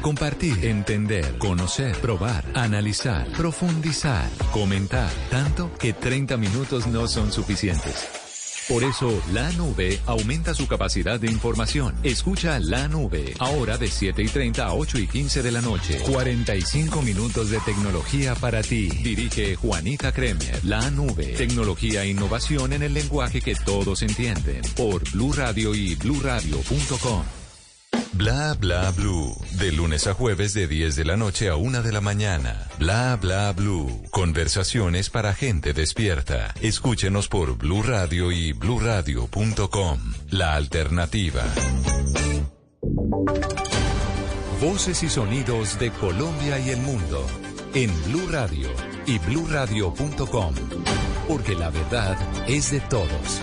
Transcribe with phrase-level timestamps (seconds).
[0.00, 8.06] Compartir, entender, conocer, probar, analizar, profundizar, comentar, tanto que 30 minutos no son suficientes.
[8.68, 11.94] Por eso, la nube aumenta su capacidad de información.
[12.02, 15.98] Escucha la nube, ahora de 7 y 30 a 8 y 15 de la noche.
[15.98, 18.88] 45 minutos de tecnología para ti.
[18.88, 20.64] Dirige Juanita Kremer.
[20.64, 24.62] La nube, tecnología e innovación en el lenguaje que todos entienden.
[24.76, 27.43] Por Blue Radio y bluradio.com.
[28.16, 29.34] Bla bla blue.
[29.58, 32.68] De lunes a jueves de 10 de la noche a 1 de la mañana.
[32.78, 34.02] Bla bla blue.
[34.10, 36.54] Conversaciones para gente despierta.
[36.60, 39.98] Escúchenos por Blue Radio y bluradio.com.
[40.30, 41.42] La alternativa.
[44.60, 47.26] Voces y sonidos de Colombia y el mundo
[47.74, 48.68] en Blue Radio
[49.06, 50.54] y bluradio.com.
[51.26, 53.40] Porque la verdad es de todos.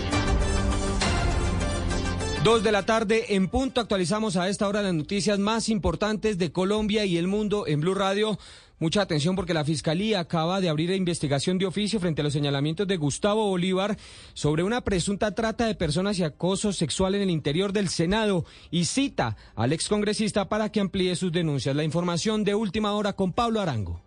[2.44, 6.50] Dos de la tarde en punto actualizamos a esta hora las noticias más importantes de
[6.50, 8.36] Colombia y el mundo en Blue Radio.
[8.80, 12.88] Mucha atención porque la Fiscalía acaba de abrir investigación de oficio frente a los señalamientos
[12.88, 13.96] de Gustavo Bolívar
[14.34, 18.86] sobre una presunta trata de personas y acoso sexual en el interior del Senado y
[18.86, 21.76] cita al excongresista para que amplíe sus denuncias.
[21.76, 24.02] La información de última hora con Pablo Arango.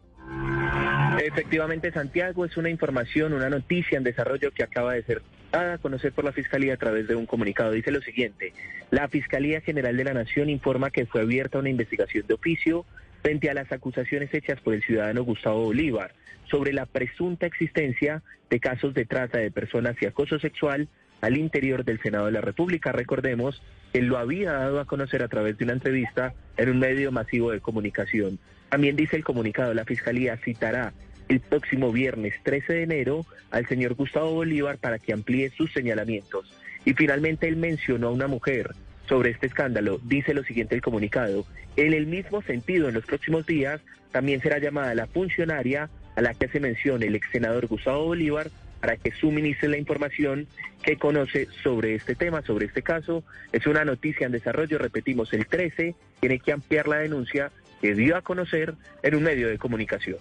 [1.24, 5.22] Efectivamente, Santiago, es una información, una noticia en desarrollo que acaba de ser
[5.56, 7.72] a conocer por la Fiscalía a través de un comunicado.
[7.72, 8.54] Dice lo siguiente,
[8.92, 12.86] la Fiscalía General de la Nación informa que fue abierta una investigación de oficio
[13.22, 16.14] frente a las acusaciones hechas por el ciudadano Gustavo Bolívar
[16.50, 20.88] sobre la presunta existencia de casos de trata de personas y acoso sexual
[21.22, 22.92] al interior del Senado de la República.
[22.92, 27.12] Recordemos que lo había dado a conocer a través de una entrevista en un medio
[27.12, 28.38] masivo de comunicación.
[28.70, 30.94] También dice el comunicado, la Fiscalía citará
[31.30, 36.52] el próximo viernes 13 de enero al señor Gustavo Bolívar para que amplíe sus señalamientos.
[36.86, 38.72] Y finalmente él mencionó a una mujer
[39.08, 40.00] sobre este escándalo.
[40.04, 41.46] Dice lo siguiente el comunicado.
[41.76, 43.82] En el mismo sentido, en los próximos días
[44.12, 48.50] también será llamada la funcionaria a la que se menciona el ex senador Gustavo Bolívar
[48.80, 50.48] para que suministre la información
[50.84, 53.24] que conoce sobre este tema, sobre este caso.
[53.52, 58.16] Es una noticia en desarrollo, repetimos, el 13 tiene que ampliar la denuncia que dio
[58.16, 60.18] a conocer en un medio de comunicación.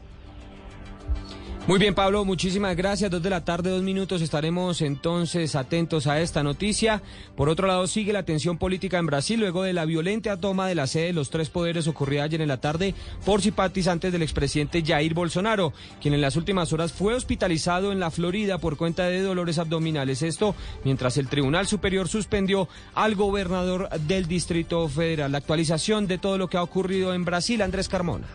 [1.67, 3.11] Muy bien, Pablo, muchísimas gracias.
[3.11, 4.21] Dos de la tarde, dos minutos.
[4.21, 7.01] Estaremos entonces atentos a esta noticia.
[7.37, 10.75] Por otro lado, sigue la tensión política en Brasil luego de la violenta toma de
[10.75, 12.95] la sede de los tres poderes ocurrida ayer en la tarde
[13.25, 18.11] por simpatizantes del expresidente Jair Bolsonaro, quien en las últimas horas fue hospitalizado en la
[18.11, 20.21] Florida por cuenta de dolores abdominales.
[20.21, 20.55] Esto
[20.85, 25.33] mientras el Tribunal Superior suspendió al gobernador del Distrito Federal.
[25.33, 28.27] La actualización de todo lo que ha ocurrido en Brasil, Andrés Carmona.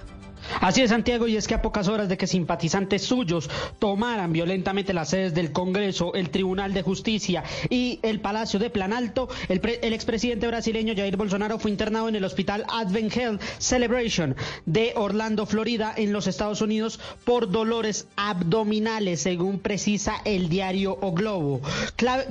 [0.62, 3.50] Así es, Santiago, y es que a pocas horas de que simpatizantes suyos
[3.80, 9.30] tomaran violentamente las sedes del Congreso, el Tribunal de Justicia y el Palacio de Planalto,
[9.48, 14.94] el, el expresidente brasileño Jair Bolsonaro fue internado en el hospital Advent Health Celebration de
[14.96, 21.62] Orlando, Florida, en los Estados Unidos, por dolores abdominales, según precisa el diario O Globo.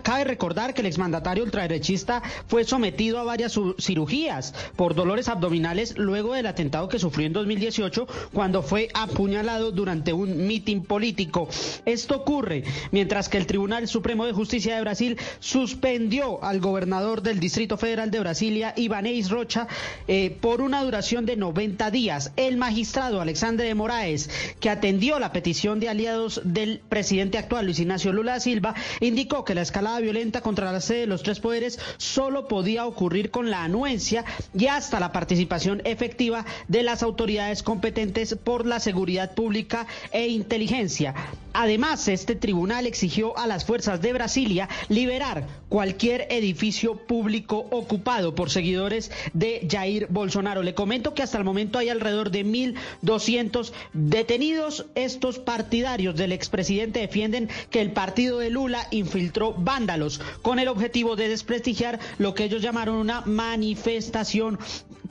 [0.02, 6.34] cabe recordar que el exmandatario ultraderechista fue sometido a varias cirugías por dolores abdominales luego
[6.34, 11.48] del atentado que sufrió en 2018 cuando fue apuñalado durante un mitin político.
[11.84, 17.40] Esto ocurre mientras que el Tribunal Supremo de Justicia de Brasil suspendió al gobernador del
[17.40, 19.68] Distrito Federal de Brasilia, Ibanez Rocha,
[20.06, 22.32] eh, por una duración de 90 días.
[22.36, 24.30] El magistrado Alexandre de Moraes,
[24.60, 29.44] que atendió la petición de aliados del presidente actual, Luis Ignacio Lula da Silva, indicó
[29.44, 33.50] que la escalada violenta contra la sede de los tres poderes solo podía ocurrir con
[33.50, 34.24] la anuencia
[34.56, 37.97] y hasta la participación efectiva de las autoridades competentes
[38.44, 41.14] por la seguridad pública e inteligencia.
[41.52, 48.50] Además, este tribunal exigió a las fuerzas de Brasilia liberar cualquier edificio público ocupado por
[48.50, 50.62] seguidores de Jair Bolsonaro.
[50.62, 54.86] Le comento que hasta el momento hay alrededor de 1.200 detenidos.
[54.94, 61.16] Estos partidarios del expresidente defienden que el partido de Lula infiltró vándalos con el objetivo
[61.16, 64.60] de desprestigiar lo que ellos llamaron una manifestación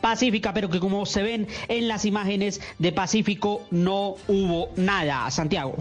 [0.02, 5.30] pacífica, pero que como se ven en las imágenes de Pacífico no hubo nada.
[5.32, 5.76] Santiago.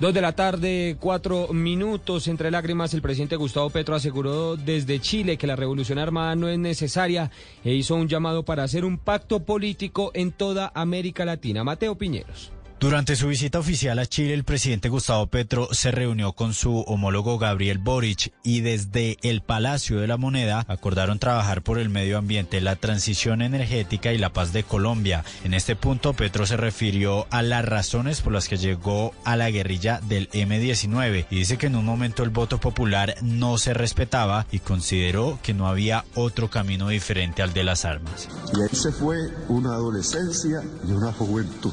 [0.00, 2.26] Dos de la tarde, cuatro minutos.
[2.26, 6.58] Entre lágrimas, el presidente Gustavo Petro aseguró desde Chile que la revolución armada no es
[6.58, 7.30] necesaria
[7.62, 11.62] e hizo un llamado para hacer un pacto político en toda América Latina.
[11.62, 12.53] Mateo Piñeros.
[12.84, 17.38] Durante su visita oficial a Chile, el presidente Gustavo Petro se reunió con su homólogo
[17.38, 22.60] Gabriel Boric y desde el Palacio de la Moneda acordaron trabajar por el medio ambiente,
[22.60, 25.24] la transición energética y la paz de Colombia.
[25.44, 29.50] En este punto, Petro se refirió a las razones por las que llegó a la
[29.50, 34.46] guerrilla del M-19 y dice que en un momento el voto popular no se respetaba
[34.52, 38.28] y consideró que no había otro camino diferente al de las armas.
[38.52, 39.16] Y ahí se fue
[39.48, 41.72] una adolescencia y una juventud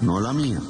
[0.00, 0.60] no la mía,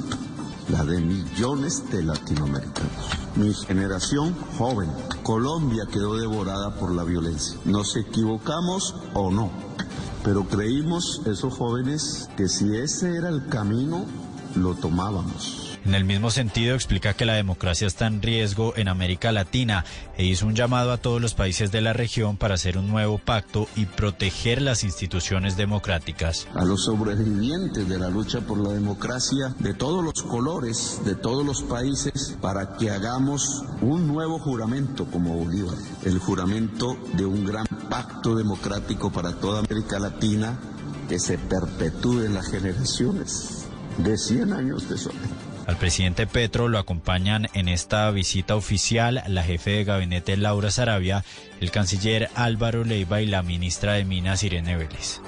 [0.69, 2.93] la de millones de latinoamericanos.
[3.37, 4.91] Mi generación joven,
[5.23, 7.59] Colombia quedó devorada por la violencia.
[7.65, 9.51] ¿Nos equivocamos o no?
[10.25, 14.07] Pero creímos, esos jóvenes, que si ese era el camino,
[14.55, 15.66] lo tomábamos.
[15.87, 19.85] En el mismo sentido, explica que la democracia está en riesgo en América Latina
[20.17, 23.19] e hizo un llamado a todos los países de la región para hacer un nuevo
[23.19, 26.49] pacto y proteger las instituciones democráticas.
[26.57, 31.47] A los sobrevivientes de la lucha por la democracia de todos los colores, de todos
[31.47, 37.67] los países, para que hagamos un nuevo juramento como Bolívar, el juramento de un gran
[37.89, 40.59] pacto democrático para toda América Latina
[41.09, 43.69] que se perpetúe en las generaciones
[43.99, 45.46] de 100 años de soledad.
[45.67, 51.25] Al presidente Petro lo acompañan en esta visita oficial la jefe de gabinete Laura Sarabia,
[51.61, 55.21] el canciller Álvaro Leiva y la ministra de Minas Irene Vélez.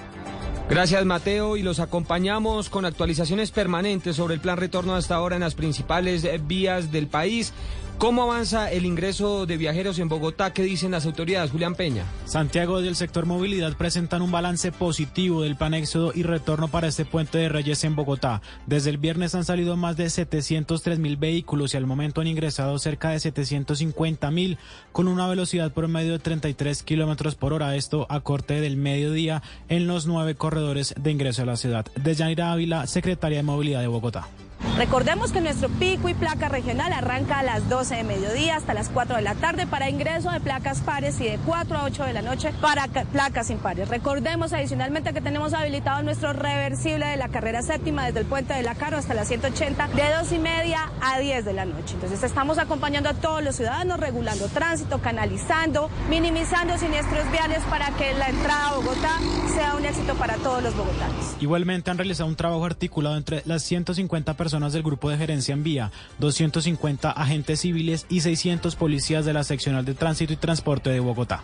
[0.71, 5.41] Gracias Mateo y los acompañamos con actualizaciones permanentes sobre el plan retorno hasta ahora en
[5.41, 7.55] las principales vías del país.
[7.99, 10.53] ¿Cómo avanza el ingreso de viajeros en Bogotá?
[10.53, 11.51] ¿Qué dicen las autoridades?
[11.51, 12.05] Julián Peña.
[12.27, 17.05] Santiago del sector movilidad presentan un balance positivo del plan éxodo y retorno para este
[17.05, 18.41] puente de Reyes en Bogotá.
[18.67, 22.79] Desde el viernes han salido más de 703 mil vehículos y al momento han ingresado
[22.79, 24.59] cerca de 750 mil
[24.93, 27.75] con una velocidad promedio de 33 kilómetros por hora.
[27.75, 31.87] Esto a corte del mediodía en los nueve corredores de ingreso a la ciudad.
[31.97, 34.29] De Yanira Ávila, secretaria de Movilidad de Bogotá.
[34.77, 38.89] Recordemos que nuestro pico y placa regional arranca a las 12 de mediodía hasta las
[38.89, 42.13] 4 de la tarde para ingreso de placas pares y de 4 a 8 de
[42.13, 43.89] la noche para placas impares.
[43.89, 48.63] Recordemos adicionalmente que tenemos habilitado nuestro reversible de la carrera séptima desde el puente de
[48.63, 51.95] la Caro hasta la 180 de 2 y media a 10 de la noche.
[51.95, 58.13] Entonces estamos acompañando a todos los ciudadanos, regulando tránsito, canalizando, minimizando siniestros viales para que
[58.15, 59.19] la entrada a Bogotá
[59.55, 61.37] sea un éxito para todos los bogotanos.
[61.41, 65.53] Igualmente han realizado un trabajo articulado entre las 150 personas personas del grupo de gerencia
[65.53, 70.89] en vía, 250 agentes civiles y 600 policías de la seccional de tránsito y transporte
[70.89, 71.43] de Bogotá.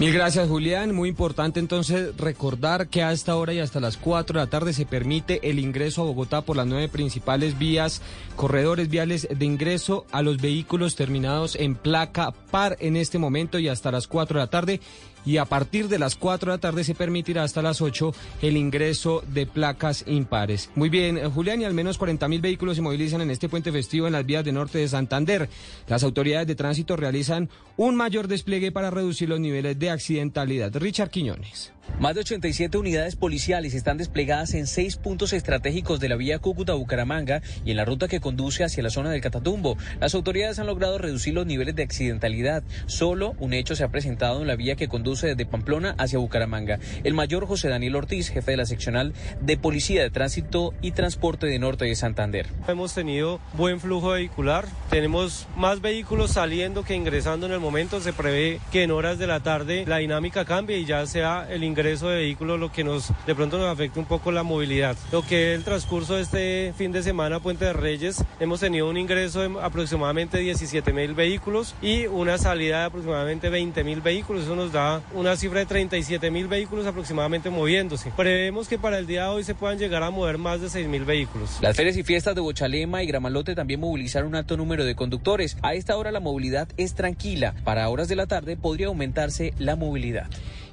[0.00, 0.92] Mil gracias, Julián.
[0.92, 4.72] Muy importante entonces recordar que a esta hora y hasta las 4 de la tarde
[4.72, 8.02] se permite el ingreso a Bogotá por las nueve principales vías,
[8.34, 13.68] corredores viales de ingreso a los vehículos terminados en placa par en este momento y
[13.68, 14.80] hasta las 4 de la tarde
[15.24, 18.56] y a partir de las 4 de la tarde se permitirá hasta las 8 el
[18.56, 20.70] ingreso de placas impares.
[20.74, 23.72] Muy bien, eh, Julián, y al menos 40 mil vehículos se movilizan en este puente
[23.72, 25.48] festivo en las vías de norte de Santander.
[25.88, 30.74] Las autoridades de tránsito realizan un mayor despliegue para reducir los niveles de accidentalidad.
[30.76, 31.72] Richard Quiñones.
[31.98, 37.42] Más de 87 unidades policiales están desplegadas en seis puntos estratégicos de la vía Cúcuta-Bucaramanga
[37.64, 39.76] y en la ruta que conduce hacia la zona del Catatumbo.
[40.00, 42.62] Las autoridades han logrado reducir los niveles de accidentalidad.
[42.86, 46.78] Solo un hecho se ha presentado en la vía que conduce desde Pamplona hacia Bucaramanga.
[47.04, 51.46] El mayor José Daniel Ortiz, jefe de la seccional de Policía de Tránsito y Transporte
[51.46, 52.46] de Norte de Santander.
[52.66, 54.66] Hemos tenido buen flujo vehicular.
[54.88, 58.00] Tenemos más vehículos saliendo que ingresando en el momento.
[58.00, 61.62] Se prevé que en horas de la tarde la dinámica cambie y ya sea el
[61.64, 64.96] ingreso ingreso de vehículos, lo que nos de pronto nos afecta un poco la movilidad.
[65.12, 68.98] Lo que el transcurso de este fin de semana, Puente de Reyes, hemos tenido un
[68.98, 74.42] ingreso de aproximadamente 17 mil vehículos y una salida de aproximadamente 20 mil vehículos.
[74.42, 78.12] Eso nos da una cifra de 37 mil vehículos aproximadamente moviéndose.
[78.14, 80.86] Prevemos que para el día de hoy se puedan llegar a mover más de 6
[80.86, 81.60] mil vehículos.
[81.62, 85.56] Las ferias y fiestas de Bochalema y Gramalote también movilizaron un alto número de conductores.
[85.62, 87.54] A esta hora la movilidad es tranquila.
[87.64, 90.28] Para horas de la tarde podría aumentarse la movilidad.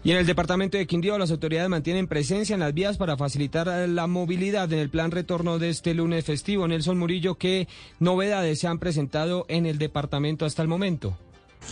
[0.08, 3.68] Y en el departamento de Quindío las autoridades mantienen presencia en las vías para facilitar
[3.90, 6.66] la movilidad en el plan retorno de este lunes festivo.
[6.66, 7.68] Nelson Murillo, ¿qué
[8.00, 11.18] novedades se han presentado en el departamento hasta el momento?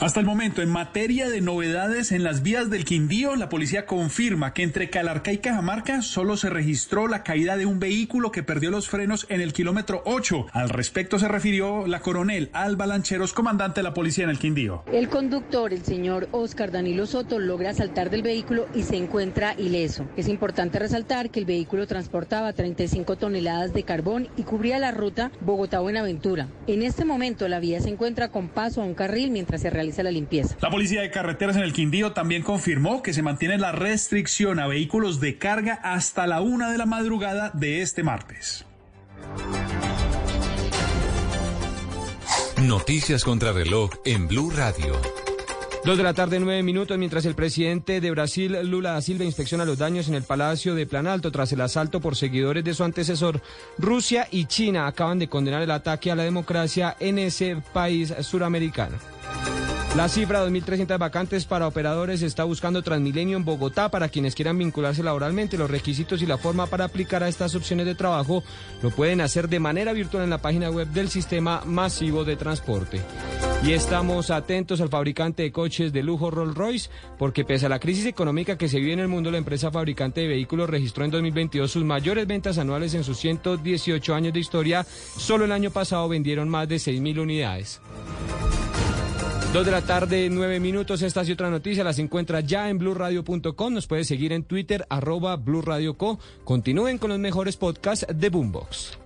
[0.02, 4.54] Hasta el momento, en materia de novedades en las vías del Quindío, la policía confirma
[4.54, 8.72] que entre Calarca y Cajamarca solo se registró la caída de un vehículo que perdió
[8.72, 10.48] los frenos en el kilómetro 8.
[10.52, 14.84] Al respecto se refirió la coronel Alba Lancheros, comandante de la policía en el Quindío.
[14.92, 20.06] El conductor, el señor Oscar Danilo Soto, logra saltar del vehículo y se encuentra ileso.
[20.18, 25.32] Es importante resaltar que el vehículo transportaba 35 toneladas de carbón y cubría la ruta
[25.40, 26.50] Bogotá-Buenaventura.
[26.68, 29.85] En este momento la vía se encuentra con paso a un carril mientras se realiza
[30.62, 34.68] la Policía de Carreteras en el Quindío también confirmó que se mantiene la restricción a
[34.68, 38.65] vehículos de carga hasta la una de la madrugada de este martes.
[42.62, 44.94] Noticias contra reloj en Blue Radio.
[45.86, 49.65] Dos de la tarde, nueve minutos, mientras el presidente de Brasil, Lula da Silva, inspecciona
[49.65, 53.39] los daños en el Palacio de Planalto tras el asalto por seguidores de su antecesor.
[53.77, 58.98] Rusia y China acaban de condenar el ataque a la democracia en ese país suramericano.
[59.96, 65.02] La cifra 2.300 vacantes para operadores está buscando Transmilenio en Bogotá para quienes quieran vincularse
[65.02, 65.58] laboralmente.
[65.58, 68.44] Los requisitos y la forma para aplicar a estas opciones de trabajo
[68.84, 73.00] lo pueden hacer de manera virtual en la página web del Sistema Masivo de Transporte.
[73.64, 77.80] Y estamos atentos al fabricante de coches de lujo Rolls Royce, porque pese a la
[77.80, 81.12] crisis económica que se vive en el mundo, la empresa fabricante de vehículos registró en
[81.12, 84.84] 2022 sus mayores ventas anuales en sus 118 años de historia.
[84.84, 87.80] Solo el año pasado vendieron más de 6.000 unidades.
[89.56, 91.02] Dos de la tarde, nueve minutos.
[91.02, 93.74] Estas y otras noticias las encuentra ya en blurradio.com.
[93.74, 96.20] Nos puede seguir en Twitter, arroba blurradioco.
[96.44, 99.00] Continúen con los mejores podcasts de Boombox.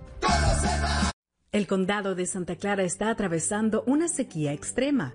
[1.52, 5.12] El condado de Santa Clara está atravesando una sequía extrema,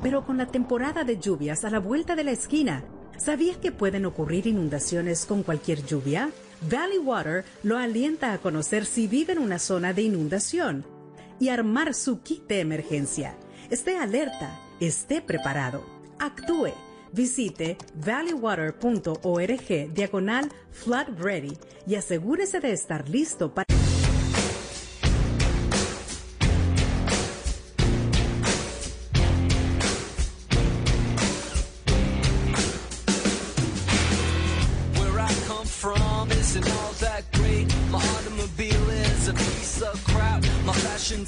[0.00, 2.84] pero con la temporada de lluvias a la vuelta de la esquina,
[3.18, 6.30] ¿sabías que pueden ocurrir inundaciones con cualquier lluvia?
[6.70, 10.84] Valley Water lo alienta a conocer si vive en una zona de inundación
[11.40, 13.36] y armar su kit de emergencia.
[13.68, 15.84] Esté alerta esté preparado.
[16.18, 16.72] Actúe.
[17.12, 21.56] Visite valleywater.org diagonal flood ready
[21.86, 23.66] y asegúrese de estar listo para...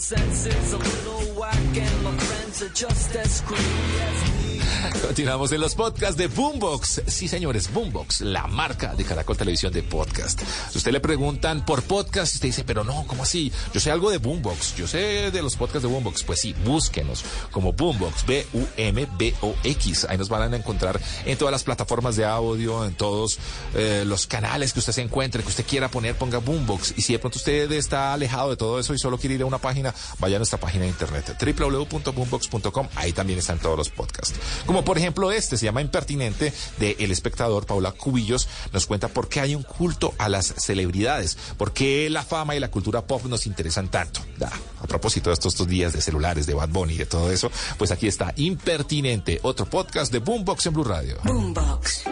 [0.08, 4.57] Sense is a little whack, and my friends are just as screwy as me.
[5.02, 7.02] Continuamos en los podcasts de Boombox.
[7.06, 10.40] Sí, señores, Boombox, la marca de Caracol Televisión de podcast.
[10.70, 13.52] Si usted le preguntan por podcast, usted dice, pero no, ¿cómo así?
[13.72, 16.22] Yo sé algo de Boombox, yo sé de los podcasts de Boombox.
[16.24, 20.06] Pues sí, búsquenos como Boombox, B-U-M-B-O-X.
[20.08, 23.38] Ahí nos van a encontrar en todas las plataformas de audio, en todos
[23.74, 26.94] eh, los canales que usted se encuentre, que usted quiera poner, ponga Boombox.
[26.96, 29.46] Y si de pronto usted está alejado de todo eso y solo quiere ir a
[29.46, 32.88] una página, vaya a nuestra página de internet, www.boombox.com.
[32.94, 34.38] Ahí también están todos los podcasts.
[34.66, 39.28] Como por ejemplo este, se llama Impertinente, de El Espectador, Paula Cubillos, nos cuenta por
[39.28, 43.24] qué hay un culto a las celebridades, por qué la fama y la cultura pop
[43.26, 44.20] nos interesan tanto.
[44.36, 44.50] Da,
[44.80, 47.50] a propósito de estos, estos días de celulares, de Bad Bunny y de todo eso,
[47.76, 51.18] pues aquí está Impertinente, otro podcast de Boombox en Blue Radio.
[51.24, 52.04] Boombox.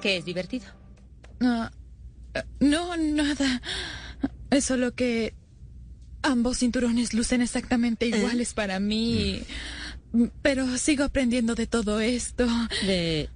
[0.00, 0.66] ¿Qué es divertido?
[1.40, 1.70] No,
[2.60, 3.62] no, nada.
[4.50, 5.34] Es solo que
[6.22, 9.42] ambos cinturones lucen exactamente iguales para mí.
[10.42, 12.46] Pero sigo aprendiendo de todo esto.
[12.86, 13.28] ¿De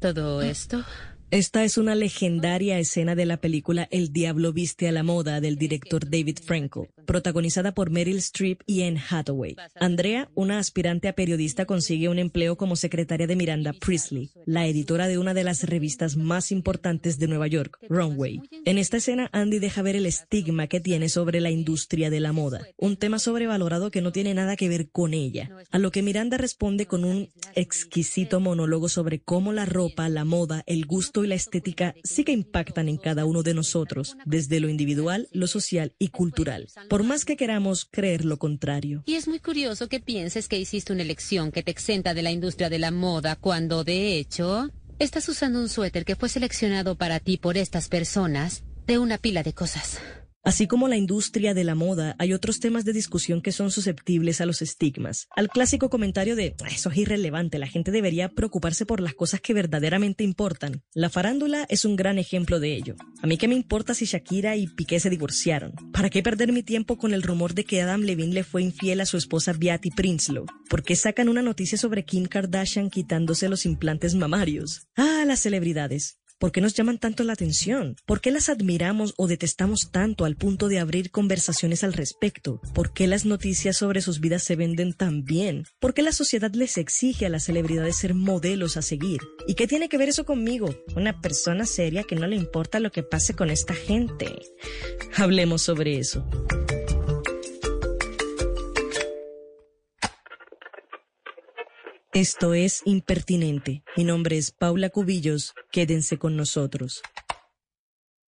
[0.00, 0.84] todo esto?
[1.30, 5.56] Esta es una legendaria escena de la película El Diablo Viste a la Moda del
[5.56, 9.56] director David Frankel, protagonizada por Meryl Streep y Anne Hathaway.
[9.76, 15.08] Andrea, una aspirante a periodista, consigue un empleo como secretaria de Miranda Priestley, la editora
[15.08, 18.40] de una de las revistas más importantes de Nueva York, Runway.
[18.64, 22.32] En esta escena, Andy deja ver el estigma que tiene sobre la industria de la
[22.32, 26.02] moda, un tema sobrevalorado que no tiene nada que ver con ella, a lo que
[26.02, 31.28] Miranda responde con un exquisito monólogo sobre cómo la ropa, la moda, el gusto y
[31.28, 35.94] la estética sí que impactan en cada uno de nosotros, desde lo individual, lo social
[35.98, 36.68] y cultural,
[37.02, 39.02] más que queramos creer lo contrario.
[39.06, 42.30] Y es muy curioso que pienses que hiciste una elección que te exenta de la
[42.30, 47.20] industria de la moda cuando, de hecho, estás usando un suéter que fue seleccionado para
[47.20, 50.00] ti por estas personas de una pila de cosas.
[50.42, 54.40] Así como la industria de la moda, hay otros temas de discusión que son susceptibles
[54.40, 55.28] a los estigmas.
[55.36, 59.52] Al clásico comentario de eso es irrelevante, la gente debería preocuparse por las cosas que
[59.52, 60.82] verdaderamente importan.
[60.94, 62.96] La farándula es un gran ejemplo de ello.
[63.22, 65.74] A mí qué me importa si Shakira y Piqué se divorciaron.
[65.92, 69.02] ¿Para qué perder mi tiempo con el rumor de que Adam Levine le fue infiel
[69.02, 70.46] a su esposa Beatty Prinslow?
[70.70, 74.86] ¿Por qué sacan una noticia sobre Kim Kardashian quitándose los implantes mamarios?
[74.96, 76.19] Ah, las celebridades.
[76.40, 77.96] ¿Por qué nos llaman tanto la atención?
[78.06, 82.62] ¿Por qué las admiramos o detestamos tanto al punto de abrir conversaciones al respecto?
[82.72, 85.66] ¿Por qué las noticias sobre sus vidas se venden tan bien?
[85.80, 89.20] ¿Por qué la sociedad les exige a las celebridades ser modelos a seguir?
[89.46, 90.74] ¿Y qué tiene que ver eso conmigo?
[90.96, 94.34] Una persona seria que no le importa lo que pase con esta gente.
[95.18, 96.26] Hablemos sobre eso.
[102.20, 103.82] Esto es Impertinente.
[103.96, 105.54] Mi nombre es Paula Cubillos.
[105.72, 107.00] Quédense con nosotros.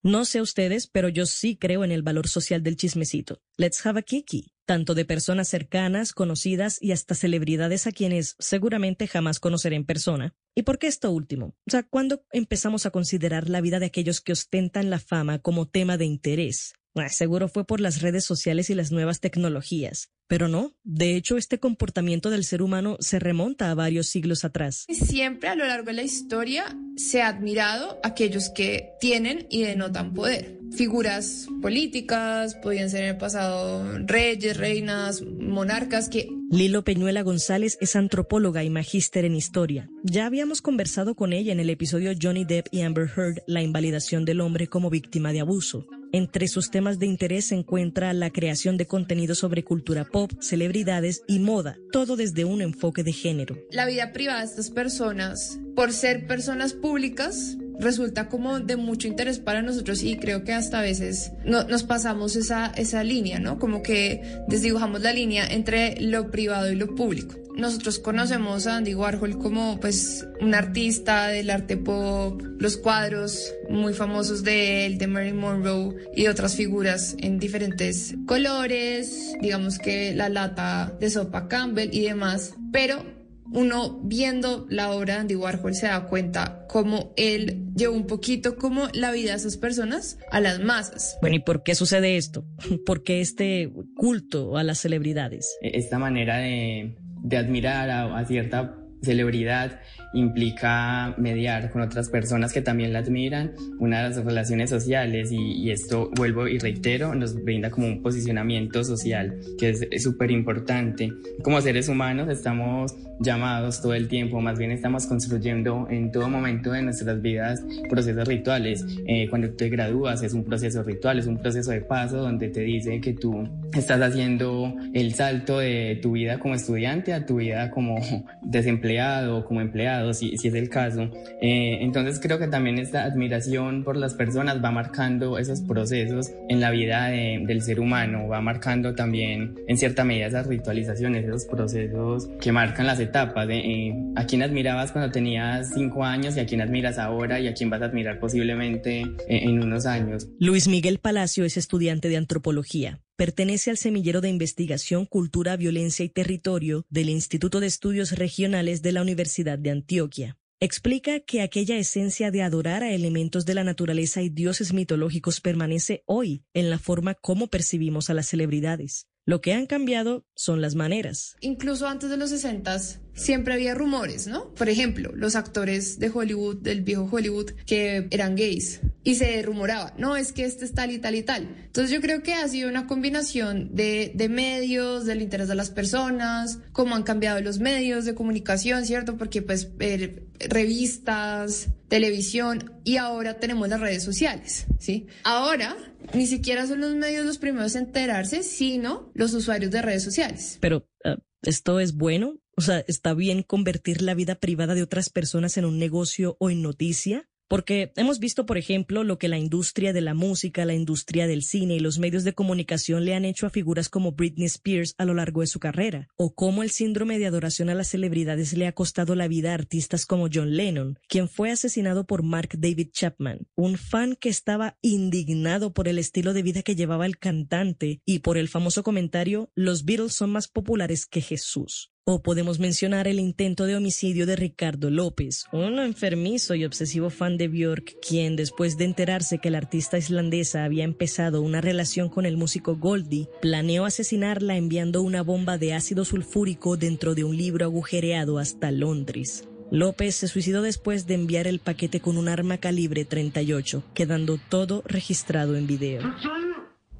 [0.02, 3.42] No sé ustedes, pero yo sí creo en el valor social del chismecito.
[3.58, 4.54] Let's have a kiki.
[4.64, 10.34] Tanto de personas cercanas, conocidas y hasta celebridades a quienes seguramente jamás conoceré en persona.
[10.54, 11.54] ¿Y por qué esto último?
[11.66, 15.68] O sea, ¿cuándo empezamos a considerar la vida de aquellos que ostentan la fama como
[15.68, 16.72] tema de interés?
[16.94, 20.10] Ah, seguro fue por las redes sociales y las nuevas tecnologías.
[20.26, 24.86] Pero no, de hecho este comportamiento del ser humano se remonta a varios siglos atrás.
[24.88, 29.62] Siempre a lo largo de la historia se ha admirado a aquellos que tienen y
[29.62, 30.58] denotan poder.
[30.74, 37.96] Figuras políticas, podían ser en el pasado reyes, reinas, monarcas que Lilo Peñuela González es
[37.96, 39.88] antropóloga y magíster en historia.
[40.02, 44.26] Ya habíamos conversado con ella en el episodio Johnny Depp y Amber Heard, la invalidación
[44.26, 45.86] del hombre como víctima de abuso.
[46.14, 51.22] Entre sus temas de interés se encuentra la creación de contenido sobre cultura pop, celebridades
[51.26, 53.56] y moda, todo desde un enfoque de género.
[53.70, 59.38] La vida privada de estas personas, por ser personas públicas, resulta como de mucho interés
[59.38, 63.58] para nosotros y creo que hasta a veces no, nos pasamos esa, esa línea, ¿no?
[63.58, 67.36] Como que desdibujamos la línea entre lo privado y lo público.
[67.56, 73.92] Nosotros conocemos a Andy Warhol como pues un artista del arte pop, los cuadros muy
[73.92, 80.30] famosos de él, de Mary Monroe y otras figuras en diferentes colores, digamos que la
[80.30, 83.04] lata de sopa Campbell y demás, pero
[83.52, 88.56] uno viendo la obra de Andy Warhol se da cuenta cómo él llevó un poquito
[88.56, 91.16] como la vida de esas personas a las masas.
[91.20, 92.44] Bueno, ¿y por qué sucede esto?
[92.86, 95.56] ¿Por qué este culto a las celebridades?
[95.60, 99.80] Esta manera de, de admirar a, a cierta celebridad
[100.14, 105.36] implica mediar con otras personas que también la admiran, una de las relaciones sociales y,
[105.36, 111.12] y esto vuelvo y reitero, nos brinda como un posicionamiento social que es súper importante.
[111.42, 116.72] Como seres humanos estamos llamados todo el tiempo, más bien estamos construyendo en todo momento
[116.72, 118.84] de nuestras vidas procesos rituales.
[119.06, 122.60] Eh, cuando te gradúas es un proceso ritual, es un proceso de paso donde te
[122.60, 127.70] dice que tú estás haciendo el salto de tu vida como estudiante a tu vida
[127.70, 127.96] como
[128.42, 131.10] desempleado, como empleado, si, es el caso.
[131.40, 136.60] Eh, entonces creo que también esta admiración por las personas va marcando esos procesos en
[136.60, 141.44] la vida de, del ser humano, va marcando también en cierta medida esas ritualizaciones, esos
[141.46, 146.40] procesos que marcan las etapas de eh, a quién admirabas cuando tenías cinco años y
[146.40, 150.28] a quién admiras ahora y a quién vas a admirar posiblemente en, en unos años.
[150.38, 153.00] Luis Miguel Palacio es estudiante de antropología.
[153.22, 158.90] Pertenece al semillero de investigación Cultura, Violencia y Territorio del Instituto de Estudios Regionales de
[158.90, 160.38] la Universidad de Antioquia.
[160.58, 166.02] Explica que aquella esencia de adorar a elementos de la naturaleza y dioses mitológicos permanece
[166.06, 169.06] hoy en la forma como percibimos a las celebridades.
[169.24, 171.36] Lo que han cambiado son las maneras.
[171.40, 172.78] Incluso antes de los 60
[173.14, 174.52] siempre había rumores, ¿no?
[174.54, 178.80] Por ejemplo, los actores de Hollywood, del viejo Hollywood, que eran gays.
[179.04, 181.54] Y se rumoraba, no, es que este es tal y tal y tal.
[181.66, 186.58] Entonces yo creo que ha sido una combinación de, medios, del interés de las personas,
[186.72, 189.16] cómo han cambiado los medios de comunicación, ¿cierto?
[189.16, 195.06] Porque pues eh, revistas, televisión y ahora tenemos las redes sociales, ¿sí?
[195.24, 195.76] Ahora
[196.14, 200.58] ni siquiera son los medios los primeros en enterarse, sino los usuarios de redes sociales.
[200.60, 202.38] Pero, uh, ¿esto es bueno?
[202.56, 206.50] O sea, ¿está bien convertir la vida privada de otras personas en un negocio o
[206.50, 207.28] en noticia?
[207.52, 211.42] Porque hemos visto, por ejemplo, lo que la industria de la música, la industria del
[211.42, 215.04] cine y los medios de comunicación le han hecho a figuras como Britney Spears a
[215.04, 218.66] lo largo de su carrera, o cómo el síndrome de adoración a las celebridades le
[218.66, 222.88] ha costado la vida a artistas como John Lennon, quien fue asesinado por Mark David
[222.90, 228.00] Chapman, un fan que estaba indignado por el estilo de vida que llevaba el cantante
[228.06, 231.91] y por el famoso comentario los Beatles son más populares que Jesús.
[232.04, 237.36] O podemos mencionar el intento de homicidio de Ricardo López, un enfermizo y obsesivo fan
[237.36, 242.26] de Björk, quien después de enterarse que la artista islandesa había empezado una relación con
[242.26, 247.66] el músico Goldie, planeó asesinarla enviando una bomba de ácido sulfúrico dentro de un libro
[247.66, 249.48] agujereado hasta Londres.
[249.70, 254.82] López se suicidó después de enviar el paquete con un arma calibre 38, quedando todo
[254.86, 256.02] registrado en video.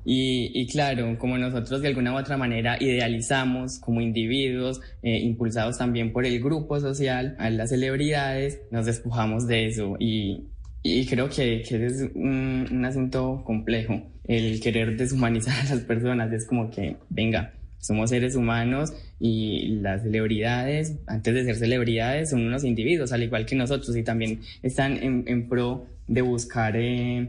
[0.05, 5.79] Y, y, claro, como nosotros de alguna u otra manera idealizamos como individuos, eh, impulsados
[5.79, 9.97] también por el grupo social, a las celebridades, nos despojamos de eso.
[9.99, 10.49] Y,
[10.83, 14.03] y creo que, que es un, un, asunto complejo.
[14.27, 20.03] El querer deshumanizar a las personas es como que, venga, somos seres humanos y las
[20.03, 24.97] celebridades, antes de ser celebridades, son unos individuos, al igual que nosotros, y también están
[25.03, 27.29] en, en pro de buscar eh,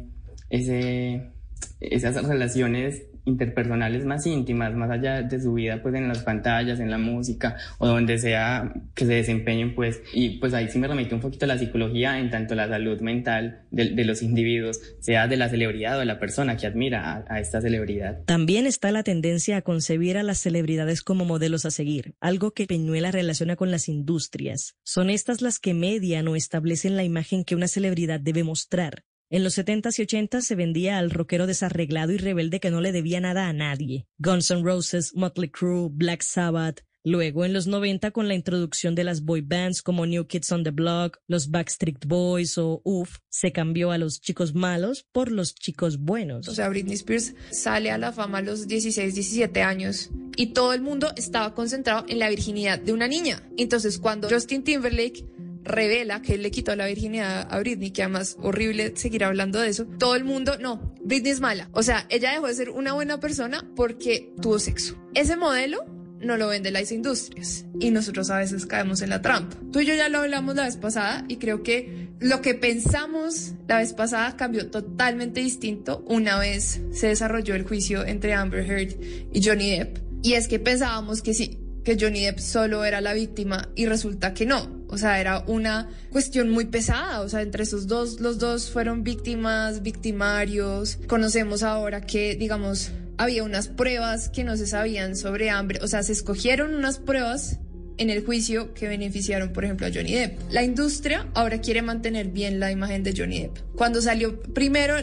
[0.50, 1.33] ese
[1.80, 6.90] esas relaciones interpersonales más íntimas, más allá de su vida, pues en las pantallas, en
[6.92, 11.16] la música o donde sea que se desempeñen, pues, y pues ahí sí me remite
[11.16, 15.38] un poquito a la psicología en tanto la salud mental de, los individuos, sea de
[15.38, 18.24] la celebridad o de la persona que admira a, a esta celebridad.
[18.26, 22.68] También está la tendencia a concebir a las celebridades como modelos a seguir, algo que
[22.68, 24.76] Peñuela relaciona con las industrias.
[24.84, 29.06] Son estas las que median o establecen la imagen que una celebridad debe mostrar.
[29.34, 32.92] En los 70s y 80s se vendía al rockero desarreglado y rebelde que no le
[32.92, 34.06] debía nada a nadie.
[34.20, 39.04] Guns N' Roses, Motley Crue, Black Sabbath, Luego, en los 90, con la introducción de
[39.04, 43.52] las boy bands como New Kids on the Block, los Backstreet Boys o UF, se
[43.52, 46.48] cambió a los chicos malos por los chicos buenos.
[46.48, 50.72] O sea, Britney Spears sale a la fama a los 16, 17 años y todo
[50.72, 53.44] el mundo estaba concentrado en la virginidad de una niña.
[53.58, 55.26] Entonces, cuando Justin Timberlake
[55.64, 59.70] revela que él le quitó la virginidad a Britney, que además horrible seguir hablando de
[59.70, 61.70] eso, todo el mundo, no, Britney es mala.
[61.74, 64.96] O sea, ella dejó de ser una buena persona porque tuvo sexo.
[65.14, 65.86] Ese modelo
[66.24, 69.58] no lo vende las industrias y nosotros a veces caemos en la trampa.
[69.72, 73.54] Tú y yo ya lo hablamos la vez pasada y creo que lo que pensamos
[73.68, 78.96] la vez pasada cambió totalmente distinto una vez se desarrolló el juicio entre Amber Heard
[79.34, 79.98] y Johnny Depp.
[80.22, 84.34] Y es que pensábamos que sí, que Johnny Depp solo era la víctima y resulta
[84.34, 84.84] que no.
[84.88, 87.22] O sea, era una cuestión muy pesada.
[87.22, 91.00] O sea, entre esos dos, los dos fueron víctimas, victimarios.
[91.08, 96.04] Conocemos ahora que, digamos, había unas pruebas que no se sabían sobre hambre, o sea,
[96.04, 97.60] se escogieron unas pruebas
[97.98, 100.40] en el juicio que beneficiaron, por ejemplo, a Johnny Depp.
[100.52, 103.58] La industria ahora quiere mantener bien la imagen de Johnny Depp.
[103.76, 104.96] Cuando salió primero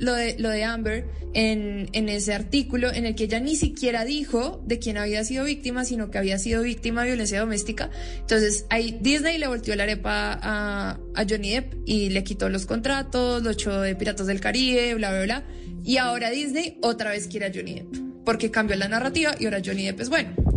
[0.00, 4.78] lo de, Amber en, en ese artículo en el que ella ni siquiera dijo de
[4.78, 9.38] quién había sido víctima, sino que había sido víctima de violencia doméstica, entonces ahí Disney
[9.38, 13.80] le volteó la arepa a, a Johnny Depp y le quitó los contratos, lo echó
[13.80, 15.44] de Piratas del Caribe, bla, bla, bla.
[15.82, 19.62] Y ahora Disney otra vez quiere a Johnny Depp, porque cambió la narrativa y ahora
[19.64, 20.49] Johnny Depp es bueno.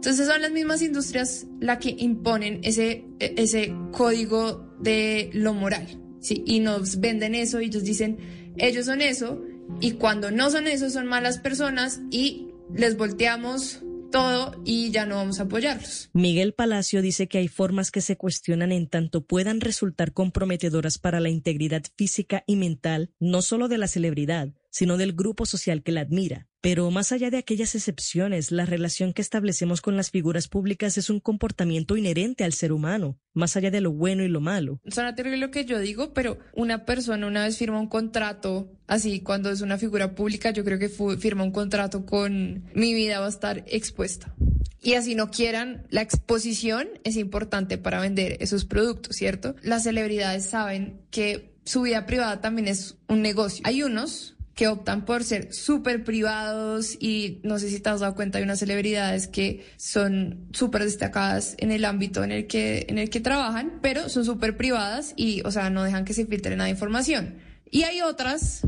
[0.00, 5.86] Entonces son las mismas industrias las que imponen ese, ese código de lo moral,
[6.20, 6.42] ¿sí?
[6.46, 8.16] Y nos venden eso y ellos dicen,
[8.56, 9.44] ellos son eso,
[9.78, 15.16] y cuando no son eso son malas personas y les volteamos todo y ya no
[15.16, 16.08] vamos a apoyarlos.
[16.14, 21.20] Miguel Palacio dice que hay formas que se cuestionan en tanto puedan resultar comprometedoras para
[21.20, 25.92] la integridad física y mental, no solo de la celebridad, sino del grupo social que
[25.92, 26.48] la admira.
[26.62, 31.08] Pero más allá de aquellas excepciones, la relación que establecemos con las figuras públicas es
[31.08, 34.78] un comportamiento inherente al ser humano, más allá de lo bueno y lo malo.
[34.86, 39.20] Suena terrible lo que yo digo, pero una persona una vez firma un contrato, así
[39.20, 43.26] cuando es una figura pública, yo creo que firma un contrato con mi vida va
[43.26, 44.34] a estar expuesta.
[44.82, 49.54] Y así no quieran, la exposición es importante para vender esos productos, ¿cierto?
[49.62, 53.62] Las celebridades saben que su vida privada también es un negocio.
[53.64, 58.14] Hay unos que optan por ser súper privados y no sé si te has dado
[58.14, 62.98] cuenta, hay unas celebridades que son súper destacadas en el ámbito en el que, en
[62.98, 66.56] el que trabajan, pero son súper privadas y, o sea, no dejan que se filtre
[66.56, 67.38] nada de información.
[67.70, 68.62] Y hay otras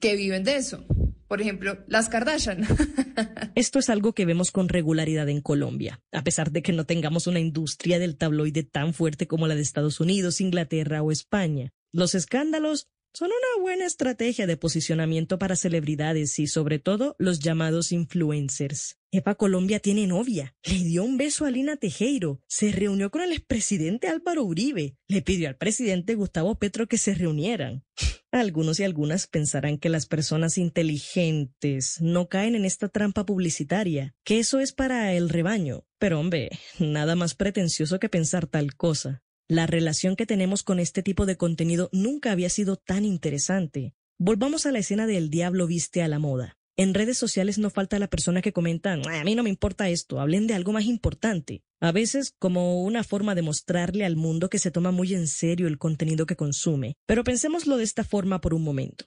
[0.00, 0.84] que viven de eso.
[1.28, 2.64] Por ejemplo, las Kardashian.
[3.56, 7.26] Esto es algo que vemos con regularidad en Colombia, a pesar de que no tengamos
[7.26, 11.72] una industria del tabloide tan fuerte como la de Estados Unidos, Inglaterra o España.
[11.92, 17.90] Los escándalos son una buena estrategia de posicionamiento para celebridades y sobre todo los llamados
[17.90, 18.98] influencers.
[19.10, 23.32] Epa Colombia tiene novia, le dio un beso a Lina Tejero, se reunió con el
[23.32, 27.86] expresidente Álvaro Uribe, le pidió al presidente Gustavo Petro que se reunieran.
[28.32, 34.40] Algunos y algunas pensarán que las personas inteligentes no caen en esta trampa publicitaria, que
[34.40, 35.86] eso es para el rebaño.
[35.98, 39.22] Pero hombre, nada más pretencioso que pensar tal cosa.
[39.48, 43.94] La relación que tenemos con este tipo de contenido nunca había sido tan interesante.
[44.18, 46.58] Volvamos a la escena del diablo viste a la moda.
[46.76, 50.18] En redes sociales no falta la persona que comenta, a mí no me importa esto,
[50.18, 51.62] hablen de algo más importante.
[51.80, 55.68] A veces como una forma de mostrarle al mundo que se toma muy en serio
[55.68, 56.96] el contenido que consume.
[57.06, 59.06] Pero pensémoslo de esta forma por un momento.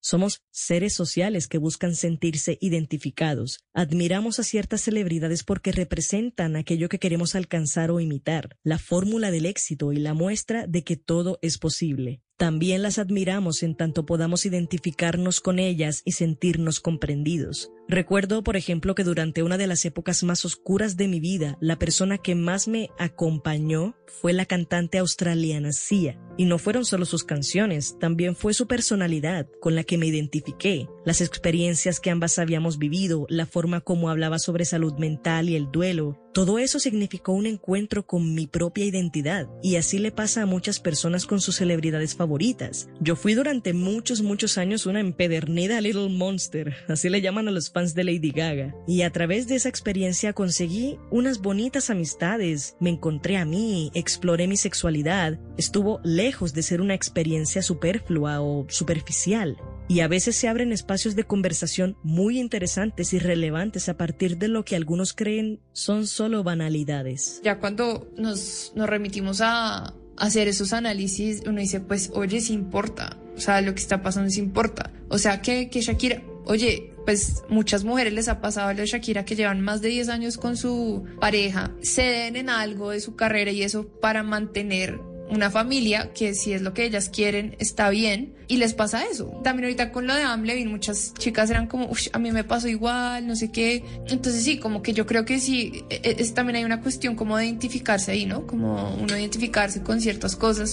[0.00, 3.60] Somos seres sociales que buscan sentirse identificados.
[3.72, 9.46] Admiramos a ciertas celebridades porque representan aquello que queremos alcanzar o imitar, la fórmula del
[9.46, 12.22] éxito y la muestra de que todo es posible.
[12.38, 17.72] También las admiramos en tanto podamos identificarnos con ellas y sentirnos comprendidos.
[17.88, 21.80] Recuerdo, por ejemplo, que durante una de las épocas más oscuras de mi vida, la
[21.80, 26.16] persona que más me acompañó fue la cantante australiana Sia.
[26.36, 30.86] Y no fueron solo sus canciones, también fue su personalidad con la que me identifiqué,
[31.06, 35.72] las experiencias que ambas habíamos vivido, la forma como hablaba sobre salud mental y el
[35.72, 40.46] duelo, todo eso significó un encuentro con mi propia identidad y así le pasa a
[40.46, 42.88] muchas personas con sus celebridades favoritas.
[43.00, 47.72] Yo fui durante muchos, muchos años una empedernida Little Monster, así le llaman a los
[47.72, 52.90] fans de Lady Gaga, y a través de esa experiencia conseguí unas bonitas amistades, me
[52.90, 59.56] encontré a mí, exploré mi sexualidad, estuvo lejos de ser una experiencia superflua o superficial
[59.88, 64.48] y a veces se abren espacios de conversación muy interesantes y relevantes a partir de
[64.48, 67.40] lo que algunos creen son solo banalidades.
[67.42, 73.18] Ya cuando nos, nos remitimos a hacer esos análisis, uno dice, pues, oye, sí importa.
[73.36, 74.92] O sea, lo que está pasando sí importa.
[75.08, 79.24] O sea, que, que Shakira, oye, pues muchas mujeres les ha pasado a de Shakira
[79.24, 83.50] que llevan más de 10 años con su pareja, ceden en algo de su carrera
[83.50, 88.34] y eso para mantener una familia que si es lo que ellas quieren está bien
[88.48, 89.40] y les pasa eso.
[89.44, 93.26] También ahorita con lo de Amlevin muchas chicas eran como, a mí me pasó igual,
[93.26, 93.84] no sé qué.
[94.08, 97.14] Entonces sí, como que yo creo que sí, e, e, es, también hay una cuestión
[97.14, 98.46] como de identificarse ahí, ¿no?
[98.46, 100.72] Como uno identificarse con ciertas cosas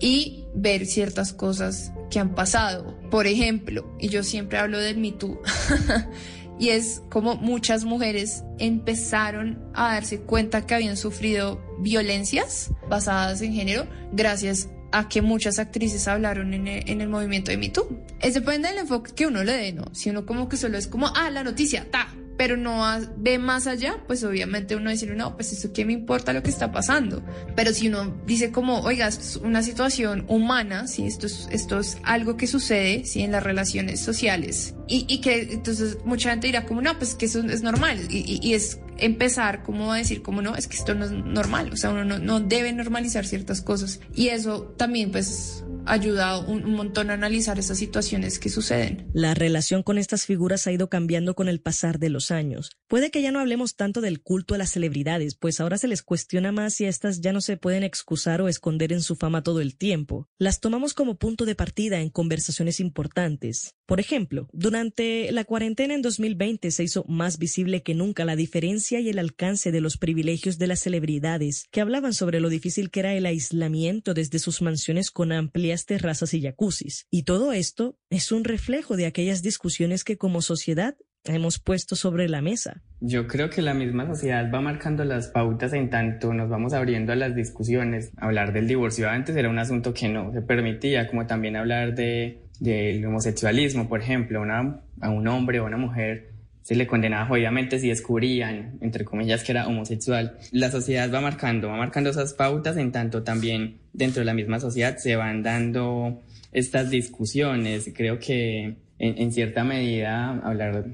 [0.00, 2.98] y ver ciertas cosas que han pasado.
[3.10, 5.40] Por ejemplo, y yo siempre hablo del Me Too.
[6.58, 13.52] y es como muchas mujeres empezaron a darse cuenta que habían sufrido violencias basadas en
[13.52, 17.88] género gracias a que muchas actrices hablaron en el, movimiento de Me Too.
[18.20, 19.92] Es depende del enfoque que uno le dé, ¿no?
[19.92, 22.84] Si uno como que solo es como, ah, la noticia, ta, pero no
[23.16, 26.50] ve más allá, pues obviamente uno dice, no, pues eso qué me importa lo que
[26.50, 27.22] está pasando.
[27.54, 31.98] Pero si uno dice como, oiga, es una situación humana, si esto es, esto es
[32.02, 36.66] algo que sucede, si en las relaciones sociales, y, y, que entonces mucha gente dirá
[36.66, 40.42] como, no, pues que eso es normal, y, y, es empezar como a decir como
[40.42, 43.60] no, es que esto no es normal, o sea, uno no, no debe normalizar ciertas
[43.60, 44.00] cosas.
[44.14, 49.06] Y eso también pues ayudado un, montón a analizar esas situaciones que suceden.
[49.12, 52.70] La relación con estas figuras ha ido cambiando con el pasar de los años.
[52.86, 56.02] Puede que ya no hablemos tanto del culto a las celebridades, pues ahora se les
[56.02, 59.60] cuestiona más si estas ya no se pueden excusar o esconder en su fama todo
[59.60, 60.28] el tiempo.
[60.38, 63.74] Las tomamos como punto de partida en conversaciones importantes.
[63.86, 69.00] Por ejemplo, durante la cuarentena en 2020 se hizo más visible que nunca la diferencia
[69.00, 73.00] y el alcance de los privilegios de las celebridades, que hablaban sobre lo difícil que
[73.00, 77.06] era el aislamiento desde sus mansiones con amplia terrazas y jacuzzis.
[77.10, 82.28] Y todo esto es un reflejo de aquellas discusiones que como sociedad hemos puesto sobre
[82.28, 82.82] la mesa.
[83.00, 87.12] Yo creo que la misma sociedad va marcando las pautas en tanto nos vamos abriendo
[87.12, 88.12] a las discusiones.
[88.16, 92.42] Hablar del divorcio antes era un asunto que no se permitía, como también hablar de,
[92.60, 96.34] del homosexualismo, por ejemplo, una, a un hombre o una mujer
[96.64, 100.38] se le condenaba obviamente si descubrían, entre comillas, que era homosexual.
[100.50, 104.58] La sociedad va marcando, va marcando esas pautas, en tanto también dentro de la misma
[104.58, 107.90] sociedad se van dando estas discusiones.
[107.94, 110.84] Creo que en, cierta medida hablar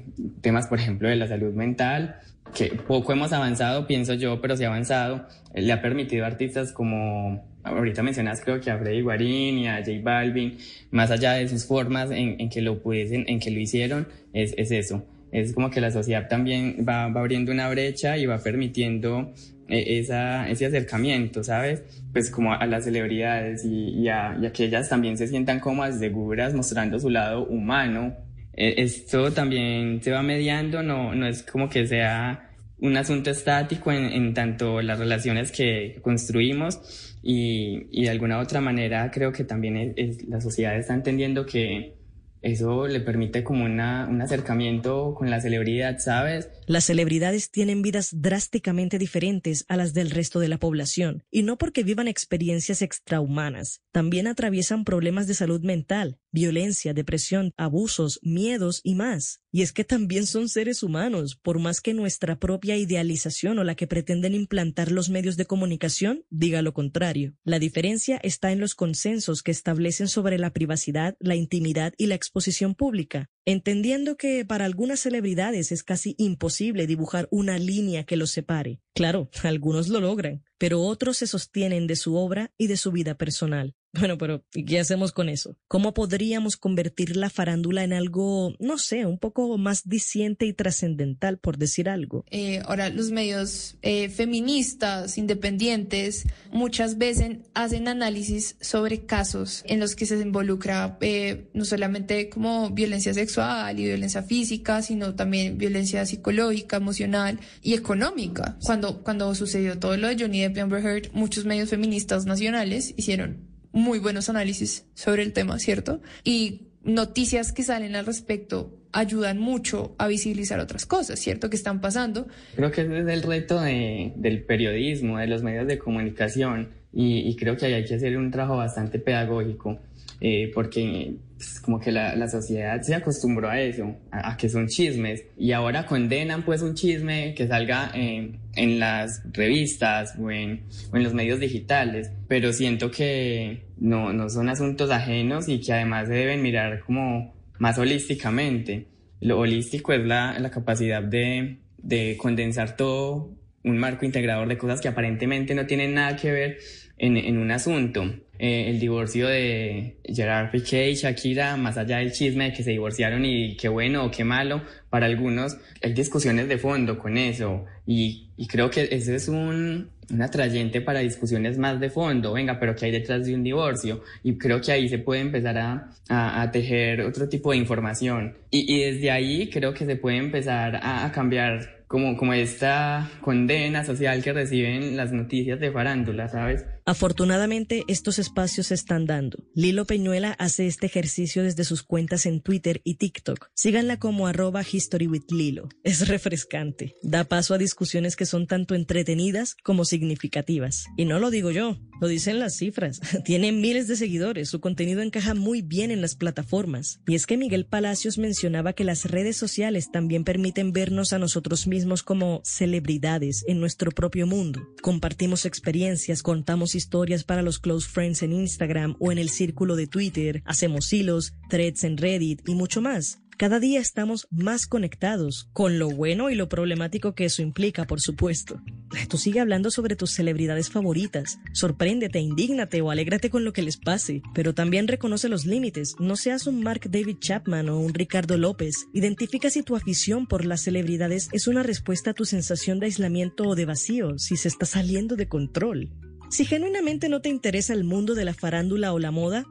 [0.41, 2.15] temas, por ejemplo, de la salud mental,
[2.55, 7.49] que poco hemos avanzado, pienso yo, pero sí avanzado, le ha permitido a artistas como
[7.63, 10.57] ahorita mencionas creo que a Freddy Guarín y a J Balvin,
[10.89, 14.71] más allá de sus formas en, que lo pudiesen, en que lo hicieron, es, es
[14.71, 19.31] eso, es como que la sociedad también va, va abriendo una brecha y va permitiendo
[19.60, 21.83] eh, esa, ese acercamiento, ¿sabes?
[22.11, 26.53] Pues como a, las celebridades y, y, a, que ellas también se sientan como seguras
[26.53, 28.15] mostrando su lado humano.
[28.53, 33.91] Eh, esto también se va mediando, no, no es como que sea un asunto estático
[33.91, 39.95] en, tanto las relaciones que construimos y, de alguna otra manera creo que también
[40.27, 41.95] la sociedad está entendiendo que
[42.41, 46.49] eso le permite como una, un acercamiento con la celebridad, ¿sabes?
[46.71, 51.57] Las celebridades tienen vidas drásticamente diferentes a las del resto de la población, y no
[51.57, 58.95] porque vivan experiencias extrahumanas, también atraviesan problemas de salud mental, violencia, depresión, abusos, miedos y
[58.95, 59.41] más.
[59.51, 63.75] Y es que también son seres humanos, por más que nuestra propia idealización o la
[63.75, 67.33] que pretenden implantar los medios de comunicación diga lo contrario.
[67.43, 72.15] La diferencia está en los consensos que establecen sobre la privacidad, la intimidad y la
[72.15, 78.31] exposición pública, entendiendo que para algunas celebridades es casi imposible dibujar una línea que los
[78.31, 78.79] separe.
[78.93, 83.15] Claro, algunos lo logran, pero otros se sostienen de su obra y de su vida
[83.15, 83.75] personal.
[83.93, 85.57] Bueno, pero ¿qué hacemos con eso?
[85.67, 91.39] ¿Cómo podríamos convertir la farándula en algo, no sé, un poco más diciente y trascendental,
[91.39, 92.23] por decir algo?
[92.31, 99.97] Eh, ahora, los medios eh, feministas, independientes, muchas veces hacen análisis sobre casos en los
[99.97, 106.05] que se involucra eh, no solamente como violencia sexual y violencia física, sino también violencia
[106.05, 108.57] psicológica, emocional y económica.
[108.63, 112.93] Cuando, cuando sucedió todo lo de Johnny Depp y Amber Heard, muchos medios feministas nacionales
[112.95, 116.01] hicieron muy buenos análisis sobre el tema, ¿cierto?
[116.23, 121.49] Y noticias que salen al respecto ayudan mucho a visibilizar otras cosas, ¿cierto?
[121.49, 122.27] Que están pasando.
[122.55, 127.19] Creo que ese es el reto de, del periodismo, de los medios de comunicación, y,
[127.19, 129.79] y creo que hay que hacer un trabajo bastante pedagógico
[130.23, 134.67] eh, porque pues, como que la, la, sociedad se acostumbró a eso, a, que son
[134.67, 140.65] chismes, y ahora condenan pues un chisme que salga en, en las revistas o en,
[140.93, 145.73] o en, los medios digitales, pero siento que no, no son asuntos ajenos y que
[145.73, 148.85] además se deben mirar como más holísticamente.
[149.21, 153.31] Lo holístico es la, la capacidad de, de condensar todo
[153.63, 156.57] un marco integrador de cosas que aparentemente no tienen nada que ver
[156.99, 158.05] en, en un asunto.
[158.43, 162.71] Eh, el divorcio de Gerard Piqué y Shakira, más allá del chisme de que se
[162.71, 167.65] divorciaron y qué bueno o qué malo, para algunos hay discusiones de fondo con eso
[167.85, 172.59] y, y creo que ese es un, un atrayente para discusiones más de fondo, venga,
[172.59, 174.01] pero ¿qué hay detrás de un divorcio?
[174.23, 178.37] Y creo que ahí se puede empezar a, a, a tejer otro tipo de información.
[178.49, 183.11] Y, y, desde ahí creo que se puede empezar a, a cambiar como, como esta
[183.19, 186.65] condena social que reciben las noticias de farándula, ¿sabes?
[186.85, 189.37] Afortunadamente, estos espacios se están dando.
[189.53, 193.49] Lilo Peñuela hace este ejercicio desde sus cuentas en Twitter y TikTok.
[193.53, 195.69] Síganla como arroba historywithlilo.
[195.83, 196.95] Es refrescante.
[197.03, 200.85] Da paso a discusiones que son tanto entretenidas como significativas.
[200.97, 202.99] Y no lo digo yo, lo dicen las cifras.
[203.25, 206.99] Tiene miles de seguidores, su contenido encaja muy bien en las plataformas.
[207.07, 211.67] Y es que Miguel Palacios mencionaba que las redes sociales también permiten vernos a nosotros
[211.67, 214.61] mismos como celebridades en nuestro propio mundo.
[214.81, 216.80] Compartimos experiencias, contamos historias
[217.25, 221.83] para los close friends en Instagram o en el círculo de Twitter, hacemos hilos, threads
[221.83, 223.21] en Reddit y mucho más.
[223.41, 227.99] Cada día estamos más conectados, con lo bueno y lo problemático que eso implica, por
[227.99, 228.61] supuesto.
[229.09, 231.39] Tú sigue hablando sobre tus celebridades favoritas.
[231.51, 235.95] Sorpréndete, indígnate o alégrate con lo que les pase, pero también reconoce los límites.
[235.97, 238.75] No seas un Mark David Chapman o un Ricardo López.
[238.93, 243.45] Identifica si tu afición por las celebridades es una respuesta a tu sensación de aislamiento
[243.47, 245.89] o de vacío, si se está saliendo de control.
[246.31, 249.45] Si genuinamente no te interesa el mundo de la farándula o la moda,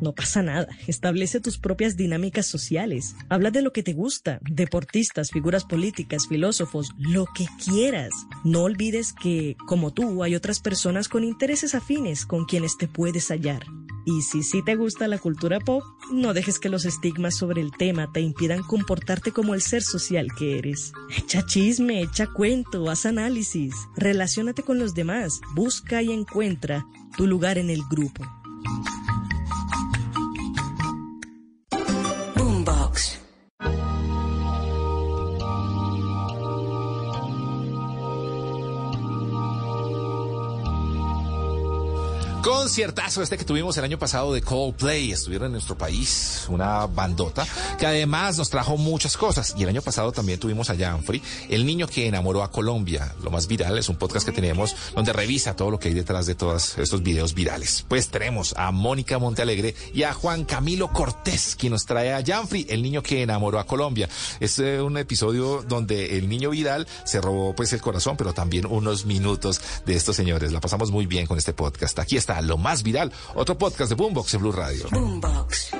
[0.00, 0.68] no pasa nada.
[0.86, 3.14] Establece tus propias dinámicas sociales.
[3.30, 8.10] Habla de lo que te gusta, deportistas, figuras políticas, filósofos, lo que quieras.
[8.44, 13.28] No olvides que, como tú, hay otras personas con intereses afines con quienes te puedes
[13.28, 13.64] hallar.
[14.04, 15.82] Y si sí te gusta la cultura pop,
[16.12, 20.28] no dejes que los estigmas sobre el tema te impidan comportarte como el ser social
[20.36, 20.92] que eres.
[21.16, 26.86] Echa chisme, echa cuento, haz análisis, relaciónate con los demás, busca y encuentra
[27.16, 28.24] tu lugar en el grupo.
[42.42, 45.12] Conciertazo este que tuvimos el año pasado de Coldplay.
[45.12, 47.46] Estuvieron en nuestro país, una bandota
[47.78, 49.54] que además nos trajo muchas cosas.
[49.58, 53.14] Y el año pasado también tuvimos a Janfrey, el niño que enamoró a Colombia.
[53.22, 56.24] Lo más viral es un podcast que tenemos donde revisa todo lo que hay detrás
[56.24, 57.84] de todos estos videos virales.
[57.86, 62.66] Pues tenemos a Mónica Montealegre y a Juan Camilo Cortés, quien nos trae a Janfrey,
[62.70, 64.08] el niño que enamoró a Colombia.
[64.40, 68.64] Es eh, un episodio donde el niño viral se robó pues el corazón, pero también
[68.64, 70.52] unos minutos de estos señores.
[70.52, 71.98] La pasamos muy bien con este podcast.
[71.98, 73.12] Aquí está lo más viral.
[73.34, 74.86] Otro podcast de Boombox en Blue Radio.
[74.92, 75.70] Boombox.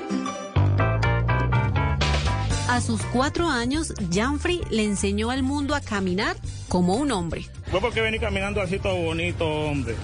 [2.67, 6.37] A sus cuatro años, Janfrey le enseñó al mundo a caminar
[6.69, 7.45] como un hombre.
[7.71, 9.95] ¿Vos por qué venís caminando así todo bonito, hombre?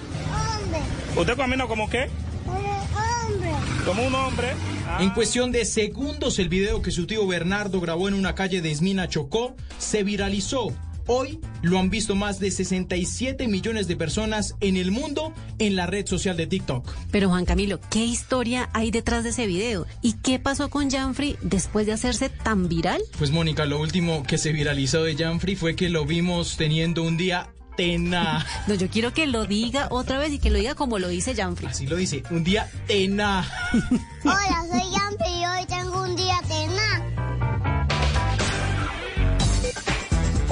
[0.62, 0.80] Hombre.
[1.16, 2.10] ¿Usted camina como qué?
[2.46, 3.50] Hombre.
[3.86, 4.48] Como un hombre.
[4.86, 4.98] Ah.
[5.00, 8.70] En cuestión de segundos, el video que su tío Bernardo grabó en una calle de
[8.70, 10.68] Esmina Chocó se viralizó
[11.10, 15.86] Hoy lo han visto más de 67 millones de personas en el mundo en la
[15.86, 16.94] red social de TikTok.
[17.10, 19.86] Pero Juan Camilo, ¿qué historia hay detrás de ese video?
[20.02, 23.00] ¿Y qué pasó con Janfrey después de hacerse tan viral?
[23.16, 27.16] Pues Mónica, lo último que se viralizó de Janfrey fue que lo vimos teniendo un
[27.16, 28.44] día tenaz.
[28.66, 31.34] No, yo quiero que lo diga otra vez y que lo diga como lo dice
[31.34, 31.70] Janfrey.
[31.70, 33.48] Así lo dice, un día tenaz.
[34.24, 34.97] Hola, soy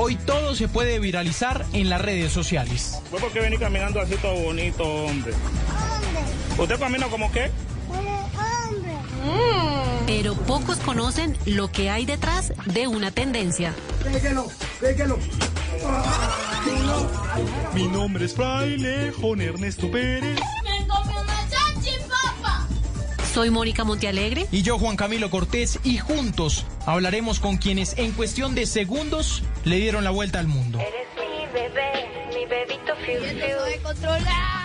[0.06, 2.96] Hoy todo se puede viralizar en las redes sociales.
[3.10, 5.32] ¿Vos por qué venís caminando así todo bonito, hombre?
[5.32, 6.22] Hombre.
[6.56, 7.50] ¿Usted camina como qué?
[7.88, 8.92] Hombre.
[10.06, 13.74] Pero pocos conocen lo que hay detrás de una tendencia.
[14.04, 14.46] Pégalo,
[14.80, 15.18] pégalo.
[17.74, 20.38] Mi nombre es Fraile Juan Ernesto Pérez.
[23.36, 24.46] Soy Mónica Montealegre.
[24.50, 29.76] Y yo, Juan Camilo Cortés, y juntos hablaremos con quienes en cuestión de segundos le
[29.76, 30.78] dieron la vuelta al mundo.
[30.80, 33.46] Eres mi bebé, mi bebito fiu fiu.
[33.76, 34.55] Yo controlar.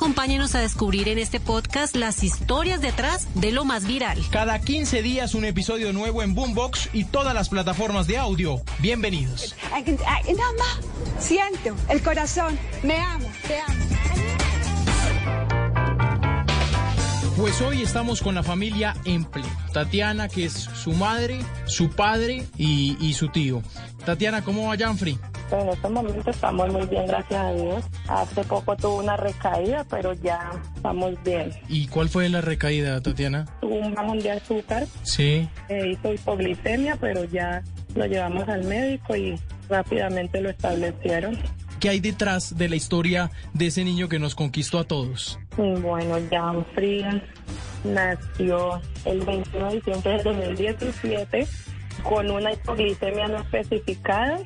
[0.00, 4.18] Acompáñenos a descubrir en este podcast las historias detrás de lo más viral.
[4.30, 8.62] Cada 15 días un episodio nuevo en Boombox y todas las plataformas de audio.
[8.78, 9.54] Bienvenidos.
[9.70, 10.80] Nada más
[11.22, 12.58] siento el corazón.
[12.82, 13.74] Me amo, te amo.
[17.36, 19.44] Pues hoy estamos con la familia Emple.
[19.74, 23.62] Tatiana, que es su madre, su padre y, y su tío.
[24.06, 25.18] Tatiana, ¿cómo va Janfrey?
[25.52, 27.84] En este momento estamos muy bien, gracias a Dios.
[28.08, 31.50] Hace poco tuvo una recaída, pero ya estamos bien.
[31.68, 33.46] ¿Y cuál fue la recaída, Tatiana?
[33.60, 35.48] Tuvo un bajón de azúcar, Sí.
[35.68, 37.62] eh, hizo hipoglicemia, pero ya
[37.94, 39.38] lo llevamos al médico y
[39.68, 41.36] rápidamente lo establecieron.
[41.80, 45.38] ¿Qué hay detrás de la historia de ese niño que nos conquistó a todos?
[45.56, 46.18] Bueno,
[46.74, 47.16] Frías
[47.84, 51.46] nació el 21 de diciembre del 2017
[52.04, 54.38] con una hipoglicemia no especificada.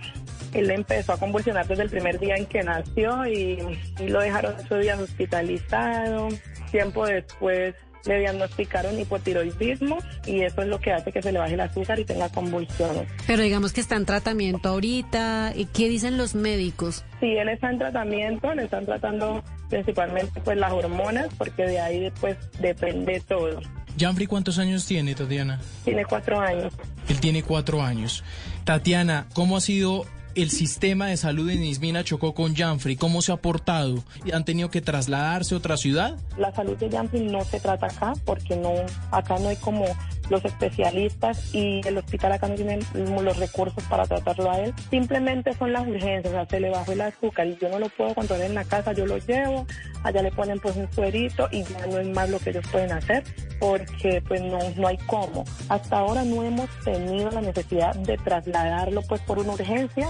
[0.55, 4.55] Él empezó a convulsionar desde el primer día en que nació y, y lo dejaron
[4.59, 6.28] ocho días hospitalizado.
[6.70, 7.74] Tiempo después
[8.07, 11.98] le diagnosticaron hipotiroidismo y eso es lo que hace que se le baje el azúcar
[11.98, 13.09] y tenga convulsiones.
[13.26, 15.52] Pero digamos que está en tratamiento ahorita.
[15.55, 17.05] ¿y ¿Qué dicen los médicos?
[17.20, 22.12] Sí, él está en tratamiento, le están tratando principalmente pues las hormonas porque de ahí
[22.20, 23.61] pues depende todo.
[23.98, 25.61] Janfrey, ¿cuántos años tiene, Tatiana?
[25.84, 26.74] Tiene cuatro años.
[27.09, 28.24] Él tiene cuatro años.
[28.64, 30.05] Tatiana, ¿cómo ha sido
[30.35, 32.97] el sistema de salud en Ismina Chocó con Janfrey?
[32.97, 34.05] ¿Cómo se ha portado?
[34.32, 36.16] ¿Han tenido que trasladarse a otra ciudad?
[36.37, 38.72] La salud de Janfi no se trata acá porque no
[39.11, 39.85] acá no hay como
[40.30, 44.74] los especialistas y el hospital acá no tiene los recursos para tratarlo a él.
[44.90, 47.88] Simplemente son las urgencias, o sea, se le bajó el azúcar y yo no lo
[47.90, 49.66] puedo controlar en la casa, yo lo llevo,
[50.02, 52.92] allá le ponen pues un suerito y ya no es más lo que ellos pueden
[52.92, 53.24] hacer
[53.60, 55.44] porque pues no, no hay cómo.
[55.68, 60.08] Hasta ahora no hemos tenido la necesidad de trasladarlo pues por una urgencia.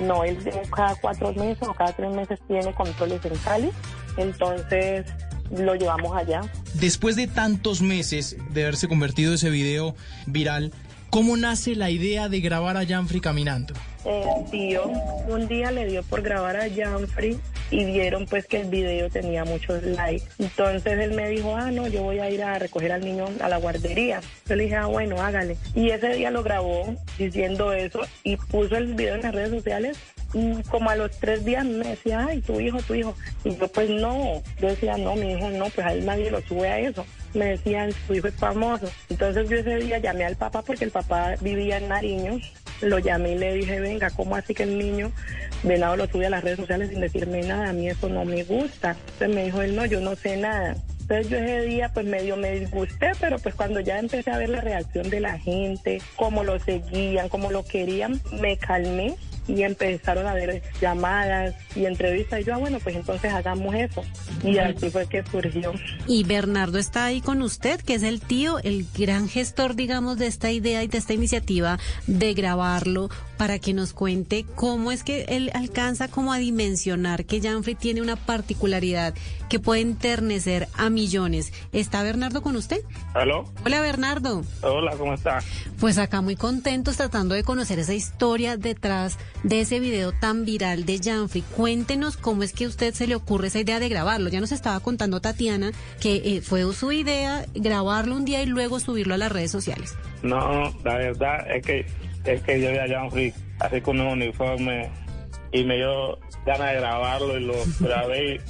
[0.00, 0.38] No, él
[0.74, 3.70] cada cuatro meses o cada tres meses tiene controles en
[4.16, 5.06] entonces
[5.50, 6.42] lo llevamos allá.
[6.74, 9.94] Después de tantos meses de haberse convertido ese video
[10.26, 10.72] viral,
[11.14, 13.72] ¿cómo nace la idea de grabar a Janfrey caminando?
[14.04, 14.82] El tío
[15.28, 17.38] un día le dio por grabar a Janfrey
[17.70, 20.26] y vieron pues que el video tenía muchos likes.
[20.40, 23.48] Entonces él me dijo, ah, no, yo voy a ir a recoger al niño a
[23.48, 24.22] la guardería.
[24.48, 25.56] Yo le dije, ah, bueno, hágale.
[25.76, 29.96] Y ese día lo grabó diciendo eso y puso el video en las redes sociales.
[30.32, 33.14] Y como a los tres días me decía, ay, tu hijo, tu hijo.
[33.44, 36.68] Y yo pues no, yo decía, no, mi hijo no, pues ahí nadie lo sube
[36.68, 37.06] a eso.
[37.34, 38.90] Me decían, tu hijo es famoso.
[39.10, 42.38] Entonces yo ese día llamé al papá porque el papá vivía en Nariño.
[42.80, 45.10] Lo llamé y le dije, venga, ¿cómo así que el niño
[45.62, 47.70] Venado lo sube a las redes sociales sin decirme nada?
[47.70, 48.96] A mí eso no me gusta.
[49.12, 50.76] Entonces me dijo él, no, yo no sé nada.
[51.00, 54.48] Entonces yo ese día pues medio me disgusté, pero pues cuando ya empecé a ver
[54.48, 59.14] la reacción de la gente, cómo lo seguían, cómo lo querían, me calmé
[59.46, 62.40] y empezaron a ver llamadas y entrevistas.
[62.40, 64.02] Y yo, ah, bueno, pues entonces hagamos eso.
[64.42, 65.72] Y así fue que surgió.
[66.06, 70.26] Y Bernardo está ahí con usted, que es el tío, el gran gestor, digamos, de
[70.26, 75.24] esta idea y de esta iniciativa de grabarlo para que nos cuente cómo es que
[75.28, 79.14] él alcanza como a dimensionar que Janfrey tiene una particularidad
[79.48, 81.52] que puede enternecer a millones.
[81.72, 82.80] ¿Está Bernardo con usted?
[83.12, 83.44] ¿Aló?
[83.64, 84.42] Hola Bernardo.
[84.62, 85.38] Hola, ¿cómo está?
[85.78, 90.84] Pues acá muy contentos tratando de conocer esa historia detrás de ese video tan viral
[90.84, 91.44] de Janfrey.
[91.56, 94.30] Cuéntenos cómo es que a usted se le ocurre esa idea de grabarlo.
[94.30, 98.80] Ya nos estaba contando Tatiana que eh, fue su idea grabarlo un día y luego
[98.80, 99.94] subirlo a las redes sociales.
[100.22, 101.86] No, la verdad es que
[102.24, 104.90] es que yo vi a Janfrey así con un uniforme
[105.52, 108.40] y me dio ganas de grabarlo y lo grabé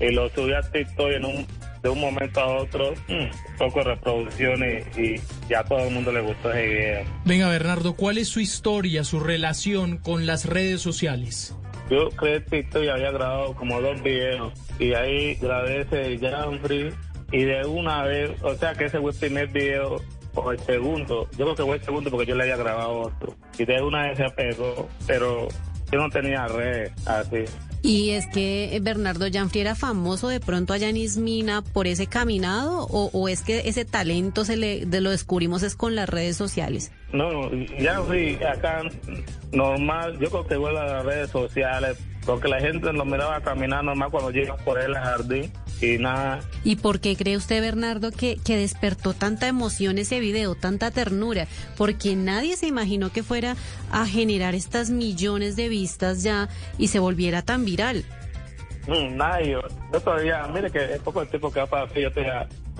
[0.00, 1.46] y, y lo subí a TikTok y en un,
[1.82, 6.12] de un momento a otro, mm, poco de reproducciones y ya a todo el mundo
[6.12, 7.04] le gustó ese video.
[7.24, 11.56] Venga, Bernardo, ¿cuál es su historia, su relación con las redes sociales?
[11.90, 16.90] Yo creé TikTok y había grabado como dos videos y ahí grabé ese Janfrey
[17.32, 20.00] y de una vez, o sea que ese fue el primer video
[20.34, 23.34] o el segundo, yo creo que fue el segundo porque yo le había grabado otro
[23.58, 25.48] y de una vez se pegó, pero
[25.90, 27.44] yo no tenía red así.
[27.84, 32.06] Y es que eh, Bernardo Janfrey era famoso de pronto allá en Ismina por ese
[32.06, 36.08] caminado o, o es que ese talento se le de lo descubrimos es con las
[36.08, 36.92] redes sociales.
[37.12, 38.82] No, Janfrey acá
[39.50, 44.10] normal, yo creo que fue las redes sociales porque la gente lo miraba caminar normal
[44.10, 46.40] cuando llega por el jardín y nada.
[46.64, 51.46] ¿Y por qué cree usted, Bernardo, que, que despertó tanta emoción ese video, tanta ternura?
[51.76, 53.56] Porque nadie se imaginó que fuera
[53.90, 56.48] a generar estas millones de vistas ya
[56.78, 58.04] y se volviera tan viral.
[58.86, 59.60] Mm, nadie, yo,
[59.92, 62.10] yo todavía, mire que es poco el tiempo que ha pasado, yo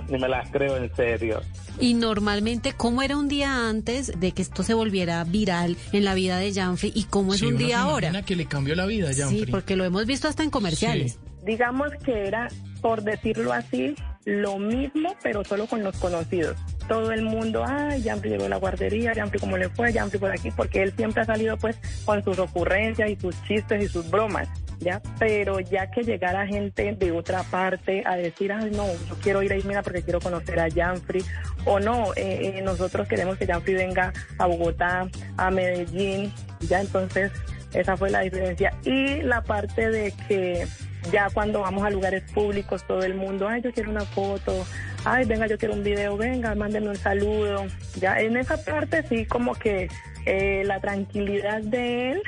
[0.09, 1.41] ni me las creo en serio.
[1.81, 6.15] Y normalmente, ¿cómo era un día antes de que esto se volviera viral en la
[6.15, 8.23] vida de Janfrey y cómo es Sí, un se día ahora?
[8.23, 9.45] que le cambió la vida a Janfrey.
[9.45, 11.19] Sí, porque lo hemos visto hasta en comerciales.
[11.45, 12.49] Digamos que era,
[12.83, 13.95] por decirlo así,
[14.25, 16.57] lo mismo, pero solo con los conocidos.
[16.89, 20.31] Todo el mundo, ay, Janfrey llegó a la guardería, Janfrey cómo le fue, Janfrey por
[20.31, 24.11] aquí, porque él siempre ha salido pues con sus ocurrencias y sus chistes y sus
[24.11, 25.01] bromas, ¿ya?
[25.19, 29.53] Pero ya que llegara gente de otra parte a decir, ay, no, yo quiero ir
[29.53, 31.25] a Ismina porque quiero conocer a Janfrey,
[31.65, 37.31] o no, eh, eh, nosotros queremos que Janfrey venga a Bogotá, a Medellín, ya entonces
[37.75, 38.75] Esa fue la diferencia.
[38.85, 40.67] Y la parte de que
[41.11, 44.65] ya cuando vamos a lugares públicos, todo el mundo, ay, yo quiero una foto,
[45.05, 47.67] ay, venga, yo quiero un video, venga, mándenme un saludo.
[47.97, 49.89] Ya en esa parte sí como que
[50.27, 52.23] eh, la tranquilidad de él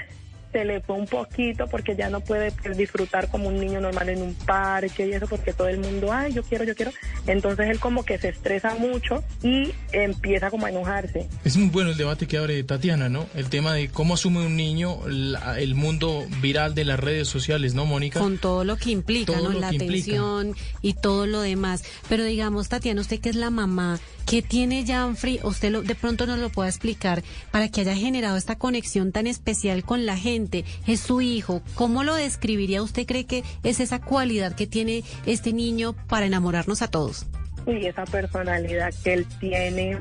[0.55, 4.09] se le fue un poquito porque ya no puede pues, disfrutar como un niño normal
[4.09, 6.93] en un parque y eso porque todo el mundo, ay, yo quiero, yo quiero.
[7.27, 11.29] Entonces él como que se estresa mucho y empieza como a enojarse.
[11.45, 13.27] Es muy bueno el debate que abre Tatiana, ¿no?
[13.35, 17.75] El tema de cómo asume un niño la- el mundo viral de las redes sociales,
[17.75, 18.21] ¿no, Mónica?
[18.21, 19.59] Con todo lo que implica, Todo ¿no?
[19.59, 19.85] La implica.
[19.93, 21.83] atención y todo lo demás.
[22.09, 25.41] Pero digamos, Tatiana, usted que es la mamá, ¿qué tiene Janfrey?
[25.43, 29.27] Usted lo, de pronto nos lo pueda explicar para que haya generado esta conexión tan
[29.27, 30.65] especial con la gente.
[30.87, 31.63] Es su hijo.
[31.75, 32.83] ¿Cómo lo describiría?
[32.83, 37.27] ¿Usted cree que es esa cualidad que tiene este niño para enamorarnos a todos?
[37.67, 39.99] y esa personalidad que él tiene.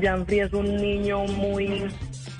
[0.00, 1.84] Janfrey es un niño muy,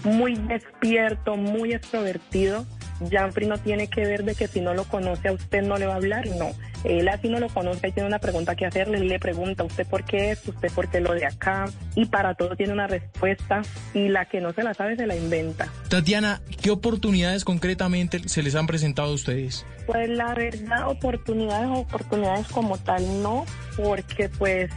[0.04, 2.64] muy despierto, muy extrovertido.
[3.10, 5.86] Janfrey no tiene que ver de que si no lo conoce a usted no le
[5.86, 6.50] va a hablar, no.
[6.84, 10.04] Él así no lo conoce y tiene una pregunta que hacerle, le pregunta usted por
[10.04, 13.62] qué es, usted por qué lo de acá, y para todo tiene una respuesta,
[13.94, 15.68] y la que no se la sabe se la inventa.
[15.88, 19.64] Tatiana, ¿qué oportunidades concretamente se les han presentado a ustedes?
[19.86, 23.44] Pues la verdad, oportunidades, oportunidades como tal no,
[23.76, 24.70] porque pues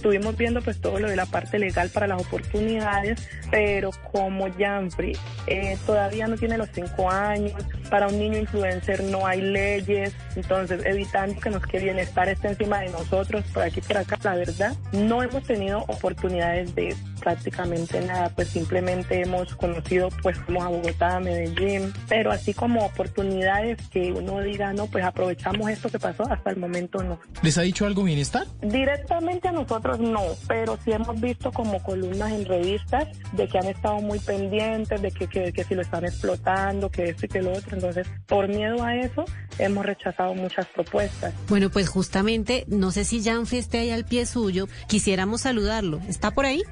[0.00, 5.14] estuvimos viendo pues todo lo de la parte legal para las oportunidades, pero como Janfrey
[5.46, 7.52] eh, todavía no tiene los cinco años,
[7.90, 12.80] para un niño influencer no hay leyes, entonces evitando que nos que bienestar esté encima
[12.80, 18.30] de nosotros, por aquí por acá, la verdad, no hemos tenido oportunidades de prácticamente nada,
[18.30, 24.12] pues simplemente hemos conocido pues fuimos a Bogotá, a Medellín, pero así como oportunidades que
[24.12, 27.20] uno diga, no, pues aprovechamos esto que pasó, hasta el momento no.
[27.42, 28.46] ¿Les ha dicho algo bienestar?
[28.62, 33.66] Directamente a nosotros no, pero sí hemos visto como columnas en revistas de que han
[33.66, 37.42] estado muy pendientes, de que, que, que si lo están explotando, que esto y que
[37.42, 37.76] lo otro.
[37.76, 39.24] Entonces, por miedo a eso,
[39.58, 41.34] hemos rechazado muchas propuestas.
[41.48, 44.68] Bueno, pues justamente, no sé si Janfrey esté ahí al pie suyo.
[44.88, 46.00] Quisiéramos saludarlo.
[46.08, 46.62] ¿Está por ahí?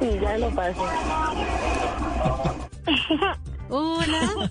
[0.00, 0.84] Sí, ya lo paso.
[3.68, 4.50] Hola.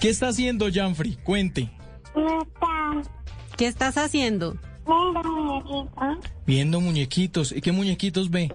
[0.00, 1.16] ¿Qué está haciendo Janfrey?
[1.24, 1.70] Cuente.
[3.56, 4.56] ¿Qué estás haciendo?
[6.46, 7.52] Viendo muñequitos.
[7.52, 8.52] ¿Y qué muñequitos ve?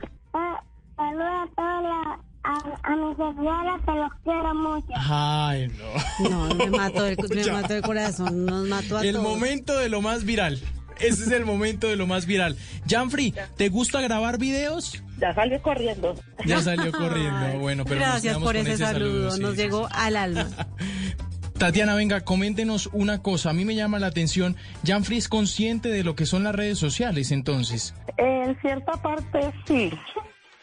[0.96, 2.54] Saluda a todos la- a,
[2.84, 4.88] a mis seguidores, que los quiero mucho.
[4.96, 5.68] Ay,
[6.20, 6.30] no.
[6.30, 9.28] No, me mató el, me mató el corazón, nos mató a El todos.
[9.28, 10.60] momento de lo más viral.
[11.00, 12.58] Ese es el momento de lo más viral.
[12.88, 15.02] Janfrey, ¿te gusta grabar videos?
[15.20, 16.14] Ya salió corriendo.
[16.46, 17.60] Ya salió corriendo.
[17.60, 20.48] Bueno, pero Gracias por con ese, saludo, sí, nos sí, llegó al alma.
[21.60, 23.50] Tatiana, venga, coméntenos una cosa.
[23.50, 24.56] A mí me llama la atención.
[24.86, 27.94] Janfrey es consciente de lo que son las redes sociales, entonces.
[28.16, 29.92] En cierta parte sí,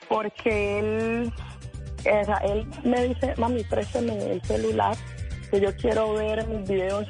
[0.08, 1.32] porque él,
[2.02, 4.96] sea, él me dice, mami, préstame el celular,
[5.50, 7.06] que yo quiero ver mis videos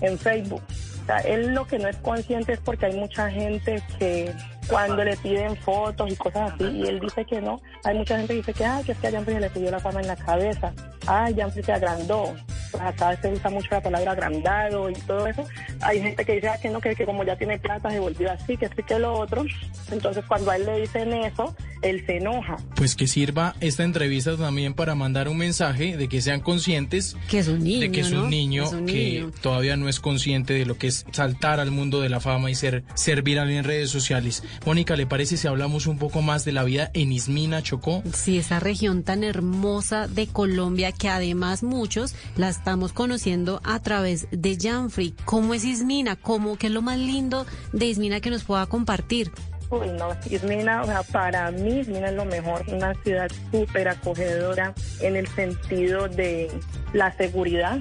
[0.00, 0.62] en Facebook.
[1.02, 4.32] O sea, él lo que no es consciente es porque hay mucha gente que
[4.70, 8.32] cuando le piden fotos y cosas así, y él dice que no, hay mucha gente
[8.32, 10.16] que dice que, ay, que es que a Janfrey le subió la fama en la
[10.16, 10.72] cabeza,
[11.06, 12.34] ay, Janfrey se agrandó.
[12.70, 15.44] Pues acá se usa mucho la palabra agrandado y todo eso.
[15.80, 18.30] Hay gente que dice ah, que no, que, que como ya tiene plata se volvió
[18.30, 19.44] así, que así que lo otro.
[19.90, 22.56] Entonces cuando a él le dicen eso, él se enoja.
[22.74, 27.38] Pues que sirva esta entrevista también para mandar un mensaje de que sean conscientes Que
[27.38, 28.24] es un niño, de que es ¿no?
[28.24, 29.30] un niño Es un que niño.
[29.40, 32.54] todavía no es consciente de lo que es saltar al mundo de la fama y
[32.54, 34.42] ser, ser viral en redes sociales.
[34.66, 38.02] Mónica, ¿le parece si hablamos un poco más de la vida en Ismina, Chocó?
[38.12, 44.26] Sí, esa región tan hermosa de Colombia que además muchos la estamos conociendo a través
[44.30, 45.14] de Janfrey.
[45.24, 46.16] ¿Cómo es Ismina?
[46.16, 49.30] ¿Cómo, ¿Qué es lo más lindo de Ismina que nos pueda compartir?
[49.70, 54.74] Uy, no, Ismina, o sea, para mí Ismina es lo mejor, una ciudad súper acogedora
[55.00, 56.50] en el sentido de
[56.92, 57.78] la seguridad.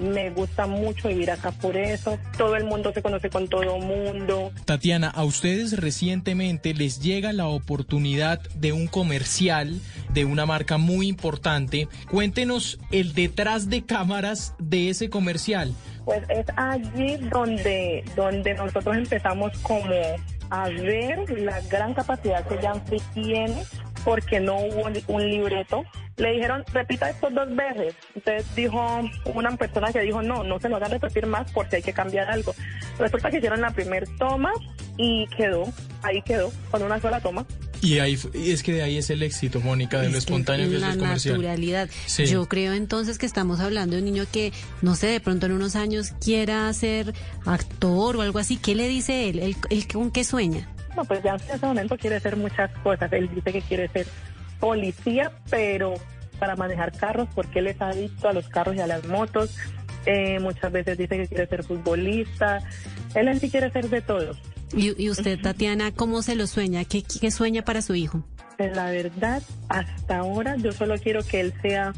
[0.00, 2.18] Me gusta mucho vivir acá por eso.
[2.36, 4.50] Todo el mundo se conoce con todo el mundo.
[4.64, 9.80] Tatiana, a ustedes recientemente les llega la oportunidad de un comercial
[10.12, 11.88] de una marca muy importante.
[12.10, 15.72] Cuéntenos el detrás de cámaras de ese comercial.
[16.04, 19.84] Pues es allí donde, donde nosotros empezamos como
[20.50, 23.62] a ver la gran capacidad que Janfrey tiene
[24.04, 25.84] porque no hubo un libreto.
[26.16, 27.94] Le dijeron, repita esto dos veces.
[28.14, 29.00] Entonces dijo
[29.34, 32.30] una persona que dijo, no, no se lo hagan repetir más porque hay que cambiar
[32.30, 32.54] algo.
[32.98, 34.52] Resulta que hicieron la primera toma
[34.98, 35.64] y quedó,
[36.02, 37.46] ahí quedó, con una sola toma.
[37.82, 40.32] Y ahí y es que de ahí es el éxito, Mónica, de lo Es que
[40.34, 41.36] espontáneo que es la el comercial.
[41.36, 41.88] naturalidad.
[42.04, 42.26] Sí.
[42.26, 45.52] Yo creo entonces que estamos hablando de un niño que, no sé, de pronto en
[45.52, 47.14] unos años quiera ser
[47.46, 48.58] actor o algo así.
[48.58, 49.38] ¿Qué le dice él?
[49.38, 50.68] ¿Él, él con qué sueña?
[50.96, 53.12] No, pues ya en ese momento quiere hacer muchas cosas.
[53.12, 54.06] Él dice que quiere ser
[54.58, 55.94] policía, pero
[56.38, 59.56] para manejar carros porque él es adicto a los carros y a las motos.
[60.06, 62.60] Eh, muchas veces dice que quiere ser futbolista.
[63.14, 64.32] Él en sí quiere ser de todo.
[64.72, 66.84] Y, y usted, Tatiana, ¿cómo se lo sueña?
[66.84, 68.24] ¿Qué, ¿Qué sueña para su hijo?
[68.56, 71.92] Pues la verdad, hasta ahora yo solo quiero que él sea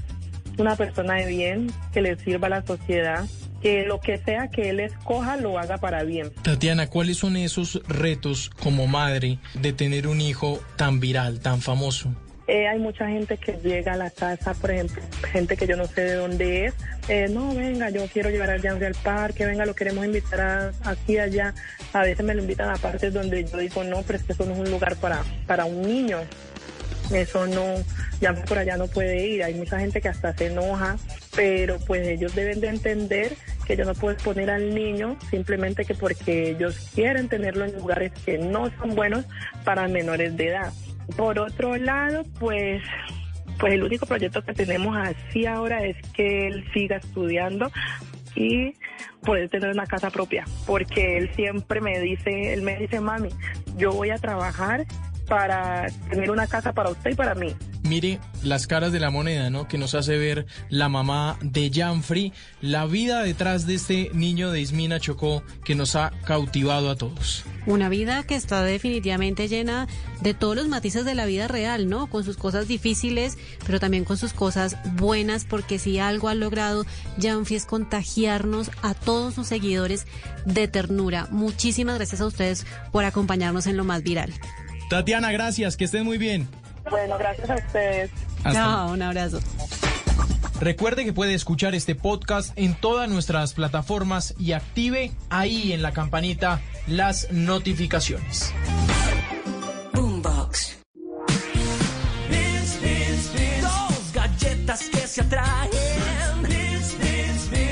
[0.59, 3.25] una persona de bien, que le sirva a la sociedad,
[3.63, 6.31] que lo que sea que él escoja lo haga para bien.
[6.43, 12.13] Tatiana, ¿cuáles son esos retos como madre de tener un hijo tan viral, tan famoso?
[12.49, 15.01] Eh, hay mucha gente que llega a la casa, por ejemplo,
[15.31, 16.75] gente que yo no sé de dónde es.
[17.09, 20.91] Eh, no, venga, yo quiero llevar a Jancy al parque, venga, lo queremos invitar a,
[20.91, 21.55] aquí, allá.
[21.93, 24.45] A veces me lo invitan a partes donde yo digo, no, pero es que eso
[24.45, 26.19] no es un lugar para, para un niño.
[27.13, 27.65] Eso no,
[28.21, 29.45] ya por allá no puede ir.
[29.45, 30.97] Hay mucha gente que hasta se enoja,
[31.35, 33.33] pero pues ellos deben de entender
[33.67, 38.13] que yo no puedo exponer al niño simplemente que porque ellos quieren tenerlo en lugares
[38.25, 39.25] que no son buenos
[39.65, 40.73] para menores de edad.
[41.17, 42.83] Por otro lado, pues
[43.59, 47.71] pues el único proyecto que tenemos así ahora es que él siga estudiando
[48.35, 48.75] y
[49.21, 53.29] poder tener una casa propia, porque él siempre me dice, él me dice, mami,
[53.77, 54.85] yo voy a trabajar
[55.33, 57.57] para tener una casa para usted y para mí.
[57.85, 59.67] Mire las caras de la moneda, ¿no?
[59.67, 64.61] Que nos hace ver la mamá de Janfrey, la vida detrás de este niño de
[64.61, 67.45] Ismina Chocó que nos ha cautivado a todos.
[67.65, 69.89] Una vida que está definitivamente llena
[70.21, 72.09] de todos los matices de la vida real, ¿no?
[72.09, 76.85] Con sus cosas difíciles, pero también con sus cosas buenas, porque si algo ha logrado
[77.19, 80.07] Janfi es contagiarnos a todos sus seguidores
[80.45, 81.27] de ternura.
[81.31, 84.35] Muchísimas gracias a ustedes por acompañarnos en lo más viral.
[84.93, 86.47] Tatiana, gracias, que estén muy bien.
[86.91, 88.11] Bueno, gracias a ustedes.
[88.43, 89.41] Chao, un abrazo.
[90.61, 95.93] Recuerde que puede escuchar este podcast en todas nuestras plataformas y active ahí en la
[95.93, 98.53] campanita las notificaciones.
[99.95, 100.77] Boombox.
[103.63, 105.71] Dos galletas que se atraen.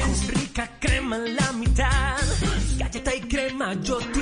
[0.00, 2.16] Con rica crema en la mitad.
[2.78, 4.19] Galleta y crema, yo tuiteo,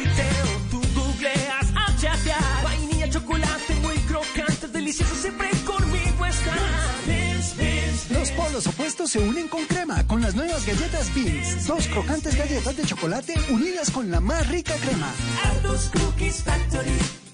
[4.88, 6.58] delicioso, siempre conmigo están.
[8.10, 11.66] Los polos opuestos se unen con crema con las nuevas galletas Beans.
[11.66, 15.12] Dos crocantes galletas de chocolate unidas con la más rica crema.
[15.92, 17.27] Cookies Factory.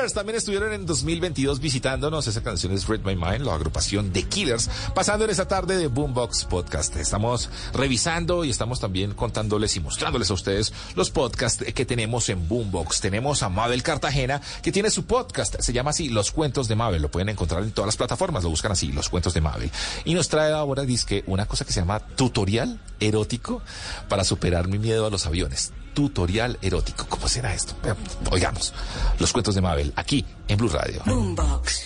[0.00, 2.26] También estuvieron en 2022 visitándonos.
[2.26, 5.88] Esa canción es Read My Mind, la agrupación The Killers, pasando en esta tarde de
[5.88, 6.96] Boombox Podcast.
[6.96, 12.48] Estamos revisando y estamos también contándoles y mostrándoles a ustedes los podcasts que tenemos en
[12.48, 13.02] Boombox.
[13.02, 17.02] Tenemos a Mabel Cartagena, que tiene su podcast, se llama así Los Cuentos de Mabel.
[17.02, 19.70] Lo pueden encontrar en todas las plataformas, lo buscan así, Los Cuentos de Mabel.
[20.06, 23.60] Y nos trae ahora, dice una cosa que se llama tutorial erótico
[24.08, 27.04] para superar mi miedo a los aviones tutorial erótico.
[27.10, 27.74] ¿Cómo será esto?
[27.84, 27.92] Eh,
[28.30, 28.72] Oigamos,
[29.18, 31.02] los cuentos de Mabel, aquí en Blue Radio.
[31.04, 31.84] Boombox.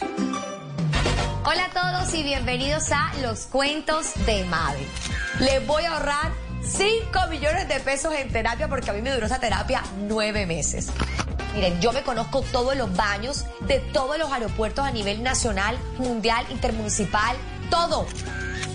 [1.44, 4.86] Hola a todos y bienvenidos a Los Cuentos de Mabel.
[5.40, 6.30] Les voy a ahorrar
[6.62, 10.90] 5 millones de pesos en terapia porque a mí me duró esa terapia nueve meses.
[11.52, 16.46] Miren, yo me conozco todos los baños de todos los aeropuertos a nivel nacional, mundial,
[16.52, 17.36] intermunicipal,
[17.68, 18.06] todo.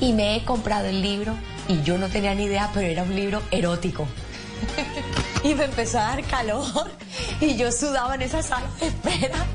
[0.01, 1.33] Y me he comprado el libro
[1.69, 4.05] y yo no tenía ni idea, pero era un libro erótico.
[5.43, 6.91] y me empezó a dar calor
[7.39, 9.45] y yo sudaba en esa sala de espera.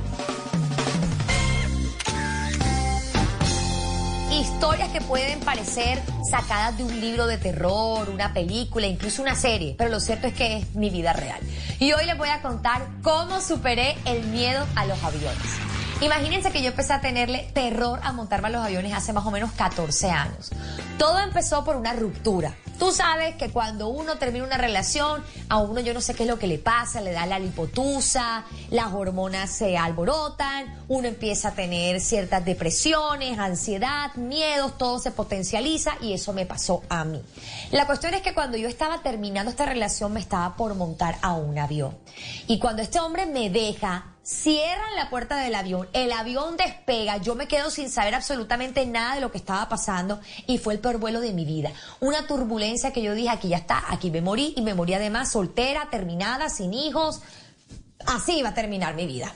[4.32, 9.74] Historias que pueden parecer sacadas de un libro de terror, una película, incluso una serie,
[9.78, 11.41] pero lo cierto es que es mi vida real.
[11.78, 15.74] Y hoy les voy a contar cómo superé el miedo a los aviones.
[16.05, 19.31] Imagínense que yo empecé a tenerle terror a montarme a los aviones hace más o
[19.31, 20.51] menos 14 años.
[20.99, 22.55] Todo empezó por una ruptura.
[22.79, 26.29] Tú sabes que cuando uno termina una relación, a uno yo no sé qué es
[26.29, 31.53] lo que le pasa, le da la lipotusa, las hormonas se alborotan, uno empieza a
[31.53, 37.23] tener ciertas depresiones, ansiedad, miedos, todo se potencializa y eso me pasó a mí.
[37.71, 41.33] La cuestión es que cuando yo estaba terminando esta relación me estaba por montar a
[41.33, 41.97] un avión.
[42.47, 47.35] Y cuando este hombre me deja, cierran la puerta del avión, el avión despega, yo
[47.35, 50.99] me quedo sin saber absolutamente nada de lo que estaba pasando y fue el peor
[50.99, 51.70] vuelo de mi vida.
[52.01, 55.31] Una turbulencia que yo dije, aquí ya está, aquí me morí y me morí además
[55.31, 57.20] soltera, terminada, sin hijos.
[58.07, 59.33] Así iba a terminar mi vida.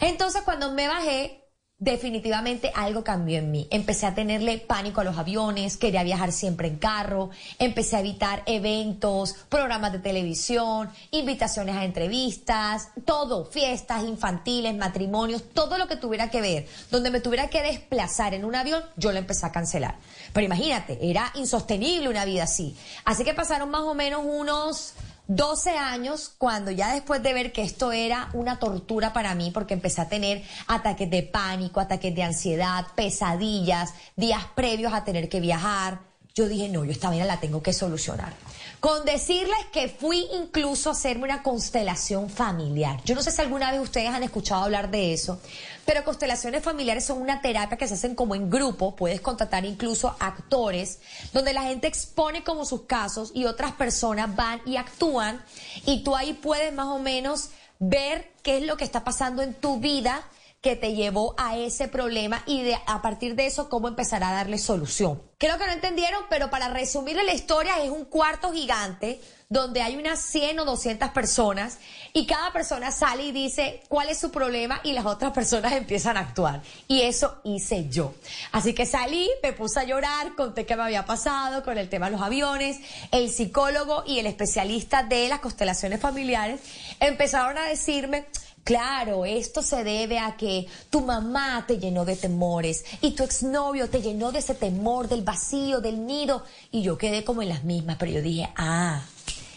[0.00, 1.45] Entonces cuando me bajé,
[1.78, 3.68] definitivamente algo cambió en mí.
[3.70, 8.42] Empecé a tenerle pánico a los aviones, quería viajar siempre en carro, empecé a evitar
[8.46, 16.30] eventos, programas de televisión, invitaciones a entrevistas, todo, fiestas infantiles, matrimonios, todo lo que tuviera
[16.30, 19.96] que ver, donde me tuviera que desplazar en un avión, yo lo empecé a cancelar.
[20.32, 22.74] Pero imagínate, era insostenible una vida así.
[23.04, 24.94] Así que pasaron más o menos unos
[25.28, 29.74] 12 años cuando ya después de ver que esto era una tortura para mí porque
[29.74, 35.40] empecé a tener ataques de pánico, ataques de ansiedad, pesadillas, días previos a tener que
[35.40, 36.00] viajar,
[36.36, 38.34] yo dije, no, yo esta vida la tengo que solucionar.
[38.80, 43.00] Con decirles que fui incluso a hacerme una constelación familiar.
[43.04, 45.40] Yo no sé si alguna vez ustedes han escuchado hablar de eso,
[45.84, 50.14] pero constelaciones familiares son una terapia que se hacen como en grupo, puedes contratar incluso
[50.20, 51.00] actores,
[51.32, 55.42] donde la gente expone como sus casos y otras personas van y actúan
[55.86, 59.54] y tú ahí puedes más o menos ver qué es lo que está pasando en
[59.54, 60.22] tu vida
[60.66, 64.32] que te llevó a ese problema y de, a partir de eso cómo empezar a
[64.32, 65.22] darle solución.
[65.38, 69.96] Creo que no entendieron, pero para resumirle la historia es un cuarto gigante donde hay
[69.96, 71.78] unas 100 o 200 personas
[72.12, 76.16] y cada persona sale y dice cuál es su problema y las otras personas empiezan
[76.16, 76.62] a actuar.
[76.88, 78.14] Y eso hice yo.
[78.50, 82.06] Así que salí, me puse a llorar, conté qué me había pasado con el tema
[82.06, 82.80] de los aviones,
[83.12, 86.58] el psicólogo y el especialista de las constelaciones familiares
[86.98, 88.26] empezaron a decirme,
[88.66, 93.88] Claro, esto se debe a que tu mamá te llenó de temores y tu exnovio
[93.88, 96.42] te llenó de ese temor del vacío, del nido.
[96.72, 99.04] Y yo quedé como en las mismas, pero yo dije, ah,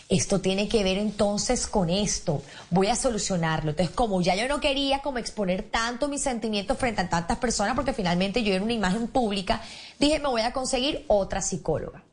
[0.10, 3.72] esto tiene que ver entonces con esto, voy a solucionarlo.
[3.72, 7.74] Entonces, como ya yo no quería como exponer tanto mis sentimientos frente a tantas personas,
[7.74, 9.60] porque finalmente yo era una imagen pública,
[9.98, 12.04] dije, me voy a conseguir otra psicóloga.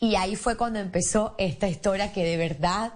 [0.00, 2.92] Y ahí fue cuando empezó esta historia que de verdad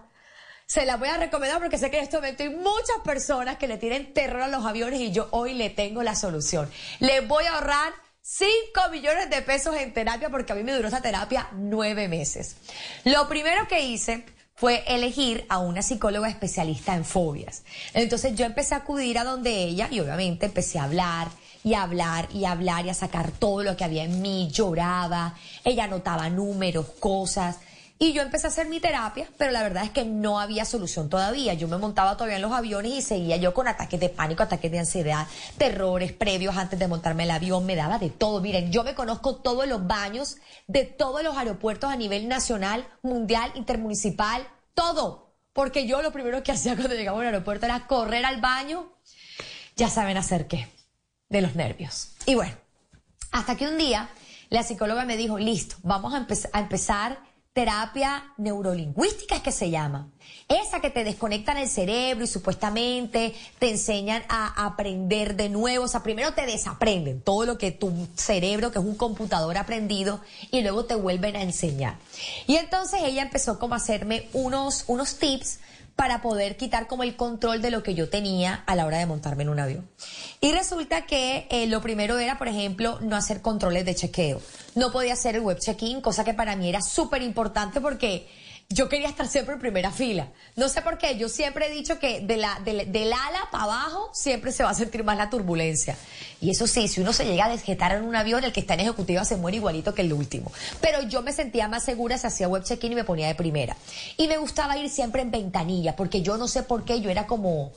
[0.66, 3.68] se la voy a recomendar porque sé que en este momento hay muchas personas que
[3.68, 6.68] le tienen terror a los aviones y yo hoy le tengo la solución.
[6.98, 10.88] Le voy a ahorrar 5 millones de pesos en terapia porque a mí me duró
[10.88, 12.56] esa terapia nueve meses.
[13.04, 14.24] Lo primero que hice
[14.56, 17.62] fue elegir a una psicóloga especialista en fobias.
[17.94, 21.28] Entonces yo empecé a acudir a donde ella y obviamente empecé a hablar
[21.62, 24.48] y a hablar y a hablar y a sacar todo lo que había en mí,
[24.50, 27.58] lloraba, ella anotaba números, cosas.
[27.98, 31.08] Y yo empecé a hacer mi terapia, pero la verdad es que no había solución
[31.08, 31.54] todavía.
[31.54, 34.70] Yo me montaba todavía en los aviones y seguía yo con ataques de pánico, ataques
[34.70, 35.26] de ansiedad,
[35.56, 38.42] terrores previos antes de montarme el avión, me daba de todo.
[38.42, 40.36] Miren, yo me conozco todos los baños
[40.66, 45.34] de todos los aeropuertos a nivel nacional, mundial, intermunicipal, todo.
[45.54, 48.92] Porque yo lo primero que hacía cuando llegaba al aeropuerto era correr al baño.
[49.74, 50.68] Ya saben hacer qué,
[51.30, 52.10] de los nervios.
[52.26, 52.52] Y bueno,
[53.32, 54.10] hasta que un día
[54.50, 57.18] la psicóloga me dijo, listo, vamos a, a empezar
[57.56, 60.10] terapia neurolingüística es que se llama.
[60.46, 65.86] Esa que te desconectan el cerebro y supuestamente te enseñan a aprender de nuevo.
[65.86, 70.20] O sea, primero te desaprenden todo lo que tu cerebro, que es un computador aprendido,
[70.50, 71.96] y luego te vuelven a enseñar.
[72.46, 75.60] Y entonces ella empezó como a hacerme unos, unos tips
[75.96, 79.06] para poder quitar como el control de lo que yo tenía a la hora de
[79.06, 79.88] montarme en un avión.
[80.42, 84.40] Y resulta que eh, lo primero era, por ejemplo, no hacer controles de chequeo.
[84.74, 88.28] No podía hacer el web check-in, cosa que para mí era súper importante porque
[88.68, 90.28] yo quería estar siempre en primera fila.
[90.56, 94.10] No sé por qué, yo siempre he dicho que de la, del ala para abajo
[94.12, 95.96] siempre se va a sentir más la turbulencia.
[96.40, 98.74] Y eso sí, si uno se llega a desjetar en un avión, el que está
[98.74, 100.50] en ejecutiva se muere igualito que el último.
[100.80, 103.76] Pero yo me sentía más segura si hacía web check-in y me ponía de primera.
[104.16, 107.26] Y me gustaba ir siempre en ventanilla, porque yo no sé por qué, yo era
[107.26, 107.72] como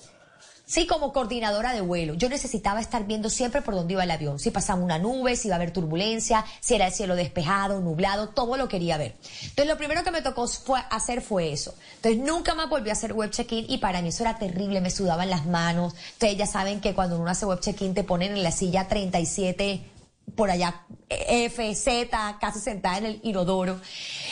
[0.70, 2.14] Sí, como coordinadora de vuelo.
[2.14, 4.38] Yo necesitaba estar viendo siempre por dónde iba el avión.
[4.38, 8.30] Si pasaba una nube, si iba a haber turbulencia, si era el cielo despejado, nublado,
[8.30, 9.16] todo lo quería ver.
[9.42, 11.74] Entonces lo primero que me tocó fue hacer fue eso.
[11.96, 14.92] Entonces nunca más volví a hacer web check-in y para mí eso era terrible, me
[14.92, 15.96] sudaban las manos.
[16.12, 19.82] Ustedes ya saben que cuando uno hace web check-in te ponen en la silla 37
[20.36, 23.80] por allá F, Z, casi sentada en el inodoro.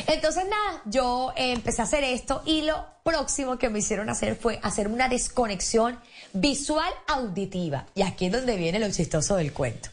[0.05, 4.35] Entonces, nada, yo eh, empecé a hacer esto y lo próximo que me hicieron hacer
[4.35, 5.99] fue hacer una desconexión
[6.33, 7.85] visual auditiva.
[7.95, 9.89] Y aquí es donde viene lo chistoso del cuento.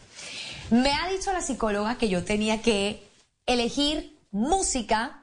[0.70, 3.06] Me ha dicho la psicóloga que yo tenía que
[3.46, 5.20] elegir música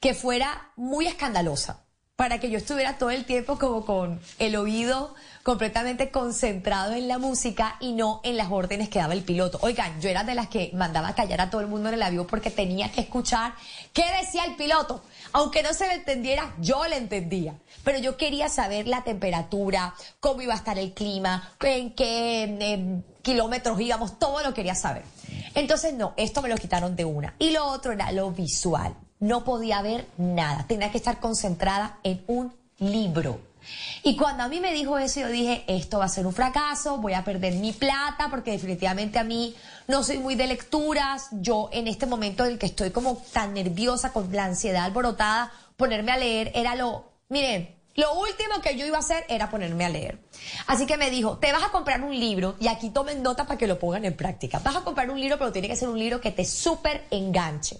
[0.00, 1.86] que fuera muy escandalosa
[2.16, 7.18] para que yo estuviera todo el tiempo como con el oído completamente concentrado en la
[7.18, 9.58] música y no en las órdenes que daba el piloto.
[9.60, 12.26] Oigan, yo era de las que mandaba callar a todo el mundo en el avión
[12.26, 13.52] porque tenía que escuchar
[13.92, 15.02] qué decía el piloto.
[15.32, 17.54] Aunque no se le entendiera, yo le entendía.
[17.84, 23.80] Pero yo quería saber la temperatura, cómo iba a estar el clima, en qué kilómetros
[23.80, 25.02] íbamos, todo lo quería saber.
[25.54, 27.34] Entonces, no, esto me lo quitaron de una.
[27.38, 32.22] Y lo otro era lo visual no podía ver nada, tenía que estar concentrada en
[32.26, 33.40] un libro.
[34.02, 36.98] Y cuando a mí me dijo eso, yo dije, esto va a ser un fracaso,
[36.98, 39.54] voy a perder mi plata, porque definitivamente a mí
[39.88, 41.28] no soy muy de lecturas.
[41.32, 45.52] Yo en este momento en el que estoy como tan nerviosa, con la ansiedad alborotada,
[45.76, 49.86] ponerme a leer era lo, miren, lo último que yo iba a hacer era ponerme
[49.86, 50.18] a leer.
[50.66, 53.56] Así que me dijo, te vas a comprar un libro y aquí tomen nota para
[53.56, 54.58] que lo pongan en práctica.
[54.58, 57.78] Vas a comprar un libro, pero tiene que ser un libro que te súper enganche.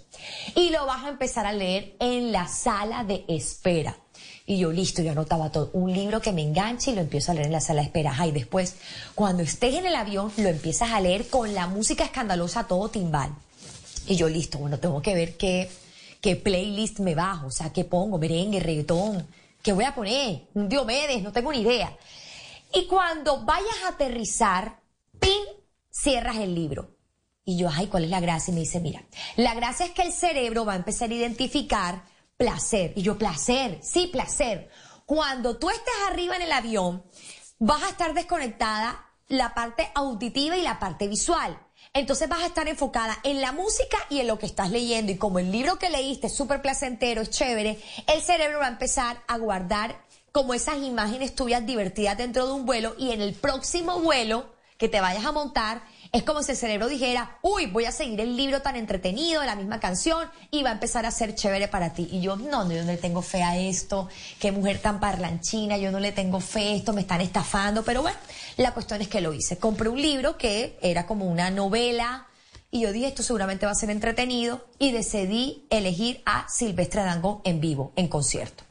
[0.55, 3.95] Y lo vas a empezar a leer en la sala de espera.
[4.49, 5.69] Y yo, listo, yo anotaba todo.
[5.73, 8.15] Un libro que me enganche y lo empiezo a leer en la sala de espera.
[8.25, 8.75] y después,
[9.13, 13.35] cuando estés en el avión, lo empiezas a leer con la música escandalosa todo timbal.
[14.07, 15.69] Y yo, listo, bueno, tengo que ver qué,
[16.21, 19.27] qué playlist me bajo, o sea, qué pongo, merengue, reggaetón
[19.61, 20.43] ¿Qué voy a poner?
[20.53, 21.93] Diomedes, no tengo ni idea.
[22.73, 24.79] Y cuando vayas a aterrizar,
[25.19, 25.43] pin,
[25.91, 26.91] cierras el libro.
[27.43, 28.51] Y yo, ay, ¿cuál es la gracia?
[28.51, 29.03] Y me dice, mira,
[29.35, 32.03] la gracia es que el cerebro va a empezar a identificar
[32.37, 32.93] placer.
[32.95, 34.69] Y yo, placer, sí, placer.
[35.05, 37.03] Cuando tú estés arriba en el avión,
[37.59, 41.59] vas a estar desconectada la parte auditiva y la parte visual.
[41.93, 45.11] Entonces vas a estar enfocada en la música y en lo que estás leyendo.
[45.11, 48.69] Y como el libro que leíste es súper placentero, es chévere, el cerebro va a
[48.69, 53.33] empezar a guardar como esas imágenes tuyas divertidas dentro de un vuelo y en el
[53.33, 55.81] próximo vuelo que te vayas a montar,
[56.11, 59.55] es como si el cerebro dijera, uy, voy a seguir el libro tan entretenido, la
[59.55, 62.07] misma canción, y va a empezar a ser chévere para ti.
[62.11, 64.07] Y yo, no, no, yo no le tengo fe a esto,
[64.39, 68.01] qué mujer tan parlanchina, yo no le tengo fe a esto, me están estafando, pero
[68.01, 68.17] bueno,
[68.57, 69.57] la cuestión es que lo hice.
[69.57, 72.27] Compré un libro que era como una novela,
[72.71, 77.41] y yo dije, esto seguramente va a ser entretenido, y decidí elegir a Silvestre Dangón
[77.43, 78.63] en vivo, en concierto.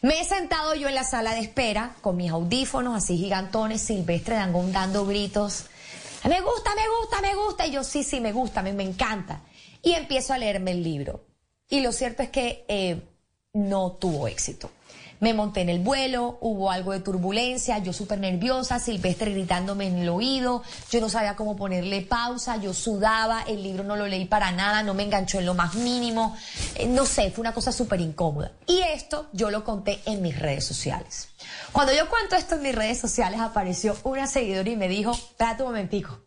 [0.00, 4.34] Me he sentado yo en la sala de espera con mis audífonos así gigantones, Silvestre
[4.34, 5.66] Dangón dando gritos
[6.28, 7.66] me gusta, me gusta, me gusta.
[7.66, 9.42] Y yo, sí, sí, me gusta, me, me encanta.
[9.82, 11.24] Y empiezo a leerme el libro.
[11.68, 13.00] Y lo cierto es que eh,
[13.52, 14.70] no tuvo éxito.
[15.22, 19.98] Me monté en el vuelo, hubo algo de turbulencia, yo súper nerviosa, Silvestre gritándome en
[19.98, 24.24] el oído, yo no sabía cómo ponerle pausa, yo sudaba, el libro no lo leí
[24.24, 26.36] para nada, no me enganchó en lo más mínimo,
[26.74, 28.50] eh, no sé, fue una cosa súper incómoda.
[28.66, 31.28] Y esto yo lo conté en mis redes sociales.
[31.70, 35.62] Cuando yo cuento esto en mis redes sociales apareció una seguidora y me dijo, espérate
[35.62, 36.18] un momentico,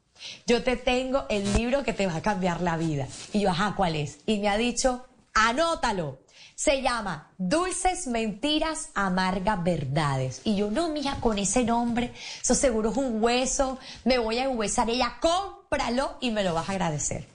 [0.48, 3.10] yo te tengo el libro que te va a cambiar la vida.
[3.34, 4.20] Y yo, ajá, ¿cuál es?
[4.26, 6.20] Y me ha dicho, anótalo.
[6.56, 10.42] Se llama Dulces Mentiras, Amargas Verdades.
[10.46, 14.48] Y yo, no, mija, con ese nombre, eso seguro es un hueso, me voy a
[14.48, 14.90] huesar.
[14.90, 17.28] Ella, cómpralo y me lo vas a agradecer.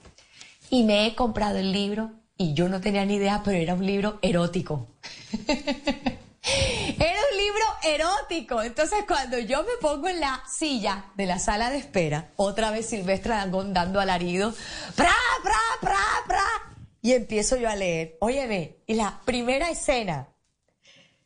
[0.71, 3.85] Y me he comprado el libro y yo no tenía ni idea, pero era un
[3.85, 4.87] libro erótico.
[6.43, 8.63] Era un libro erótico.
[8.63, 12.87] Entonces, cuando yo me pongo en la silla de la sala de espera, otra vez
[12.89, 14.51] Silvestre Dangón dando alarido,
[14.95, 15.13] ¡pra,
[15.43, 16.70] pra, pra, pra!
[17.01, 18.17] Y empiezo yo a leer.
[18.19, 20.29] Óyeme, y la primera escena,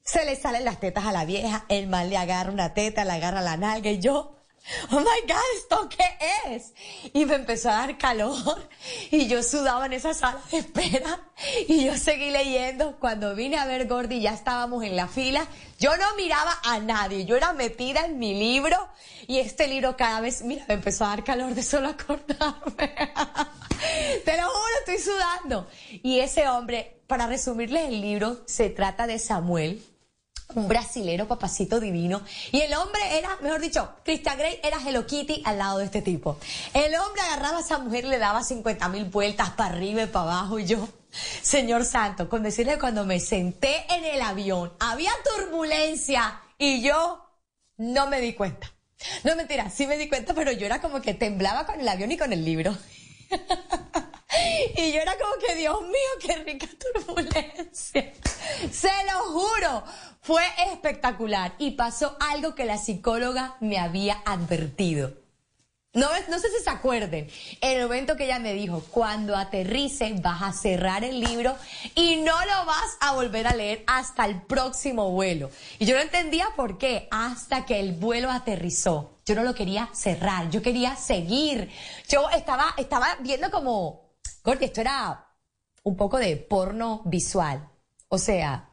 [0.02, 3.12] se le salen las tetas a la vieja, el mal le agarra una teta, le
[3.14, 4.35] agarra la nalga y yo,
[4.92, 6.74] oh my God, ¿esto qué es?
[7.14, 8.70] Y me empezó a dar calor
[9.12, 11.20] y yo sudaba en esa sala de espera
[11.68, 12.98] y yo seguí leyendo.
[13.00, 15.46] Cuando vine a ver Gordy ya estábamos en la fila,
[15.80, 18.78] yo no miraba a nadie, yo era metida en mi libro
[19.28, 22.96] y este libro cada vez, mira, me empezó a dar calor de solo acordarme.
[24.26, 25.68] Te lo juro, estoy sudando.
[26.04, 29.84] Y ese hombre, para resumirles el libro, se trata de Samuel,
[30.54, 32.22] un brasilero papacito divino.
[32.52, 36.02] Y el hombre era, mejor dicho, Christian Grey era Hello Kitty al lado de este
[36.02, 36.38] tipo.
[36.74, 40.32] El hombre agarraba a esa mujer le daba 50 mil vueltas para arriba y para
[40.32, 40.60] abajo.
[40.60, 40.88] Y yo,
[41.42, 47.26] Señor Santo, con decirle cuando me senté en el avión, había turbulencia y yo
[47.78, 48.72] no me di cuenta.
[49.24, 52.12] No mentira, sí me di cuenta, pero yo era como que temblaba con el avión
[52.12, 52.76] y con el libro.
[54.76, 58.14] Y yo era como que, Dios mío, qué rica turbulencia.
[58.72, 59.84] Se lo juro,
[60.26, 61.54] fue espectacular.
[61.60, 65.14] Y pasó algo que la psicóloga me había advertido.
[65.94, 67.30] No, sé si se acuerden,
[67.62, 71.56] en el momento que ella me dijo, cuando aterrice vas a cerrar el libro
[71.94, 75.52] y no lo vas a volver a leer hasta el próximo vuelo.
[75.80, 79.20] Y yo no entendía por qué, hasta que el vuelo aterrizó.
[79.26, 81.70] Yo no lo quería cerrar, yo quería seguir.
[82.10, 85.30] Yo estaba, estaba viendo como porque esto era
[85.84, 87.70] un poco de porno visual.
[88.10, 88.70] O sea,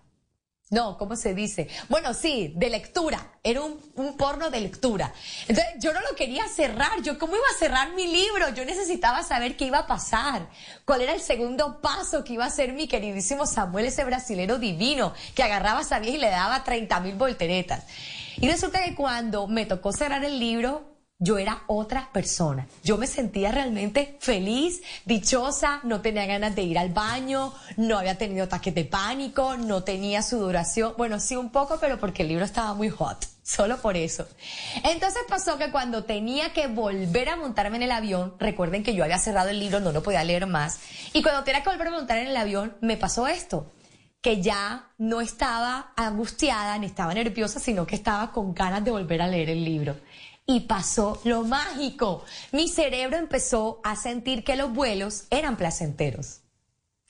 [0.73, 1.69] no, ¿cómo se dice?
[1.91, 3.33] Bueno, sí, de lectura.
[3.43, 5.13] Era un, un, porno de lectura.
[5.47, 7.03] Entonces, yo no lo quería cerrar.
[7.03, 8.49] Yo, ¿cómo iba a cerrar mi libro?
[8.55, 10.49] Yo necesitaba saber qué iba a pasar.
[10.87, 15.13] ¿Cuál era el segundo paso que iba a hacer mi queridísimo Samuel, ese brasilero divino,
[15.35, 17.85] que agarraba a esa vieja y le daba 30 mil volteretas?
[18.39, 20.92] Y resulta que cuando me tocó cerrar el libro,
[21.23, 22.67] yo era otra persona.
[22.83, 28.19] Yo me sentía realmente feliz, dichosa, no tenía ganas de ir al baño, no había
[28.19, 30.95] tenido ataques de pánico, no tenía sudoración.
[30.99, 33.25] Bueno, sí un poco, pero porque el libro estaba muy hot.
[33.45, 34.27] Solo por eso.
[34.83, 39.05] Entonces pasó que cuando tenía que volver a montarme en el avión, recuerden que yo
[39.05, 40.81] había cerrado el libro, no lo podía leer más,
[41.13, 43.71] y cuando tenía que volver a montar en el avión, me pasó esto,
[44.21, 49.23] que ya no estaba angustiada ni estaba nerviosa, sino que estaba con ganas de volver
[49.23, 49.97] a leer el libro
[50.47, 52.25] y pasó lo mágico.
[52.51, 56.43] Mi cerebro empezó a sentir que los vuelos eran placenteros.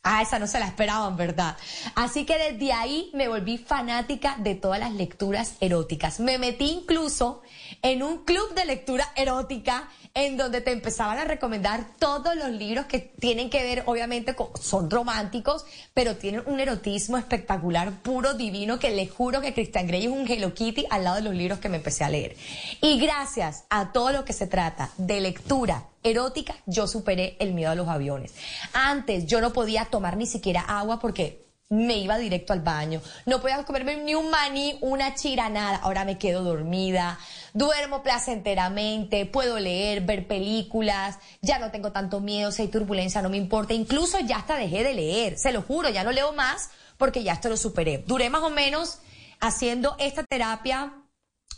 [0.05, 1.57] Ah, esa no se la esperaban, ¿verdad?
[1.95, 6.19] Así que desde ahí me volví fanática de todas las lecturas eróticas.
[6.19, 7.43] Me metí incluso
[7.83, 12.87] en un club de lectura erótica en donde te empezaban a recomendar todos los libros
[12.87, 18.79] que tienen que ver, obviamente, con, son románticos, pero tienen un erotismo espectacular, puro, divino,
[18.79, 21.59] que les juro que Christian Grey es un Hello Kitty al lado de los libros
[21.61, 22.37] que me empecé a leer.
[22.81, 27.71] Y gracias a todo lo que se trata de lectura erótica, yo superé el miedo
[27.71, 28.35] a los aviones.
[28.73, 31.43] Antes yo no podía tomar ni siquiera agua porque
[31.73, 33.01] me iba directo al baño.
[33.25, 35.79] No podía comerme ni un maní, una chira, nada.
[35.79, 37.19] Ahora me quedo dormida,
[37.55, 43.31] duermo placenteramente, puedo leer, ver películas, ya no tengo tanto miedo, si hay turbulencia no
[43.31, 43.73] me importa.
[43.73, 46.69] Incluso ya hasta dejé de leer, se lo juro, ya no leo más
[46.99, 48.05] porque ya esto lo superé.
[48.07, 48.99] Duré más o menos
[49.41, 50.93] haciendo esta terapia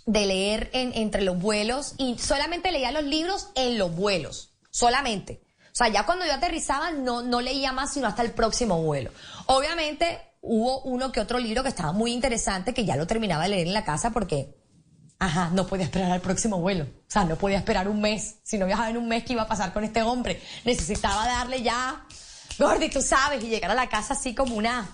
[0.06, 5.42] de leer en, entre los vuelos y solamente leía los libros en los vuelos, solamente.
[5.74, 9.10] O sea, ya cuando yo aterrizaba no, no leía más sino hasta el próximo vuelo.
[9.46, 13.50] Obviamente hubo uno que otro libro que estaba muy interesante que ya lo terminaba de
[13.50, 14.54] leer en la casa porque,
[15.18, 16.84] ajá, no podía esperar al próximo vuelo.
[16.84, 18.36] O sea, no podía esperar un mes.
[18.42, 20.40] Si no viajaba en un mes, ¿qué iba a pasar con este hombre?
[20.64, 22.04] Necesitaba darle ya,
[22.58, 24.88] Gordy, tú sabes, y llegar a la casa así como una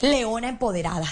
[0.00, 1.08] leona empoderada.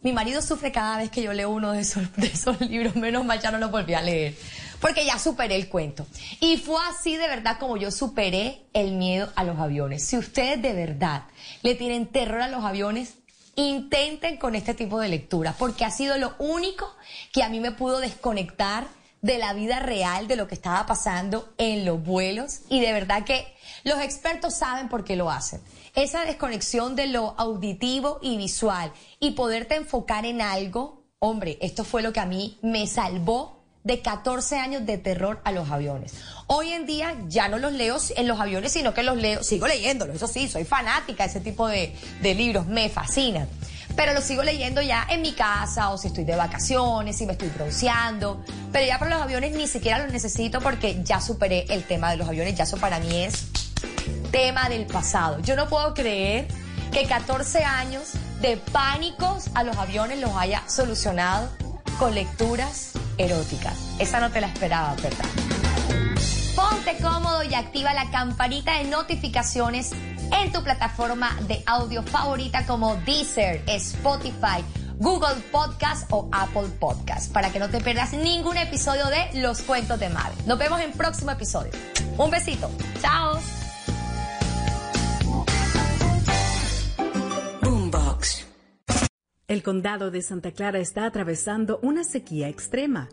[0.00, 3.24] Mi marido sufre cada vez que yo leo uno de esos, de esos libros, menos
[3.24, 4.36] mal ya no lo volví a leer
[4.80, 6.06] porque ya superé el cuento.
[6.40, 10.04] Y fue así de verdad como yo superé el miedo a los aviones.
[10.04, 11.24] Si ustedes de verdad
[11.62, 13.14] le tienen terror a los aviones,
[13.56, 16.94] intenten con este tipo de lectura, porque ha sido lo único
[17.32, 18.86] que a mí me pudo desconectar
[19.20, 22.60] de la vida real, de lo que estaba pasando en los vuelos.
[22.68, 23.52] Y de verdad que
[23.82, 25.60] los expertos saben por qué lo hacen.
[25.94, 32.02] Esa desconexión de lo auditivo y visual y poderte enfocar en algo, hombre, esto fue
[32.02, 33.57] lo que a mí me salvó
[33.88, 36.12] de 14 años de terror a los aviones.
[36.46, 39.66] Hoy en día ya no los leo en los aviones, sino que los leo, sigo
[39.66, 43.48] leyéndolos, eso sí, soy fanática de ese tipo de, de libros, me fascinan.
[43.96, 47.32] Pero los sigo leyendo ya en mi casa o si estoy de vacaciones, si me
[47.32, 48.44] estoy bronceando.
[48.70, 52.18] Pero ya para los aviones ni siquiera los necesito porque ya superé el tema de
[52.18, 53.46] los aviones, ya eso para mí es
[54.30, 55.40] tema del pasado.
[55.40, 56.46] Yo no puedo creer
[56.92, 58.12] que 14 años
[58.42, 61.48] de pánicos a los aviones los haya solucionado
[61.98, 63.76] con lecturas eróticas.
[63.98, 65.26] Esa no te la esperaba, ¿verdad?
[66.54, 69.92] Ponte cómodo y activa la campanita de notificaciones
[70.32, 74.64] en tu plataforma de audio favorita como Deezer, Spotify,
[74.98, 80.00] Google Podcast o Apple Podcast para que no te pierdas ningún episodio de Los Cuentos
[80.00, 80.34] de Mave.
[80.46, 81.70] Nos vemos en próximo episodio.
[82.16, 82.70] Un besito.
[83.00, 83.38] Chao.
[89.48, 93.08] El condado de Santa Clara está atravesando una sequía extrema,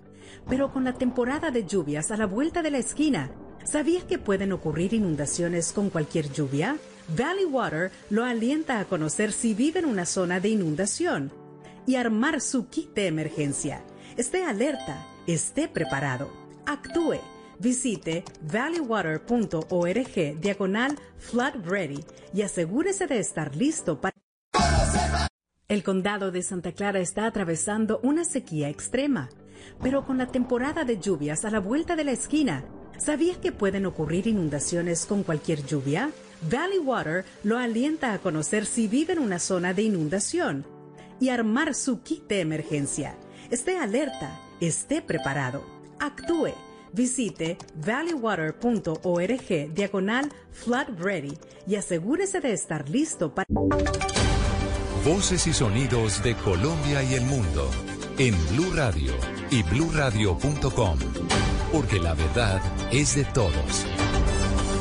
[0.50, 3.32] pero con la temporada de lluvias a la vuelta de la esquina,
[3.64, 6.76] ¿sabías que pueden ocurrir inundaciones con cualquier lluvia?
[7.18, 11.32] Valley Water lo alienta a conocer si vive en una zona de inundación
[11.88, 13.86] y armar su kit de emergencia.
[14.18, 16.34] Esté alerta, esté preparado,
[16.66, 17.22] actúe.
[17.60, 24.25] Visite valleywater.org diagonal flood ready y asegúrese de estar listo para...
[25.68, 29.30] El condado de Santa Clara está atravesando una sequía extrema,
[29.82, 32.64] pero con la temporada de lluvias a la vuelta de la esquina,
[33.00, 36.12] ¿sabías que pueden ocurrir inundaciones con cualquier lluvia?
[36.52, 40.68] Valley Water lo alienta a conocer si vive en una zona de inundación
[41.20, 43.18] y armar su kit de emergencia.
[43.50, 45.64] Esté alerta, esté preparado,
[46.00, 46.54] actúe.
[46.94, 51.34] Visite valleywater.org diagonal flood ready
[51.68, 53.48] y asegúrese de estar listo para...
[55.06, 57.70] Voces y sonidos de Colombia y el mundo
[58.18, 59.14] en Blue Radio
[59.52, 60.98] y bluradio.com,
[61.72, 62.60] porque la verdad
[62.92, 63.86] es de todos.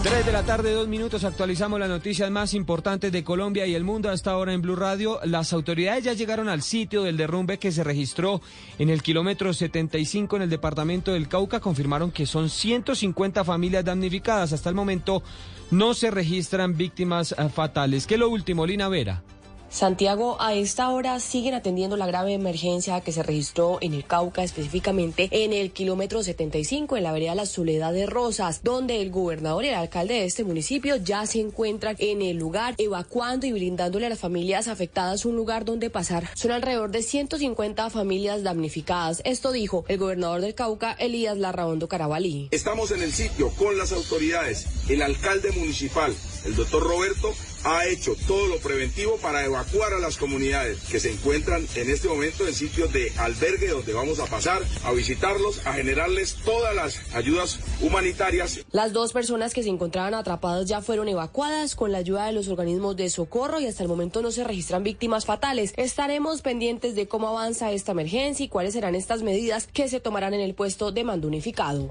[0.03, 3.85] Tres de la tarde, dos minutos, actualizamos las noticias más importantes de Colombia y el
[3.85, 5.21] mundo hasta ahora en Blue Radio.
[5.25, 8.41] Las autoridades ya llegaron al sitio del derrumbe que se registró
[8.79, 11.61] en el kilómetro 75 en el departamento del Cauca.
[11.61, 14.55] Confirmaron que son 150 familias damnificadas.
[14.55, 15.23] Hasta el momento
[15.71, 18.07] no se registran víctimas eh, fatales.
[18.07, 19.23] ¿Qué es lo último, Lina Vera?
[19.75, 24.45] Santiago, a esta hora siguen atendiendo la grave emergencia que se registró en el Cauca,
[24.45, 29.65] específicamente en el kilómetro 75, en la vereda La Soledad de Rosas, donde el gobernador
[29.65, 34.07] y el alcalde de este municipio ya se encuentran en el lugar, evacuando y brindándole
[34.07, 36.31] a las familias afectadas un lugar donde pasar.
[36.37, 39.23] Son alrededor de 150 familias damnificadas.
[39.25, 42.47] Esto dijo el gobernador del Cauca, Elías Larraondo Carabalí.
[42.53, 46.15] Estamos en el sitio con las autoridades, el alcalde municipal,
[46.45, 47.35] el doctor Roberto
[47.65, 52.09] ha hecho todo lo preventivo para evacuar a las comunidades que se encuentran en este
[52.09, 57.01] momento en sitios de albergue donde vamos a pasar a visitarlos, a generarles todas las
[57.15, 58.61] ayudas humanitarias.
[58.71, 62.49] Las dos personas que se encontraban atrapadas ya fueron evacuadas con la ayuda de los
[62.49, 65.73] organismos de socorro y hasta el momento no se registran víctimas fatales.
[65.77, 70.35] Estaremos pendientes de cómo avanza esta emergencia y cuáles serán estas medidas que se tomarán
[70.35, 71.91] en el puesto de mando unificado.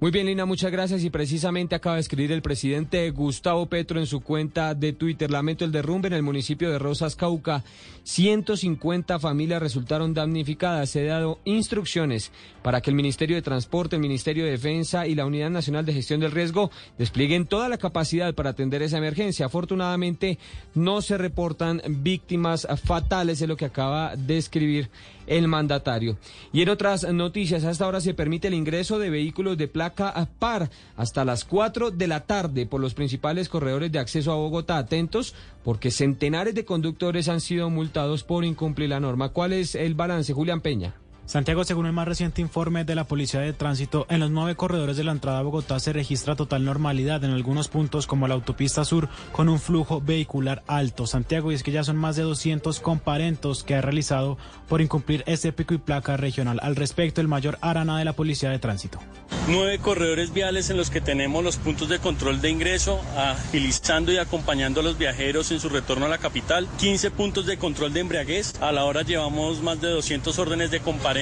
[0.00, 1.04] Muy bien, Lina, muchas gracias.
[1.04, 5.30] Y precisamente acaba de escribir el presidente Gustavo Petro en su cuenta de Twitter.
[5.30, 7.62] Lamento el derrumbe en el municipio de Rosas, Cauca.
[8.02, 10.94] 150 familias resultaron damnificadas.
[10.96, 12.32] He dado instrucciones
[12.62, 15.94] para que el Ministerio de Transporte, el Ministerio de Defensa y la Unidad Nacional de
[15.94, 19.46] Gestión del Riesgo desplieguen toda la capacidad para atender esa emergencia.
[19.46, 20.38] Afortunadamente,
[20.74, 24.90] no se reportan víctimas fatales, es lo que acaba de escribir
[25.26, 26.16] el mandatario.
[26.52, 30.70] Y en otras noticias, hasta ahora se permite el ingreso de vehículos de placa par
[30.96, 34.78] hasta las 4 de la tarde por los principales corredores de acceso a Bogotá.
[34.78, 39.30] Atentos, porque centenares de conductores han sido multados por incumplir la norma.
[39.30, 40.94] ¿Cuál es el balance, Julián Peña?
[41.26, 44.98] Santiago, según el más reciente informe de la Policía de Tránsito, en los nueve corredores
[44.98, 48.84] de la entrada a Bogotá se registra total normalidad en algunos puntos como la autopista
[48.84, 51.06] sur con un flujo vehicular alto.
[51.06, 54.36] Santiago, y es que ya son más de 200 comparentos que ha realizado
[54.68, 56.60] por incumplir este pico y placa regional.
[56.62, 59.00] Al respecto, el mayor Arana de la Policía de Tránsito.
[59.48, 64.18] Nueve corredores viales en los que tenemos los puntos de control de ingreso, agilizando y
[64.18, 66.68] acompañando a los viajeros en su retorno a la capital.
[66.78, 68.60] 15 puntos de control de embriaguez.
[68.60, 71.13] A la hora llevamos más de 200 órdenes de comparación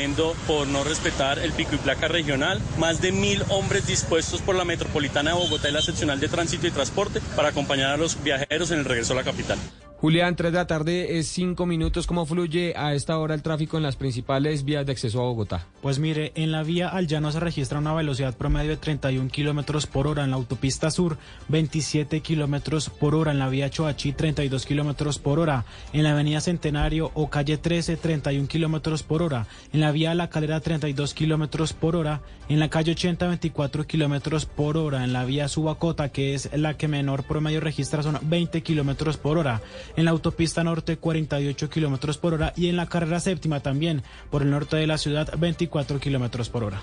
[0.47, 2.63] por no respetar el pico y placa regional.
[2.79, 6.67] Más de mil hombres dispuestos por la Metropolitana de Bogotá y la Seccional de Tránsito
[6.67, 9.59] y Transporte para acompañar a los viajeros en el regreso a la capital.
[10.03, 12.09] Julián, 3 de la tarde es 5 minutos.
[12.09, 15.69] ¿Cómo fluye a esta hora el tráfico en las principales vías de acceso a Bogotá?
[15.81, 19.87] Pues mire, en la vía al llano se registra una velocidad promedio de 31 kilómetros
[19.87, 20.25] por hora.
[20.25, 21.19] En la autopista sur,
[21.51, 23.31] 27 kilómetros por hora.
[23.31, 25.67] En la vía Choachí, 32 kilómetros por hora.
[25.93, 29.47] En la avenida Centenario o calle 13, 31 kilómetros por hora.
[29.73, 32.23] En la vía La Calera, 32 kilómetros por hora.
[32.49, 35.05] En la calle 80, 24 kilómetros por hora.
[35.05, 39.39] En la vía Subacota, que es la que menor promedio registra, son 20 kilómetros por
[39.39, 39.63] hora
[39.97, 44.43] en la autopista norte 48 kilómetros por hora y en la carrera séptima también por
[44.43, 46.81] el norte de la ciudad 24 kilómetros por hora.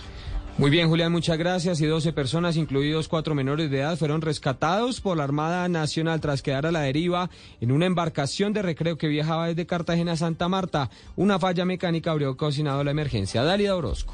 [0.60, 1.80] Muy bien, Julián, muchas gracias.
[1.80, 6.42] Y 12 personas, incluidos cuatro menores de edad, fueron rescatados por la Armada Nacional tras
[6.42, 7.30] quedar a la deriva
[7.62, 10.90] en una embarcación de recreo que viajaba desde Cartagena a Santa Marta.
[11.16, 13.42] Una falla mecánica habría ocasionado la emergencia.
[13.44, 14.14] Dálida Orozco.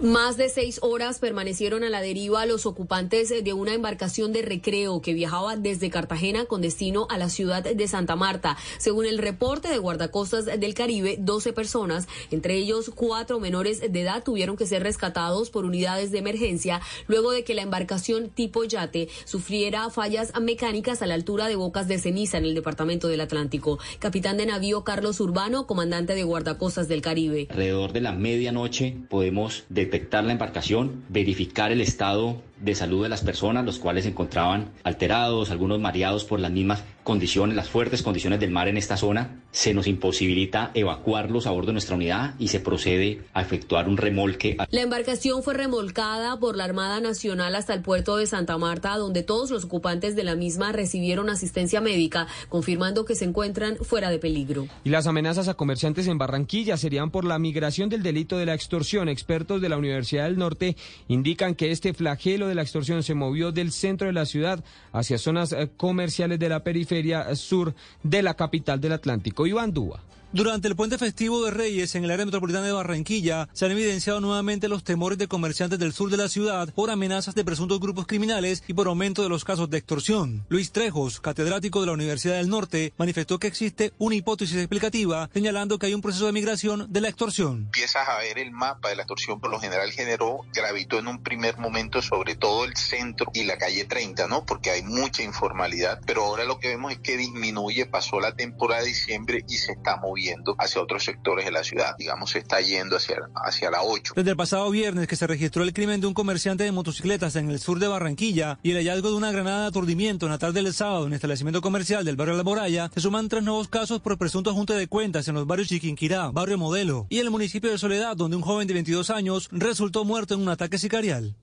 [0.00, 5.02] Más de seis horas permanecieron a la deriva los ocupantes de una embarcación de recreo
[5.02, 8.56] que viajaba desde Cartagena con destino a la ciudad de Santa Marta.
[8.78, 14.22] Según el reporte de guardacostas del Caribe, 12 personas, entre ellos cuatro menores de edad,
[14.22, 19.08] tuvieron que ser rescatados por unidades de emergencia luego de que la embarcación tipo yate
[19.24, 23.80] sufriera fallas mecánicas a la altura de Bocas de Ceniza en el departamento del Atlántico.
[23.98, 27.48] Capitán de navío Carlos Urbano, comandante de guardacostas del Caribe.
[27.50, 33.22] Alrededor de la medianoche podemos detectar la embarcación, verificar el estado de salud de las
[33.22, 38.38] personas, los cuales se encontraban alterados, algunos mareados por las mismas condiciones, las fuertes condiciones
[38.38, 39.40] del mar en esta zona.
[39.50, 43.96] Se nos imposibilita evacuarlos a bordo de nuestra unidad y se procede a efectuar un
[43.96, 44.58] remolque.
[44.70, 49.22] La embarcación fue remolcada por la Armada Nacional hasta el puerto de Santa Marta, donde
[49.22, 54.18] todos los ocupantes de la misma recibieron asistencia médica, confirmando que se encuentran fuera de
[54.18, 54.66] peligro.
[54.84, 58.54] Y las amenazas a comerciantes en Barranquilla serían por la migración del delito de la
[58.54, 59.08] extorsión.
[59.08, 60.76] Expertos de la Universidad del Norte
[61.08, 65.18] indican que este flagelo de la extorsión se movió del centro de la ciudad hacia
[65.18, 69.46] zonas eh, comerciales de la periferia sur de la capital del Atlántico.
[69.46, 70.07] Iván Dúa.
[70.30, 74.20] Durante el puente festivo de Reyes en el área metropolitana de Barranquilla se han evidenciado
[74.20, 78.06] nuevamente los temores de comerciantes del sur de la ciudad por amenazas de presuntos grupos
[78.06, 80.44] criminales y por aumento de los casos de extorsión.
[80.50, 85.78] Luis Trejos, catedrático de la Universidad del Norte, manifestó que existe una hipótesis explicativa señalando
[85.78, 87.62] que hay un proceso de migración de la extorsión.
[87.64, 91.22] Empiezas a ver el mapa de la extorsión, por lo general generó, gravitó en un
[91.22, 94.44] primer momento sobre todo el centro y la calle 30, ¿no?
[94.44, 98.82] Porque hay mucha informalidad, pero ahora lo que vemos es que disminuye, pasó la temporada
[98.82, 101.94] de diciembre y se está moviendo moviendo hacia otros sectores de la ciudad.
[101.98, 104.14] Digamos, se está yendo hacia, hacia la 8.
[104.16, 107.50] Desde el pasado viernes que se registró el crimen de un comerciante de motocicletas en
[107.50, 110.62] el sur de Barranquilla y el hallazgo de una granada de aturdimiento en la tarde
[110.62, 114.00] del sábado en el establecimiento comercial del barrio La Moralla, se suman tres nuevos casos
[114.00, 117.78] por presunto junte de cuentas en los barrios Chiquinquirá, barrio Modelo y el municipio de
[117.78, 121.36] Soledad, donde un joven de 22 años resultó muerto en un ataque sicarial.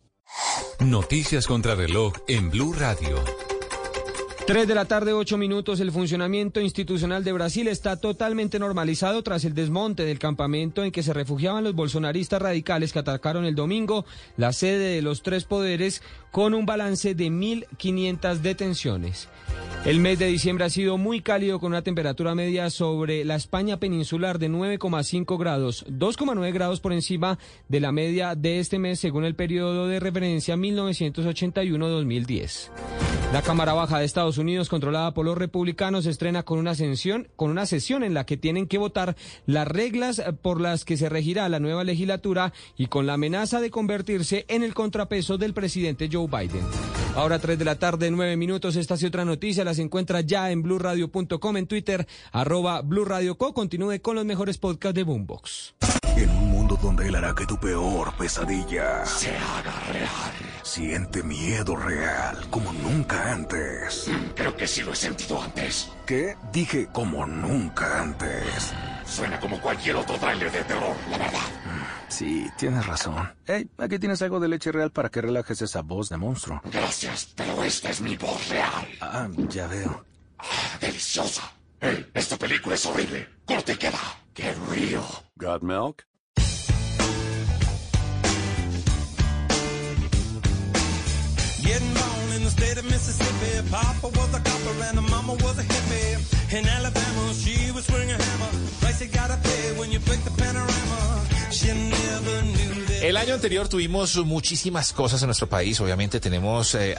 [0.80, 3.24] Noticias contra reloj en Blue Radio.
[4.48, 5.80] 3 de la tarde, 8 minutos.
[5.80, 11.02] El funcionamiento institucional de Brasil está totalmente normalizado tras el desmonte del campamento en que
[11.02, 14.06] se refugiaban los bolsonaristas radicales que atacaron el domingo
[14.38, 19.30] la sede de los tres poderes con un balance de 1.500 detenciones.
[19.86, 23.78] El mes de diciembre ha sido muy cálido con una temperatura media sobre la España
[23.78, 27.38] peninsular de 9,5 grados, 2,9 grados por encima
[27.70, 32.72] de la media de este mes según el periodo de referencia 1981-2010.
[33.32, 37.52] La Cámara Baja de Estados Unidos, controlada por los republicanos, estrena con una, sesión, con
[37.52, 39.16] una sesión en la que tienen que votar
[39.46, 43.70] las reglas por las que se regirá la nueva legislatura y con la amenaza de
[43.70, 46.66] convertirse en el contrapeso del presidente Joe Biden.
[47.16, 48.76] Ahora 3 de la tarde, 9 minutos.
[48.76, 53.54] Esta y otra noticia las encuentra ya en blurradio.com, en Twitter, arroba blurradioco.
[53.54, 55.76] Continúe con los mejores podcasts de Boombox.
[56.18, 60.32] En un mundo donde él hará que tu peor pesadilla se haga real.
[60.64, 64.10] Siente miedo real como nunca antes.
[64.36, 65.92] Creo que sí lo he sentido antes.
[66.06, 66.36] ¿Qué?
[66.52, 68.74] Dije como nunca antes.
[69.06, 71.40] Suena como cualquier otro tráiler de terror, la verdad.
[72.16, 73.30] Sí, tienes razón.
[73.46, 76.62] Hey, aquí tienes algo de leche real para que relajes esa voz de monstruo.
[76.72, 78.88] Gracias, pero esta es mi voz real.
[79.02, 80.06] Ah, ya veo.
[80.40, 81.44] Ah, deliciosa.
[81.82, 83.28] Hey, esta película es horrible.
[83.44, 84.00] Corte y queda.
[84.34, 85.04] Qué real.
[85.36, 86.04] Got milk?
[91.64, 93.70] Getting born in the state of Mississippi.
[93.70, 96.58] Papa was a copper and mama was a hippie.
[96.58, 98.52] In Alabama, she was swinging a hammer.
[98.80, 101.35] Price you gotta pay when you break the panorama.
[101.56, 102.95] She never knew that.
[103.06, 105.80] El año anterior tuvimos muchísimas cosas en nuestro país.
[105.80, 106.96] Obviamente tenemos eh,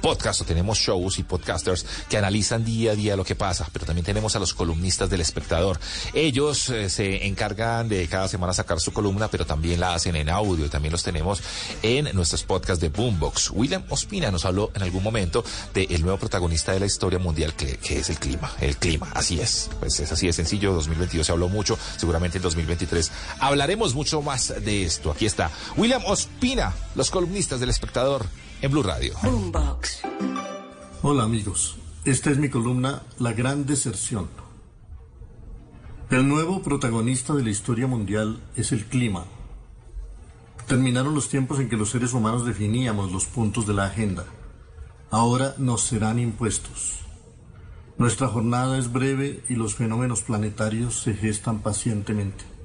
[0.00, 3.84] podcast o tenemos shows y podcasters que analizan día a día lo que pasa, pero
[3.84, 5.78] también tenemos a los columnistas del espectador.
[6.14, 10.30] Ellos eh, se encargan de cada semana sacar su columna, pero también la hacen en
[10.30, 11.42] audio y también los tenemos
[11.82, 13.50] en nuestros podcasts de Boombox.
[13.50, 15.44] William Ospina nos habló en algún momento
[15.74, 18.50] del nuevo protagonista de la historia mundial que es el clima.
[18.62, 19.68] El clima, así es.
[19.78, 20.72] Pues es así de sencillo.
[20.72, 25.14] 2022 se habló mucho, seguramente en 2023 hablaremos mucho más de esto.
[25.18, 28.24] Aquí está William Ospina, los columnistas del espectador
[28.62, 29.14] en Blue Radio.
[29.20, 30.02] Boombox.
[31.02, 34.28] Hola amigos, esta es mi columna La Gran Deserción.
[36.08, 39.24] El nuevo protagonista de la historia mundial es el clima.
[40.68, 44.24] Terminaron los tiempos en que los seres humanos definíamos los puntos de la agenda.
[45.10, 47.00] Ahora nos serán impuestos.
[47.96, 52.57] Nuestra jornada es breve y los fenómenos planetarios se gestan pacientemente.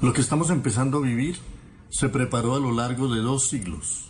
[0.00, 1.38] Lo que estamos empezando a vivir
[1.90, 4.04] se preparó a lo largo de dos siglos,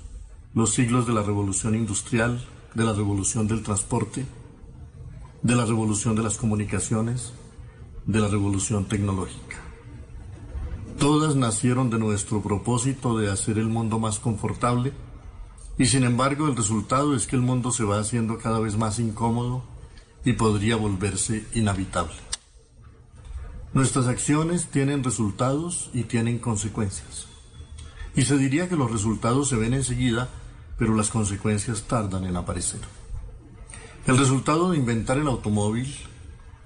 [0.53, 4.27] los siglos de la revolución industrial, de la revolución del transporte,
[5.43, 7.33] de la revolución de las comunicaciones,
[8.05, 9.57] de la revolución tecnológica.
[10.99, 14.93] Todas nacieron de nuestro propósito de hacer el mundo más confortable
[15.79, 18.99] y sin embargo el resultado es que el mundo se va haciendo cada vez más
[18.99, 19.63] incómodo
[20.23, 22.28] y podría volverse inhabitable.
[23.75, 27.27] Nuestras acciones tienen resultados y tienen consecuencias.
[28.17, 30.29] Y se diría que los resultados se ven enseguida,
[30.79, 32.81] pero las consecuencias tardan en aparecer.
[34.07, 35.95] El resultado de inventar el automóvil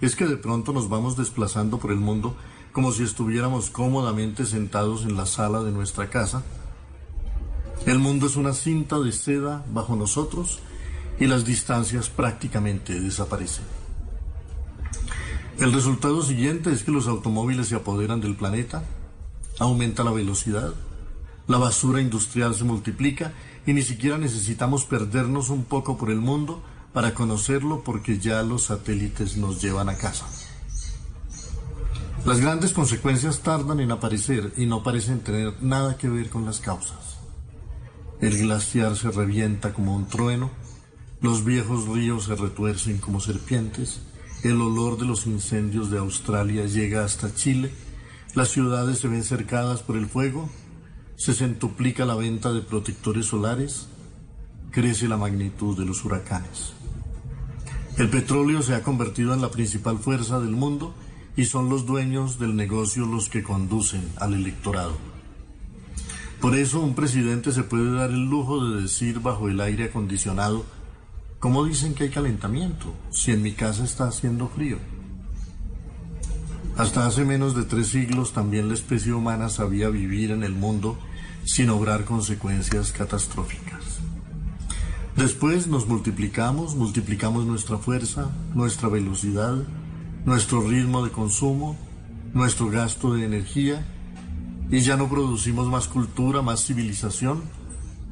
[0.01, 2.37] es que de pronto nos vamos desplazando por el mundo
[2.73, 6.43] como si estuviéramos cómodamente sentados en la sala de nuestra casa.
[7.85, 10.61] El mundo es una cinta de seda bajo nosotros
[11.19, 13.82] y las distancias prácticamente desaparecen.
[15.59, 18.85] El resultado siguiente es que los automóviles se apoderan del planeta,
[19.59, 20.73] aumenta la velocidad,
[21.47, 23.33] la basura industrial se multiplica
[23.67, 26.63] y ni siquiera necesitamos perdernos un poco por el mundo
[26.93, 30.27] para conocerlo porque ya los satélites nos llevan a casa.
[32.25, 36.61] Las grandes consecuencias tardan en aparecer y no parecen tener nada que ver con las
[36.61, 37.19] causas.
[38.21, 40.51] El glaciar se revienta como un trueno,
[41.21, 44.01] los viejos ríos se retuercen como serpientes,
[44.43, 47.71] el olor de los incendios de Australia llega hasta Chile,
[48.35, 50.49] las ciudades se ven cercadas por el fuego,
[51.17, 53.89] se centuplica la venta de protectores solares,
[54.71, 56.73] crece la magnitud de los huracanes.
[57.99, 60.95] El petróleo se ha convertido en la principal fuerza del mundo
[61.37, 64.97] y son los dueños del negocio los que conducen al electorado.
[66.41, 70.65] Por eso un presidente se puede dar el lujo de decir bajo el aire acondicionado,
[71.43, 74.79] ¿cómo dicen que hay calentamiento si en mi casa está haciendo frío?
[76.77, 80.97] Hasta hace menos de tres siglos también la especie humana sabía vivir en el mundo
[81.45, 83.83] sin obrar consecuencias catastróficas.
[85.17, 89.57] Después nos multiplicamos, multiplicamos nuestra fuerza, nuestra velocidad,
[90.25, 91.77] nuestro ritmo de consumo,
[92.35, 93.85] nuestro gasto de energía
[94.71, 97.43] y ya no producimos más cultura, más civilización,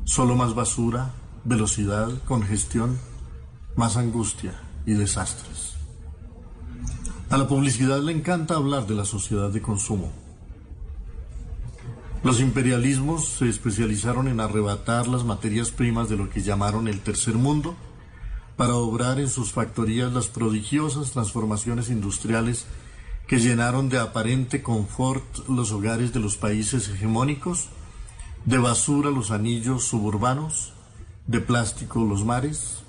[0.04, 2.98] solo más basura, velocidad, congestión,
[3.80, 5.72] más angustia y desastres.
[7.30, 10.12] A la publicidad le encanta hablar de la sociedad de consumo.
[12.22, 17.36] Los imperialismos se especializaron en arrebatar las materias primas de lo que llamaron el tercer
[17.36, 17.74] mundo
[18.58, 22.66] para obrar en sus factorías las prodigiosas transformaciones industriales
[23.26, 27.68] que llenaron de aparente confort los hogares de los países hegemónicos,
[28.44, 30.74] de basura los anillos suburbanos,
[31.26, 32.79] de plástico los mares,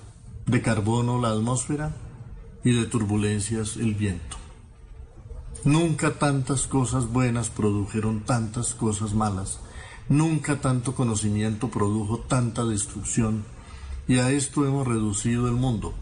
[0.51, 1.95] de carbono la atmósfera
[2.61, 4.35] y de turbulencias el viento.
[5.63, 9.61] Nunca tantas cosas buenas produjeron tantas cosas malas,
[10.09, 13.45] nunca tanto conocimiento produjo tanta destrucción,
[14.09, 15.93] y a esto hemos reducido el mundo.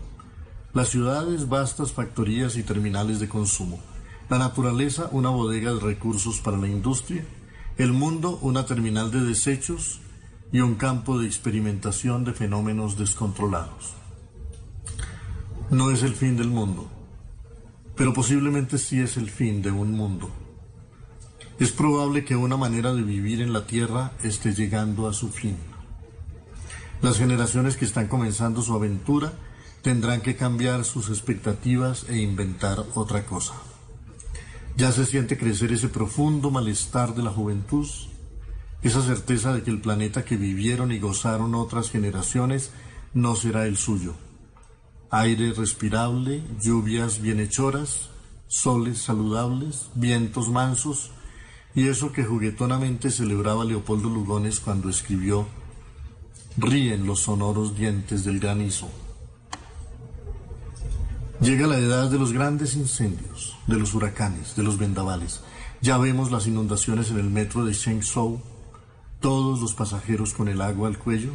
[0.74, 3.80] Las ciudades, vastas factorías y terminales de consumo.
[4.30, 7.24] La naturaleza, una bodega de recursos para la industria.
[7.78, 10.00] El mundo, una terminal de desechos
[10.52, 13.99] y un campo de experimentación de fenómenos descontrolados.
[15.72, 16.90] No es el fin del mundo,
[17.96, 20.32] pero posiblemente sí es el fin de un mundo.
[21.60, 25.58] Es probable que una manera de vivir en la Tierra esté llegando a su fin.
[27.04, 29.34] Las generaciones que están comenzando su aventura
[29.84, 33.54] tendrán que cambiar sus expectativas e inventar otra cosa.
[34.76, 37.88] Ya se siente crecer ese profundo malestar de la juventud,
[38.82, 42.72] esa certeza de que el planeta que vivieron y gozaron otras generaciones
[43.14, 44.16] no será el suyo.
[45.12, 48.10] Aire respirable, lluvias bienhechoras,
[48.48, 51.10] soles saludables, vientos mansos,
[51.74, 55.48] y eso que juguetonamente celebraba Leopoldo Lugones cuando escribió
[56.58, 58.88] Ríen los sonoros dientes del granizo.
[61.42, 65.42] Llega la edad de los grandes incendios, de los huracanes, de los vendavales.
[65.82, 68.42] Ya vemos las inundaciones en el metro de Shenzhou,
[69.22, 71.32] todos los pasajeros con el agua al cuello.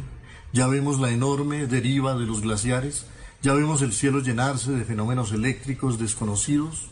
[0.53, 3.07] Ya vemos la enorme deriva de los glaciares.
[3.45, 6.87] Ya vemos el cielo llenarse de fenómenos eléctricos desconocidos.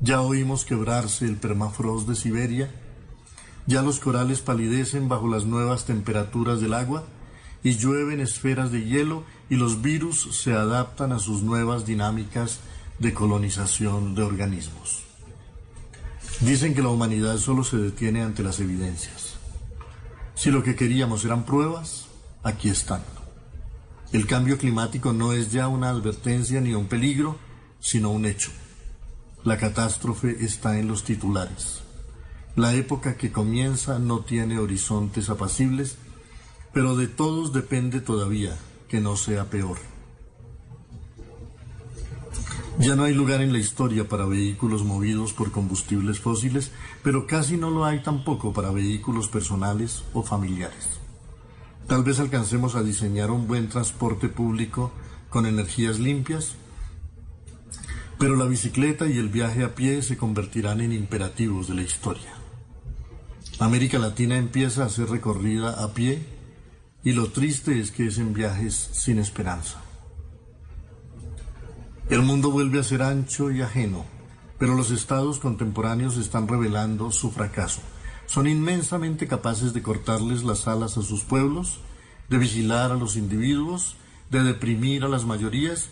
[0.00, 2.70] Ya oímos quebrarse el permafrost de Siberia.
[3.66, 7.04] Ya los corales palidecen bajo las nuevas temperaturas del agua
[7.62, 12.60] y llueven esferas de hielo y los virus se adaptan a sus nuevas dinámicas
[12.98, 15.04] de colonización de organismos.
[16.40, 19.36] Dicen que la humanidad solo se detiene ante las evidencias.
[20.34, 22.08] Si lo que queríamos eran pruebas,
[22.42, 23.00] aquí están.
[24.10, 27.36] El cambio climático no es ya una advertencia ni un peligro,
[27.78, 28.50] sino un hecho.
[29.44, 31.82] La catástrofe está en los titulares.
[32.56, 35.98] La época que comienza no tiene horizontes apacibles,
[36.72, 38.56] pero de todos depende todavía
[38.88, 39.76] que no sea peor.
[42.78, 46.70] Ya no hay lugar en la historia para vehículos movidos por combustibles fósiles,
[47.02, 50.98] pero casi no lo hay tampoco para vehículos personales o familiares.
[51.88, 54.92] Tal vez alcancemos a diseñar un buen transporte público
[55.30, 56.54] con energías limpias,
[58.18, 62.30] pero la bicicleta y el viaje a pie se convertirán en imperativos de la historia.
[63.58, 66.22] América Latina empieza a ser recorrida a pie
[67.04, 69.80] y lo triste es que es en viajes sin esperanza.
[72.10, 74.04] El mundo vuelve a ser ancho y ajeno,
[74.58, 77.80] pero los estados contemporáneos están revelando su fracaso.
[78.28, 81.80] Son inmensamente capaces de cortarles las alas a sus pueblos,
[82.28, 83.96] de vigilar a los individuos,
[84.30, 85.88] de deprimir a las mayorías,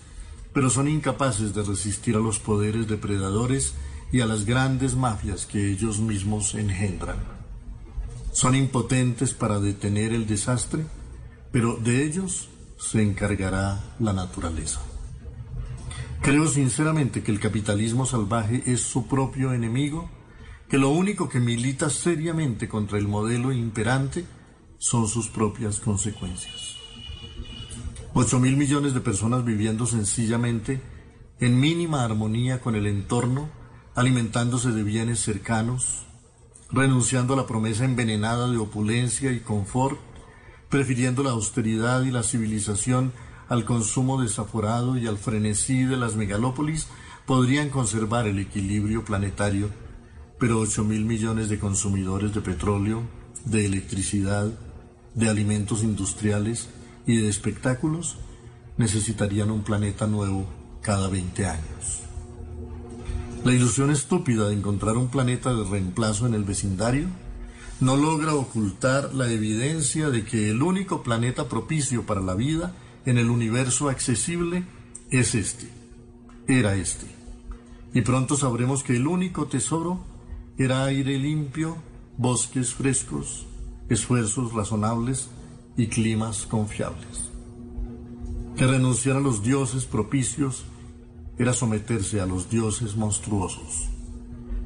[0.53, 3.75] pero son incapaces de resistir a los poderes depredadores
[4.13, 7.17] y a las grandes mafias que ellos mismos engendran.
[8.33, 10.85] Son impotentes para detener el desastre,
[11.53, 14.83] pero de ellos se encargará la naturaleza.
[16.21, 20.11] Creo sinceramente que el capitalismo salvaje es su propio enemigo,
[20.69, 24.25] que lo único que milita seriamente contra el modelo imperante
[24.79, 26.77] son sus propias consecuencias.
[28.15, 30.81] Ocho mil millones de personas viviendo sencillamente
[31.39, 33.51] en mínima armonía con el entorno,
[33.95, 36.07] alimentándose de bienes cercanos,
[36.71, 39.99] renunciando a la promesa envenenada de opulencia y confort,
[40.69, 43.13] prefiriendo la austeridad y la civilización
[43.49, 46.89] al consumo desaforado y al frenesí de las megalópolis,
[47.27, 49.71] podrían conservar el equilibrio planetario,
[50.39, 53.03] pero 8 mil millones de consumidores de petróleo,
[53.45, 54.51] de electricidad,
[55.15, 56.69] de alimentos industriales
[57.07, 58.19] y de espectáculos
[58.77, 60.47] necesitarían un planeta nuevo
[60.83, 62.03] cada 20 años.
[63.45, 67.07] La ilusión estúpida de encontrar un planeta de reemplazo en el vecindario
[67.81, 73.19] no logra ocultar la evidencia de que el único planeta propicio para la vida en
[73.19, 74.65] el universo accesible
[75.11, 75.71] es este,
[76.49, 77.07] era este.
[77.95, 80.01] Y pronto sabremos que el único tesoro
[80.59, 81.77] era aire limpio,
[82.17, 83.47] bosques frescos,
[83.91, 85.29] esfuerzos razonables
[85.77, 87.31] y climas confiables.
[88.57, 90.65] Que renunciar a los dioses propicios
[91.39, 93.89] era someterse a los dioses monstruosos.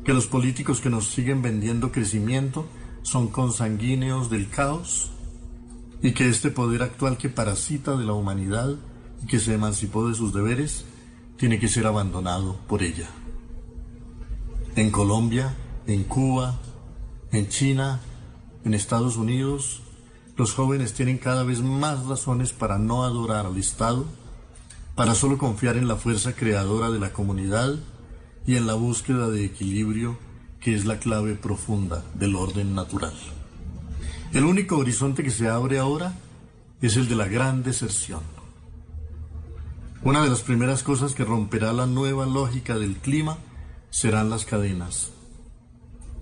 [0.05, 2.67] Que los políticos que nos siguen vendiendo crecimiento
[3.03, 5.11] son consanguíneos del caos
[6.03, 8.77] y que este poder actual que parasita de la humanidad
[9.23, 10.85] y que se emancipó de sus deberes
[11.37, 13.09] tiene que ser abandonado por ella.
[14.77, 15.57] En Colombia,
[15.91, 16.59] en Cuba,
[17.33, 18.01] en China,
[18.65, 19.83] en Estados Unidos,
[20.37, 24.07] los jóvenes tienen cada vez más razones para no adorar al Estado,
[24.95, 27.77] para solo confiar en la fuerza creadora de la comunidad
[28.47, 30.19] y en la búsqueda de equilibrio
[30.61, 33.15] que es la clave profunda del orden natural.
[34.33, 36.15] El único horizonte que se abre ahora
[36.83, 38.21] es el de la gran deserción.
[40.03, 43.39] Una de las primeras cosas que romperá la nueva lógica del clima
[43.91, 45.13] serán las cadenas.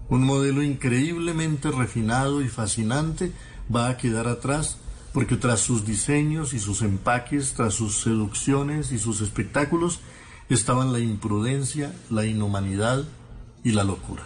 [0.09, 3.33] Un modelo increíblemente refinado y fascinante
[3.75, 4.79] va a quedar atrás
[5.13, 10.01] porque tras sus diseños y sus empaques, tras sus seducciones y sus espectáculos,
[10.49, 13.05] estaban la imprudencia, la inhumanidad
[13.65, 14.23] y la locura.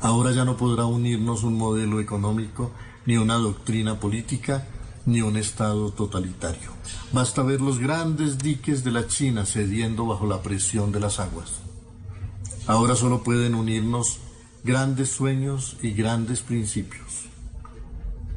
[0.00, 2.72] Ahora ya no podrá unirnos un modelo económico,
[3.06, 4.66] ni una doctrina política,
[5.06, 6.72] ni un Estado totalitario.
[7.12, 11.65] Basta ver los grandes diques de la China cediendo bajo la presión de las aguas.
[12.66, 14.18] Ahora solo pueden unirnos
[14.64, 17.26] grandes sueños y grandes principios.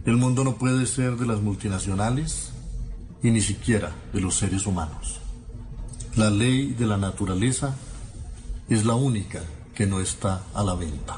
[0.06, 2.52] El mundo no puede ser de las multinacionales
[3.24, 5.20] y ni siquiera de los seres humanos.
[6.16, 7.76] La ley de la naturaleza
[8.70, 9.42] es la única
[9.74, 11.18] que no está a la venta.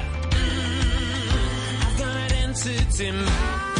[2.51, 3.70] Mm, I've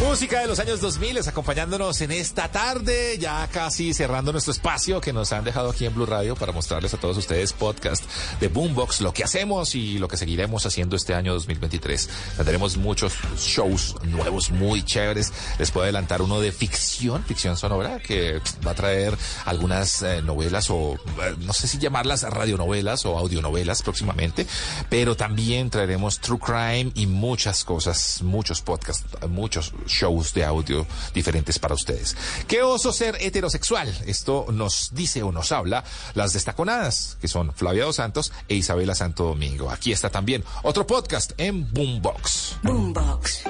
[0.00, 5.12] Música de los años 2000 acompañándonos en esta tarde, ya casi cerrando nuestro espacio que
[5.12, 8.04] nos han dejado aquí en Blue Radio para mostrarles a todos ustedes podcast
[8.40, 12.08] de Boombox, lo que hacemos y lo que seguiremos haciendo este año 2023.
[12.36, 15.32] Tendremos muchos shows nuevos muy chéveres.
[15.58, 19.16] Les puedo adelantar uno de ficción, ficción sonora, que va a traer
[19.46, 24.46] algunas eh, novelas o eh, no sé si llamarlas radionovelas o audionovelas próximamente,
[24.88, 31.58] pero también traeremos True Crime y muchas cosas, muchos podcasts, muchos shows de audio diferentes
[31.58, 32.16] para ustedes.
[32.46, 33.88] ¿Qué oso ser heterosexual?
[34.06, 35.84] Esto nos dice o nos habla
[36.14, 39.70] las destaconadas, que son Flavia Dos Santos e Isabela Santo Domingo.
[39.70, 42.56] Aquí está también otro podcast en Boombox.
[42.62, 43.42] Boombox.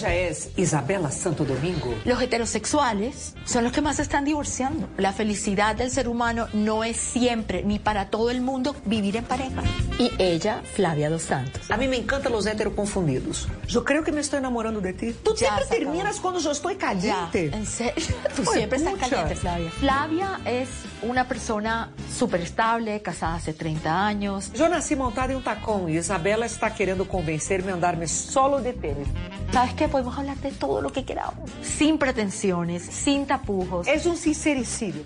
[0.00, 1.94] Ella es Isabela Santo Domingo.
[2.06, 4.88] Los heterosexuales son los que más se están divorciando.
[4.96, 9.24] La felicidad del ser humano no es siempre, ni para todo el mundo, vivir en
[9.24, 9.62] pareja.
[9.98, 11.70] Y ella, Flavia Dos Santos.
[11.70, 13.46] A mí me encantan los heteroconfundidos.
[13.66, 15.12] Yo creo que me estoy enamorando de ti.
[15.22, 15.78] Tú Ya siempre acabó.
[15.92, 17.50] terminas cuando yo estoy Ya, caliente.
[17.54, 17.92] en serio.
[18.36, 19.70] Tú Oye, siempre estás caliente, Flavia.
[19.70, 20.68] Flavia es
[21.02, 24.50] una persona súper estable, casada hace 30 años.
[24.54, 28.72] Yo nací montada em um tacón e Isabela está querendo convencer-me a andarme solo de
[28.72, 29.06] tênis.
[29.52, 29.88] ¿Sabes qué?
[29.90, 31.50] Podemos hablar de todo lo que queramos.
[31.62, 33.88] Sin pretensiones, sin tapujos.
[33.88, 35.02] Es un sincericidio.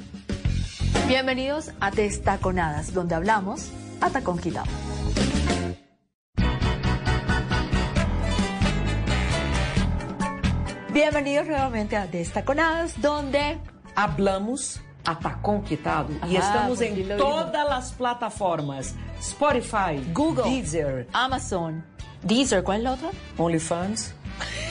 [1.08, 3.70] Bienvenidos a Destaconadas, donde hablamos
[4.02, 4.66] a tacón quitado.
[10.92, 13.58] Bienvenidos nuevamente a Destaconadas, donde
[13.96, 21.84] Hablamos a tacón quitado Ajá, estamos lo todas as plataformas: Spotify, Google, Deezer, Amazon,
[22.22, 23.10] Deezer, ¿cuál es la otra?
[23.38, 24.14] OnlyFans.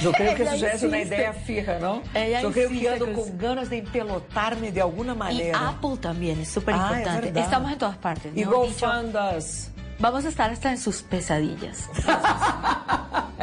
[0.01, 2.01] Eu creio que isso já é uma ideia fija, não?
[2.13, 5.57] Ela Eu creio que ando com ganas de empelotar-me de alguma maneira.
[5.57, 7.25] Apple también es súper Ah, es importante.
[7.27, 7.43] verdad.
[7.43, 8.31] Estamos en todas partes.
[8.35, 9.69] E golfandas.
[9.99, 11.87] Vamos a estar hasta en sus pesadillas.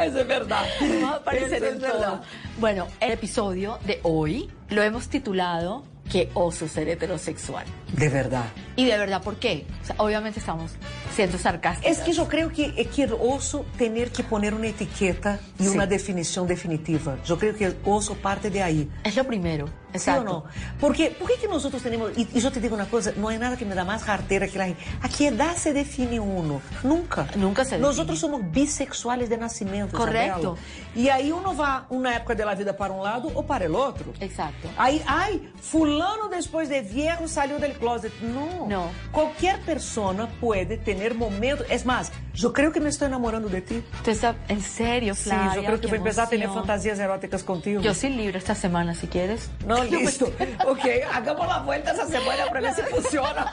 [0.07, 0.69] Isso é verdade.
[0.79, 1.91] Vamos a aparecer Eso es en todo.
[1.99, 2.21] verdad.
[2.59, 7.65] Bueno, el episodio de hoy lo hemos titulado ¿Qué oso ser heterosexual?
[7.93, 8.45] De verdad.
[8.75, 9.65] Y de verdad, ¿por qué?
[9.83, 10.71] O sea, obviamente estamos
[11.15, 11.91] siendo sarcásticos.
[11.91, 15.69] Es que yo creo que es que oso tener que poner una etiqueta y Sí.
[15.69, 17.17] una definición definitiva.
[17.25, 18.89] Yo creo que el oso parte de ahí.
[19.03, 19.67] Es lo primero.
[19.91, 20.21] ¿Sí Exacto.
[20.21, 20.43] o no?
[20.79, 23.37] Porque, ¿por qué que nosotros tenemos, y, y yo te digo una cosa, no hay
[23.37, 24.81] nada que me da más jartera que la gente.
[25.01, 26.61] ¿A qué edad se define uno?
[26.83, 27.27] Nunca.
[27.35, 27.89] Nunca se define.
[27.89, 29.97] Nosotros somos bisexuales de nacimiento.
[29.97, 30.55] Correcto.
[30.95, 30.95] Isabela.
[30.95, 33.75] Y ahí uno va una época de la vida para un lado o para el
[33.75, 34.13] otro.
[34.21, 34.69] Exacto.
[34.77, 38.13] Aí, ai, fulano después de viejo salió del closet.
[38.21, 38.67] No.
[38.67, 38.85] No.
[39.11, 41.65] Cualquier persona puede tener momentos.
[41.69, 43.83] Es más, yo creo que me estoy enamorando de ti.
[44.05, 45.55] Tú estás, en serio, Sí, Flavia.
[45.55, 47.81] yo creo que qué voy a empezar a tener fantasías eróticas contigo.
[47.81, 49.49] Yo soy libre esta semana, si quieres.
[49.67, 50.25] No, listo.
[50.67, 50.79] ok,
[51.13, 53.51] hagamos la vuelta esa semana para ver si funciona.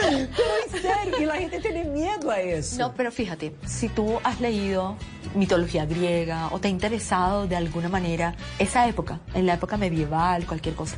[0.00, 2.78] Pero en serio, y la gente tiene miedo a eso.
[2.78, 4.96] No, pero fíjate, si tú has leído
[5.34, 10.46] mitología griega o te ha interesado de alguna manera esa época, en la época medieval,
[10.46, 10.96] cualquier cosa,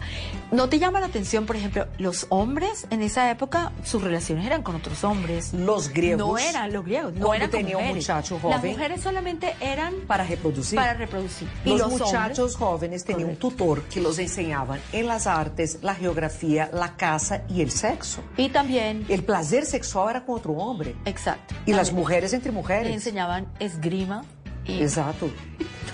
[0.53, 4.63] ¿no te llama la atención, por ejemplo, los hombres en esa época, sus relaciones eran
[4.63, 5.53] con otros hombres?
[5.55, 6.19] Los griegos.
[6.29, 8.05] No eran los griegos, no eran con tenía un mujeres.
[8.09, 8.71] muchacho Las joven.
[8.73, 10.77] mujeres solamente eran Para reproducir.
[10.77, 11.49] para reproducir.
[11.65, 16.71] Los, hombres- muchachos jóvenes tenían un tutor que los enseñaban en las artes, la geografía,
[16.73, 18.23] la caza y el sexo.
[18.37, 19.05] Y también...
[19.09, 20.95] El placer sexual era con otro hombre.
[21.05, 21.55] Exacto.
[21.67, 22.89] Y las mujeres entre mujeres.
[22.89, 24.25] Le enseñaban esgrima
[24.65, 25.29] y Exato.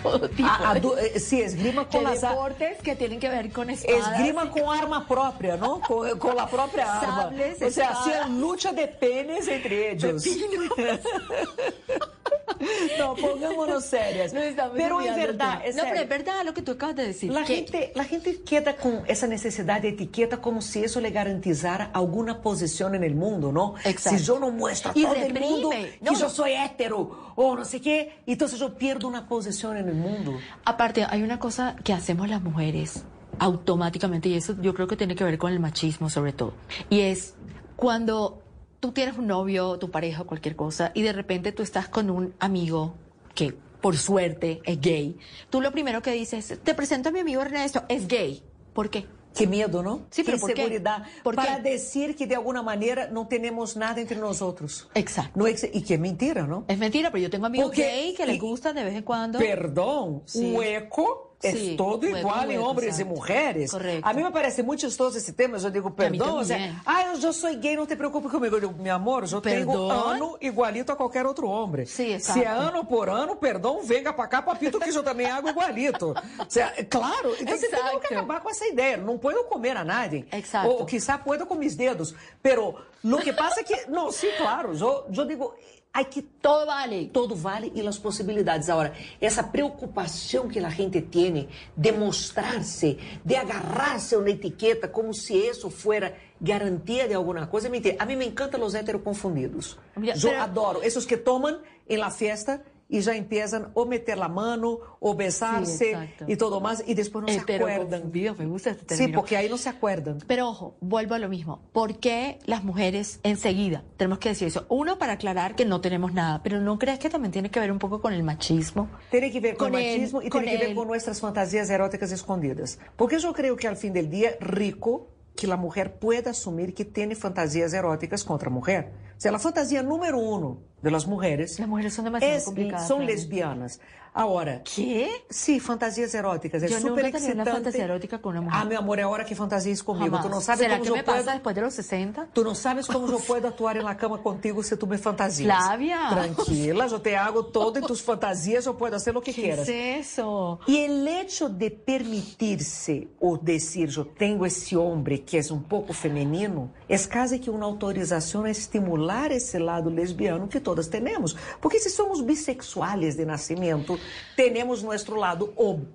[0.02, 0.80] Todo tipo A- a de-
[1.16, 4.12] eh, sí, esgrima de con las a- deportes que tienen que ver con espadas.
[4.12, 5.80] Esgrima con arma propia, ¿no?
[5.80, 7.22] Con, con la propia arma.
[7.24, 7.98] Sables, o sea, espadas.
[8.06, 10.24] hacían lucha de penes entre ellos.
[12.98, 14.32] no, pongámonos serias.
[14.32, 17.32] Estamos Pero es verdad, es No, pero es verdad lo que tú acabas de decir.
[17.32, 21.10] La que- gente, la gente queda con esa necesidad de etiqueta como si eso le
[21.10, 23.74] garantizara alguna posición en el mundo, ¿no?
[23.84, 24.18] Exacto.
[24.18, 25.40] Si yo no muestro a todo el reprime.
[25.40, 25.70] mundo
[26.00, 26.30] No, que yo no.
[26.30, 30.34] soy hétero o no sé qué, entonces yo pierdo una posición en el mundo.
[30.64, 33.04] Aparte, hay una cosa que hacemos las mujeres
[33.38, 36.54] automáticamente, y eso yo creo que tiene que ver con el machismo sobre todo,
[36.90, 37.34] y es
[37.76, 38.42] cuando
[38.80, 42.34] tú tienes un novio, tu pareja, cualquier cosa, y de repente tú estás con un
[42.38, 42.94] amigo
[43.34, 45.16] que por suerte es gay,
[45.50, 48.42] tú lo primero que dices, te presento a mi amigo Ernesto, es gay.
[48.72, 49.06] ¿Por qué?
[49.36, 50.06] Qué miedo, ¿no?
[50.10, 50.62] Sí, pero qué ¿por qué?
[50.62, 51.02] seguridad.
[51.22, 51.70] ¿Por para qué?
[51.70, 54.88] decir que de alguna manera no tenemos nada entre nosotros.
[54.94, 55.32] Exacto.
[55.38, 56.64] No ex- y que es mentira, ¿no?
[56.66, 59.02] Es mentira, pero yo tengo amigos Porque- gay que les y- gustan de vez en
[59.04, 59.38] cuando.
[59.38, 60.50] Perdón, Sí.
[60.52, 63.06] hueco es Sí, todo hueco, igual en y exacto.
[63.06, 63.70] mujeres.
[63.70, 64.08] Correcto.
[64.08, 65.58] A mí me parece muy chistoso esse tema.
[65.58, 66.82] Eu digo, perdão, o sea, también.
[66.84, 68.56] ah, eu já sou gay, não te preocupes comigo.
[68.56, 71.86] Eu digo, meu amor, eu tenho ano igualito a qualquer outro homem.
[71.86, 72.40] Sí, exacto.
[72.40, 76.14] Se é ano por ano, perdão, venga pra cá, papito, que eu também hago igualito.
[76.48, 78.96] O sea, claro, então você tem que acabar com essa ideia.
[78.96, 80.26] Não puedo comer a nadie.
[80.32, 80.70] Exacto.
[80.70, 82.14] Ou quizá puedo com mis dedos.
[82.42, 82.74] Pero
[83.04, 85.54] lo que pasa é que, não, sim, claro, eu, eu digo,
[85.98, 87.06] hay que Todo vale.
[87.12, 88.68] todo vale y las posibilidades.
[88.68, 95.12] Ahora, esa preocupación que la gente tiene de mostrarse, de agarrarse a una etiqueta como
[95.12, 97.96] si eso fuera garantía de alguna cosa, mentira.
[97.98, 99.76] A mí me encantan los heteros confundidos.
[99.96, 101.58] Mira, Yo adoro esos que toman
[101.88, 106.60] en la fiesta y ya empiezan o meter la mano o besarse Sí, y todo
[106.60, 107.90] más y después no se Hetero acuerdan.
[108.00, 109.20] confundido, me gusta este Sí, término.
[109.20, 110.18] porque ahí no se acuerdan.
[110.26, 111.60] Pero ojo, vuelvo a lo mismo.
[111.72, 114.64] ¿Por qué las mujeres enseguida tenemos que decir eso?
[114.70, 117.70] Uno, para aclarar que no tenemos nada, pero ¿no crees que también tiene que ver
[117.70, 118.88] un poco con el machismo?
[119.10, 121.68] Tiene que ver con, Con el machismo y tiene que ver el- con nuestras fantasías
[121.68, 122.78] eróticas escondidas.
[122.96, 126.84] Porque yo creo que al fin del día, rico que la mujer pueda asumir que
[126.84, 128.90] tiene fantasías eróticas contra mujer.
[129.18, 132.88] Sea, la fantasía número uno de las mujeres Las mujeres son demasiado es- complicadas.
[132.88, 133.06] son Fran.
[133.08, 133.80] lesbianas.
[134.14, 135.10] Ahora, ¿Qué?
[135.30, 136.60] sí, fantasías eróticas.
[136.62, 137.50] Es Yo nunca súper tenido una excitante.
[137.52, 138.58] fantasía erótica con una mujer.
[138.60, 140.06] Ah, mi amor, ahora que fantasías conmigo.
[140.16, 140.22] Jamás.
[140.22, 141.18] Tú no sabes ¿Será cómo que yo me puedo...
[141.18, 142.28] pasa después de los 60?
[142.32, 145.46] Tú no sabes cómo yo puedo actuar en la cama contigo si tú me fantasías.
[145.46, 146.08] Flavia.
[146.10, 149.68] Tranquila, yo te hago todo en tus fantasías, yo puedo hacer lo que ¿Qué quieras.
[149.68, 150.58] es eso?
[150.66, 155.92] Y el hecho de permitirse o decir yo tengo ese hombre que es un poco
[155.92, 161.36] femenino, es casi que una autorización a estimular ese lado lesbiano que todas tenemos.
[161.60, 163.98] Porque si somos bisexuales de nacimiento,
[164.36, 165.86] tenemos nuestro lado homo.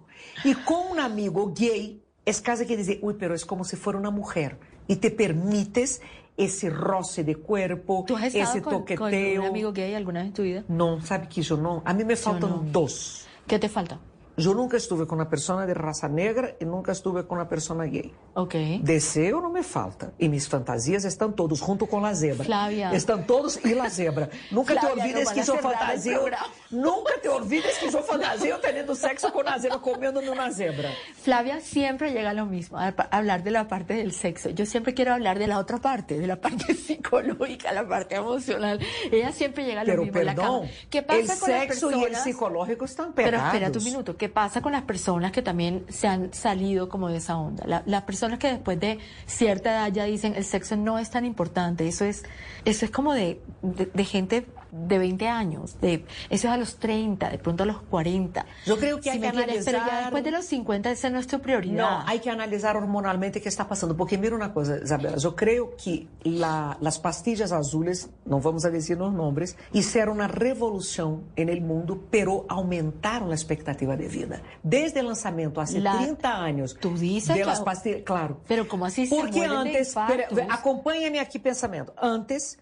[0.43, 3.99] Y con un amigo gay, es casi que dizer, uy, pero es como si fuera
[3.99, 4.57] una mujer.
[4.87, 6.01] Y te permites
[6.35, 8.99] ese roce de cuerpo, ¿Tú has estado ese con, toqueteo.
[8.99, 10.63] con un amigo gay alguna vez en tu vida?
[10.67, 11.81] No, sabe que yo no.
[11.85, 12.65] A mí me faltan no.
[12.71, 13.27] dos.
[13.47, 13.99] ¿Qué te falta?
[14.35, 17.83] Yo nunca estuve con una persona de raza negra y nunca estuve con una persona
[17.85, 18.11] gay.
[18.33, 18.55] Ok.
[18.81, 20.11] Deseo no me falta.
[20.17, 22.43] Y mis fantasías están todos junto con la zebra.
[22.43, 22.91] Flavia.
[22.93, 24.29] Están todos y la zebra.
[24.49, 26.25] Nunca te Flavia, olvides nos que yo fantaseo.
[26.71, 30.89] Nunca te olvides que yo fantaseo teniendo sexo con una zebra, comiéndome una zebra.
[31.21, 34.49] Flavia siempre llega a lo mismo, a hablar de la parte del sexo.
[34.49, 38.79] Yo siempre quiero hablar de la otra parte, de la parte psicológica, la parte emocional.
[39.11, 40.71] Ella siempre llega a lo Pero mismo en la perdón, cama.
[40.89, 42.23] ¿Qué pasa el con las sexo y el personas?
[42.23, 43.53] psicológico están Pero pegados.
[43.53, 44.17] espérate un minuto.
[44.23, 47.65] Que pasa con las personas que también se han salido como de esa onda.
[47.67, 51.25] La- las personas que después de cierta edad ya dicen el sexo no es tan
[51.25, 51.85] importante.
[51.89, 52.23] Eso es,
[52.63, 55.79] eso es como de, de gente de 20 años.
[55.79, 58.45] De, eso es a los 30, de pronto a los 40.
[58.65, 61.09] Yo creo que Si hay que entiendes, Pero ya analizar- después de los 50 esa
[61.09, 61.73] no es tu prioridad.
[62.01, 63.95] Não, hay que analisar hormonalmente o que está passando.
[63.95, 68.69] Porque mira uma coisa, Isabela, eu creio que la, las pastillas azules, não vamos a
[68.69, 74.41] decir os nomes, hicieron uma revolução en el mundo, pero aumentaron a expectativa de vida.
[74.63, 78.39] Desde el lançamento, há La- 30 anos, Tú dices de que- las pastillas, claro.
[78.47, 81.93] Pero como así se Porque antes, espera, acompanha-me aqui pensamento.
[82.01, 82.57] Antes,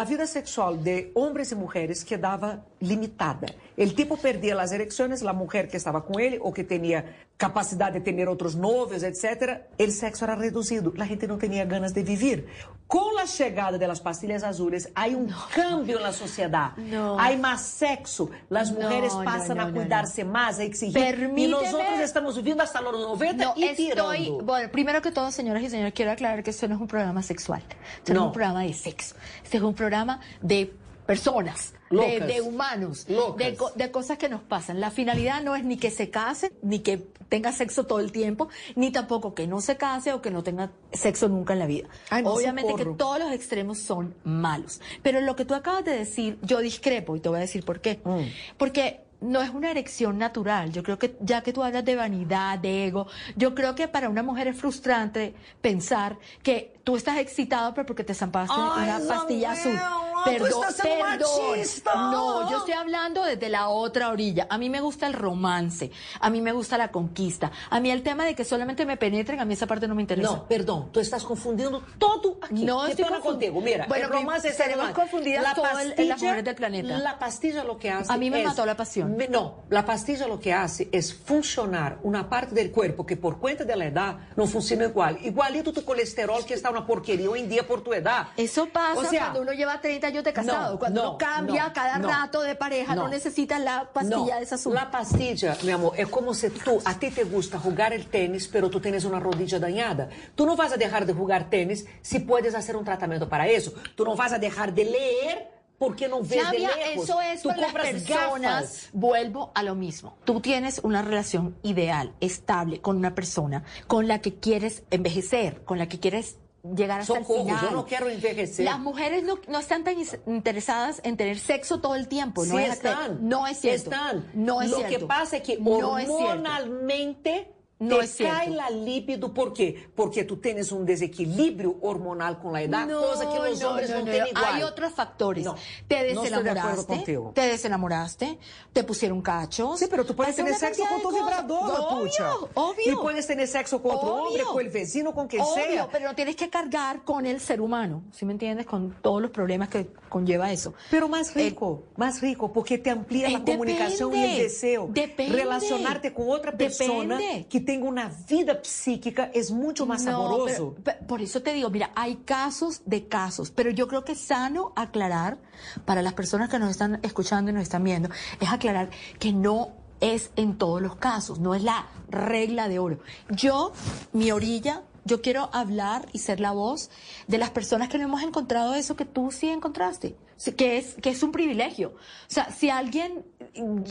[0.00, 3.46] a vida sexual de homens e mulheres quedava limitada.
[3.76, 7.04] El tipo perdia as erecções, a mulher que estava com ele ou que tinha
[7.38, 9.62] capacidade de ter outros novios, etc.
[9.78, 10.92] O sexo era reduzido.
[10.98, 12.46] A gente não tinha ganas de viver.
[12.86, 16.80] Com a chegada das pastilhas azules, há um cambio na sociedade.
[16.82, 17.18] No.
[17.18, 18.30] Há mais sexo.
[18.50, 20.92] As No, mulheres no, passam no, a no, cuidar-se mais, a exigir.
[20.92, 24.44] Permíteme- nós outros estamos vivendo hasta los 90 No, e estoy, tirando.
[24.44, 27.22] bueno, primero que todo, señoras y señores, quiero aclarar que esto no es un programa
[27.22, 27.62] sexual.
[27.98, 28.24] Esto no, No.
[28.24, 29.14] es un programa de sexo.
[29.42, 30.70] Este es un programa de
[31.06, 34.80] personas, de, de humanos, de, de cosas que nos pasan.
[34.80, 36.98] La finalidad no es ni que se case, ni que
[37.28, 40.70] tenga sexo todo el tiempo, ni tampoco que no se case o que no tenga
[40.92, 41.88] sexo nunca en la vida.
[42.10, 44.80] Ay, no, Obviamente que todos los extremos son malos.
[45.02, 47.80] Pero lo que tú acabas de decir, yo discrepo y te voy a decir por
[47.80, 48.00] qué.
[48.04, 48.56] Mm.
[48.58, 50.72] Porque no es una erección natural.
[50.72, 53.06] Yo creo que ya que tú hablas de vanidad, de ego,
[53.36, 58.04] yo creo que para una mujer es frustrante pensar que tú estás excitado pero porque
[58.04, 59.78] te zampaste Ay, una pastilla azul.
[60.24, 61.94] Tú estás machista.
[61.94, 64.46] No, yo estoy hablando desde la otra orilla.
[64.50, 65.90] A mí me gusta el romance,
[66.20, 69.40] a mí me gusta la conquista, a mí el tema de que solamente me penetren,
[69.40, 70.28] a mí esa parte no me interesa.
[70.30, 72.64] Não, perdão, tu estás confundindo todo aqui.
[72.64, 73.22] No estoy confundiendo.
[73.22, 73.60] contigo.
[73.60, 74.58] Mira, Bueno, el romance es
[74.94, 76.98] confundidas La todas las pastilla- mujeres del planeta.
[76.98, 79.16] La pastilla lo que hace A mí me es- mató la pasión.
[79.16, 83.38] Me- no, la pastilla lo que hace es funcionar una parte del cuerpo que por
[83.38, 85.18] cuenta de la edad no funciona igual.
[85.22, 88.28] Igualito tu colesterol que está una porquería hoy en día por tu edad.
[88.36, 91.18] Eso pasa O sea, cuando uno lleva 30 años de casado, no, cuando no, uno
[91.18, 94.74] cambia no, cada rato de pareja, no, necesita la pastilla de esa azul.
[94.74, 98.48] La pastilla, mi amor, é como se tu, a ti te gusta jugar el tenis,
[98.48, 100.08] pero tu tienes una rodilla dañada.
[100.34, 103.72] Tú no vas a dejar de jugar tenis si puedes hacer un tratamiento para eso.
[103.96, 107.04] Tú no vas a dejar de leer porque no ves de Flavia, lejos.
[107.04, 108.06] eso es Tú con las personas.
[108.38, 108.88] gafas.
[108.92, 110.16] Vuelvo a lo mismo.
[110.24, 115.78] Tú tienes una relación ideal, estable, con una persona con la que quieres envejecer, con
[115.78, 117.62] la que quieres llegar hasta Socorro, el final.
[117.64, 118.64] yo no quiero envejecer.
[118.64, 122.44] Las mujeres no, no están tan interesadas en tener sexo todo el tiempo.
[122.44, 123.28] No Sí es están.
[123.28, 123.90] No es cierto.
[123.90, 124.30] Están.
[124.34, 124.98] No es Lo cierto.
[124.98, 126.24] que pasa es que No es cierto.
[126.24, 127.52] hormonalmente
[127.82, 128.36] No te es cierto.
[128.36, 129.32] cae la libido.
[129.34, 129.88] ¿Por qué?
[129.94, 133.98] Porque tú tienes un desequilibrio hormonal con la edad, cosa que los no, hombres no,
[133.98, 134.10] no, no.
[134.10, 134.44] tienen igual.
[134.54, 135.44] Hay otros factores.
[135.44, 135.54] No,
[135.88, 137.32] te no de desenamoraste, contigo.
[137.34, 138.38] te desenamoraste,
[138.72, 139.78] te pusieron cachos.
[139.78, 141.42] Sí, pero tú puedes tener sexo con tu de cosas.
[141.46, 142.34] vibrador, Obvio, pucha.
[142.54, 142.92] obvio.
[142.92, 144.24] Y puedes tener sexo con otro Obvio.
[144.26, 145.88] hombre, con el vecino, con quien Obvio, sea.
[145.90, 148.66] pero no tienes que cargar con el ser humano, ¿sí me entiendes?
[148.66, 150.74] Con todos los problemas que conlleva eso.
[150.90, 154.88] Pero más rico, más rico, porque te amplía Eh, la comunicación y el depende, deseo.
[154.90, 155.36] depende.
[155.36, 157.46] Relacionarte con otra persona Depende.
[157.48, 161.70] que tenga una vida psíquica es mucho más No, pero- pe- por eso te digo,
[161.70, 165.38] mira, hay casos de casos, pero yo creo que es sano aclarar
[165.84, 169.70] para las personas que nos están escuchando y nos están viendo, es aclarar que no
[170.00, 172.98] es en todos los casos, no es la regla de oro.
[173.30, 173.72] Yo,
[174.12, 176.90] mi orilla, yo quiero hablar y ser la voz
[177.26, 180.16] de las personas que no hemos encontrado eso que tú sí encontraste,
[180.56, 181.90] que es, que es un privilegio.
[181.90, 183.24] O sea, si alguien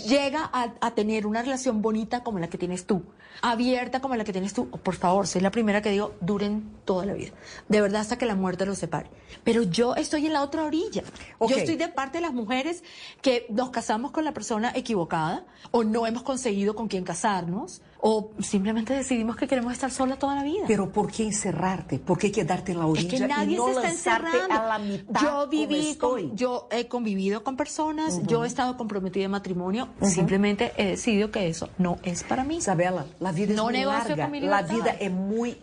[0.07, 3.03] llega a, a tener una relación bonita como la que tienes tú,
[3.41, 7.05] abierta como la que tienes tú, por favor, soy la primera que digo, duren toda
[7.05, 7.31] la vida.
[7.67, 9.09] De verdad hasta que la muerte los separe.
[9.43, 11.03] Pero yo estoy en la otra orilla.
[11.37, 11.51] Ok.
[11.51, 12.83] Yo estoy de parte de las mujeres
[13.21, 18.31] que nos casamos con la persona equivocada o no hemos conseguido con quién casarnos o
[18.39, 20.63] simplemente decidimos que queremos estar sola toda la vida.
[20.67, 21.99] Pero ¿por qué encerrarte?
[21.99, 24.55] ¿Por qué quedarte en la Es orilla que nadie y no se está lanzarte encerrando.
[24.55, 26.27] a la mitad yo viví, estoy?
[26.29, 28.25] con- yo he convivido con personas, Ujú.
[28.27, 30.09] yo he estado comprometida en matrimonio, Ujú.
[30.09, 32.57] simplemente he decidido que eso no es para mí.
[32.57, 34.23] Isabela, la vida no es muy larga.
[34.23, 35.57] con mi La vida es muy,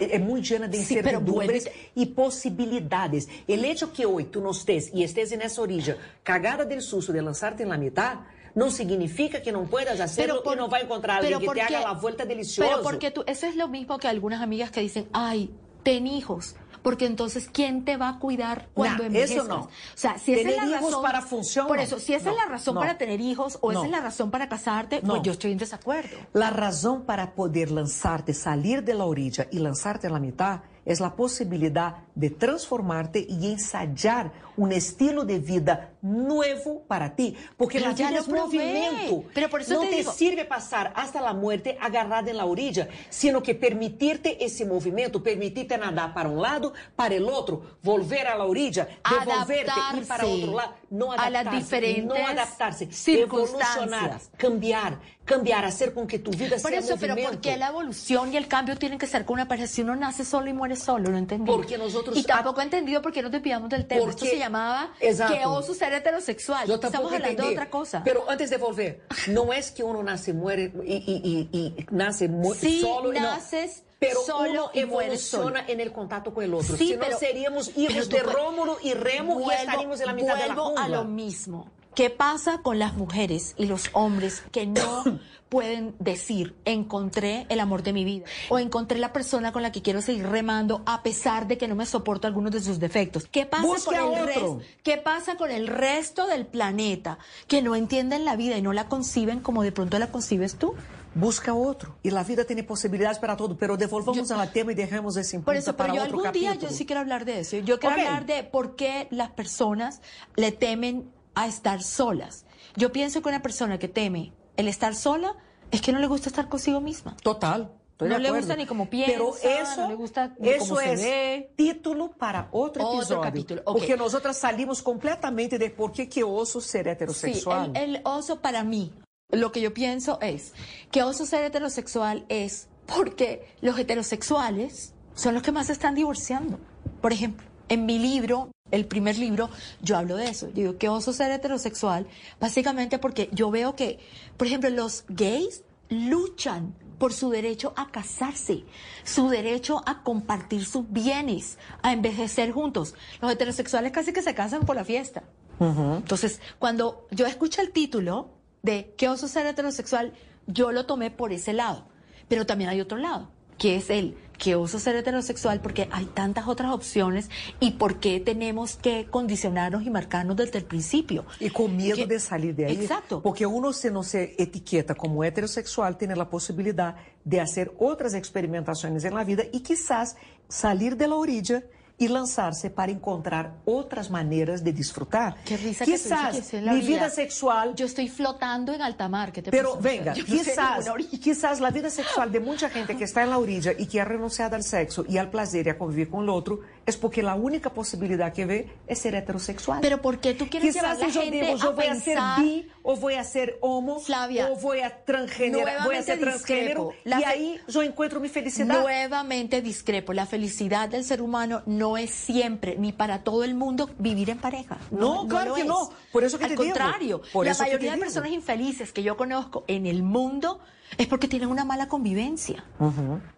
[0.00, 3.28] es muy llena de Sí, incertidumbres y posibilidades.
[3.46, 7.12] El hecho que hoy tú no estés y estés en esa orilla, cagada del susto
[7.12, 8.18] de lanzarte en la mitad,
[8.54, 11.46] no significa que no puedas hacerlo por- y no va a encontrar a alguien que
[11.46, 12.70] pero te haga la vuelta deliciosa.
[12.70, 15.50] Pero porque tú, eso es lo mismo que algunas amigas que dicen, ay,
[15.82, 16.56] ten hijos.
[16.82, 19.38] Porque entonces, ¿quién te va a cuidar cuando envejezcas?
[19.46, 19.60] eso no.
[19.62, 21.02] O sea, si esa es la hijos razón...
[21.02, 22.80] para función, Por eso, si esa es la razón no.
[22.82, 26.14] para tener hijos o esa es la razón para casarte, pues yo estoy en desacuerdo.
[26.34, 31.00] La razón para poder lanzarte, salir de la orilla y lanzarte a la mitad es
[31.00, 37.36] la posibilidad de transformarte y ensayar un estilo de vida nuevo para ti.
[37.56, 38.40] Porque Pero la vida es probé.
[38.40, 39.24] movimiento.
[39.34, 42.44] Pero por eso no te te digo- sirve pasar hasta la muerte agarrada en la
[42.44, 48.28] orilla, sino que permitirte ese movimiento, permitirte nadar para un lado, para el otro, volver
[48.28, 52.26] a la orilla, devolverte, ir para Adaptarse otro lado, no a las adaptarse, diferentes no
[52.28, 52.88] adaptarse,
[53.22, 57.32] evolucionar, cambiar, cambiar, hacer con que tu vida Por sea eso, pero movimiento.
[57.32, 59.66] ¿por qué la evolución y el cambio tienen que ser con una pareja?
[59.66, 61.50] Si uno nace solo y muere solo, no entendí.
[61.50, 64.00] Porque nosotros- Y tampoco he entendido por qué no te pillamos del tema.
[64.02, 65.34] Esto Porque- se llamaba Exacto.
[65.38, 66.66] que oso ser heterosexual.
[66.68, 67.52] Yo Estamos hablando de entendí.
[67.52, 68.02] otra cosa.
[68.04, 72.28] Pero antes de volver, no es que uno nace, muere y, y- y- y nace
[72.28, 73.12] mu- Sí, solo.
[73.12, 73.20] no.
[73.20, 75.72] naces Pero solo uno y evoluciona solo.
[75.72, 76.76] en el contacto con el otro.
[76.76, 80.34] Sí, si no seríamos hijos de Rómulo y Remo y Vuelvo- estaríamos en la mitad
[80.34, 80.88] de la vuelvo a jungla.
[80.88, 81.70] lo mismo.
[81.94, 85.04] ¿Qué pasa con las mujeres y los hombres que no
[85.48, 89.80] pueden decir encontré el amor de mi vida o encontré la persona con la que
[89.80, 93.28] quiero seguir remando a pesar de que no me soporto algunos de sus defectos?
[93.30, 94.60] ¿Qué pasa Busque con el resto?
[94.82, 98.88] ¿Qué pasa con el resto del planeta que no entienden la vida y no la
[98.88, 100.74] conciben como de pronto la concibes tú?
[101.14, 101.96] Busca otro.
[102.02, 105.54] Y la vida tiene posibilidades para todo, pero devolvamos al tema y dejemos ese Por
[105.54, 107.58] eso, para pero yo otro algún día yo sí quiero hablar de eso.
[107.58, 110.00] Yo quiero hablar de por qué las personas
[110.34, 112.46] le temen a estar solas.
[112.76, 115.34] Yo pienso que una persona que teme el estar sola
[115.70, 117.16] es que no le gusta estar consigo misma.
[117.22, 117.72] Total.
[117.92, 120.66] Estoy no de le gusta ni como piensa, Pero eso, no le gusta ni eso
[120.70, 121.52] cómo se es ve.
[121.56, 123.20] título para otro, Otro episodio.
[123.20, 123.62] capítulo.
[123.64, 127.70] Porque nosotras salimos completamente de por qué que oso ser heterosexual.
[127.72, 128.92] Sí, el, el oso para mí,
[129.30, 130.54] lo que yo pienso es
[130.90, 136.58] que oso ser heterosexual es porque los heterosexuales son los que más se están divorciando.
[137.00, 139.50] Por ejemplo, en mi libro, el primer libro,
[139.82, 140.48] yo hablo de eso.
[140.48, 142.06] Yo digo que oso ser heterosexual,
[142.40, 143.98] básicamente porque yo veo que,
[144.36, 148.64] por ejemplo, los gays luchan por su derecho a casarse,
[149.04, 152.94] su derecho a compartir sus bienes, a envejecer juntos.
[153.20, 155.22] Los heterosexuales casi que se casan por la fiesta.
[155.60, 158.30] Entonces, cuando yo escucho el título
[158.62, 160.14] de ¿Qué oso ser heterosexual?
[160.46, 161.86] Yo lo tomé por ese lado.
[162.28, 165.60] Pero también hay otro lado, que es el ¿Qué oso ser heterosexual?
[165.60, 167.30] Porque hay tantas otras opciones
[167.60, 171.24] y por qué tenemos que condicionarnos y marcarnos desde el principio.
[171.40, 172.76] Y con miedo de salir de ahí.
[172.76, 173.22] Exacto.
[173.22, 179.04] Porque uno, si no se etiqueta como heterosexual, tiene la posibilidad de hacer otras experimentaciones
[179.04, 180.16] en la vida y quizás
[180.48, 181.62] salir de la orilla
[181.96, 185.36] y lanzarse para encontrar otras maneras de disfrutar.
[185.44, 189.08] Qué risa que tú quizás que la mi vida sexual Yo estoy flotando en alta
[189.08, 189.32] mar.
[189.32, 190.88] ¿qué te Pero venga, no quizás,
[191.22, 194.04] quizás la vida sexual de mucha gente que está en la orilla y que ha
[194.04, 197.34] renunciado al sexo y al placer y a convivir con el otro es porque la
[197.34, 199.78] única posibilidad que ve es ser heterosexual.
[199.80, 201.94] Pero ¿por qué tú quieres Quizás llevar la yo gente digo, yo a voy a
[201.94, 206.02] ser pensar- bi o voy a ser homo Flavia, o voy a transgénero, voy a
[206.02, 206.92] ser transgénero.
[207.04, 208.80] La y ahí yo encuentro mi felicidad.
[208.82, 210.12] Nuevamente discrepo.
[210.12, 214.38] La felicidad del ser humano no es siempre, ni para todo el mundo, vivir en
[214.38, 214.78] pareja.
[214.90, 215.66] No, claro que es.
[215.66, 215.90] no.
[216.12, 216.74] Por eso que Al te digo.
[216.74, 220.60] contrario, Por la mayoría de personas infelices que yo conozco en el mundo
[220.98, 222.64] es porque tienen una mala convivencia.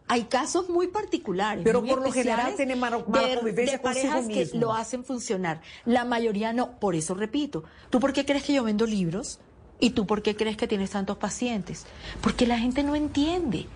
[0.09, 1.63] Hay casos muy particulares.
[1.65, 4.61] Pero muy por lo general tienen mala- mala de- convivencia de parejas que mismo.
[4.61, 5.61] lo hacen funcionar.
[5.85, 6.79] La mayoría no.
[6.79, 7.65] Por eso repito.
[7.91, 9.41] ¿Tú por qué crees que yo vendo libros?
[9.79, 11.85] ¿Y tú por qué crees que tienes tantos pacientes?
[12.23, 13.67] Porque la gente no entiende.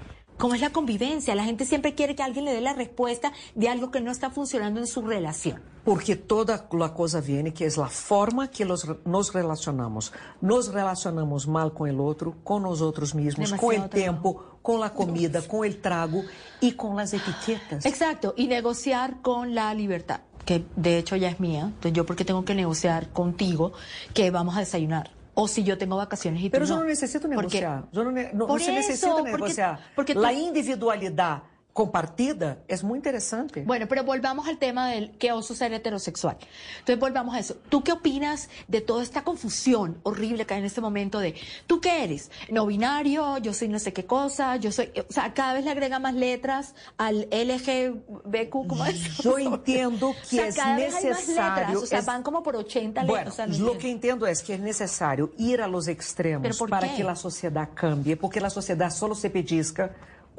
[0.40, 1.34] ¿Cómo es la convivencia?
[1.34, 4.30] La gente siempre quiere que alguien le dé la respuesta de algo que no está
[4.30, 5.60] funcionando en su relación.
[5.84, 10.14] Porque toda la cosa viene que es la forma que los, nos relacionamos.
[10.40, 14.94] Nos relacionamos mal con el otro, con nosotros mismos, con el Demasiado tiempo, con la
[14.94, 16.22] comida, con el trago
[16.58, 17.84] y con las etiquetas.
[17.84, 21.64] Exacto, y negociar con la libertad, que de hecho ya es mía.
[21.64, 23.74] Entonces, yo porque tengo que negociar contigo
[24.14, 25.19] que vamos a desayunar.
[25.42, 26.80] O si yo tengo vacaciones y tú Pero yo no.
[26.82, 27.84] no necesito Porque- negociar.
[27.92, 29.78] Yo no, no- Por no se eso, necesita porque- negociar.
[29.96, 31.42] porque tú- la individualidad
[31.84, 33.62] compartida es muy interesante.
[33.64, 36.36] Bueno, pero volvamos al tema del que oso ser heterosexual.
[36.80, 37.54] Entonces volvamos a eso.
[37.70, 41.34] ¿Tú qué opinas de toda esta confusión horrible que hay en este momento de
[41.66, 42.30] tú qué eres?
[42.50, 45.70] No binario, yo soy no sé qué cosa, yo soy, o sea, cada vez le
[45.70, 49.16] agrega más letras al LGBTQ, ¿cómo es?
[49.18, 52.06] Yo entiendo que O sea, es cada vez hay más necesario, letras, o sea, es-
[52.06, 53.32] van como por 80 Bueno, letras.
[53.32, 56.58] o sea, no lo que entiendo es que es necesario ir a los ¿Pero extremos
[56.68, 56.96] para qué?
[56.96, 59.90] que la sociedad cambie, porque la sociedad solo se pellizca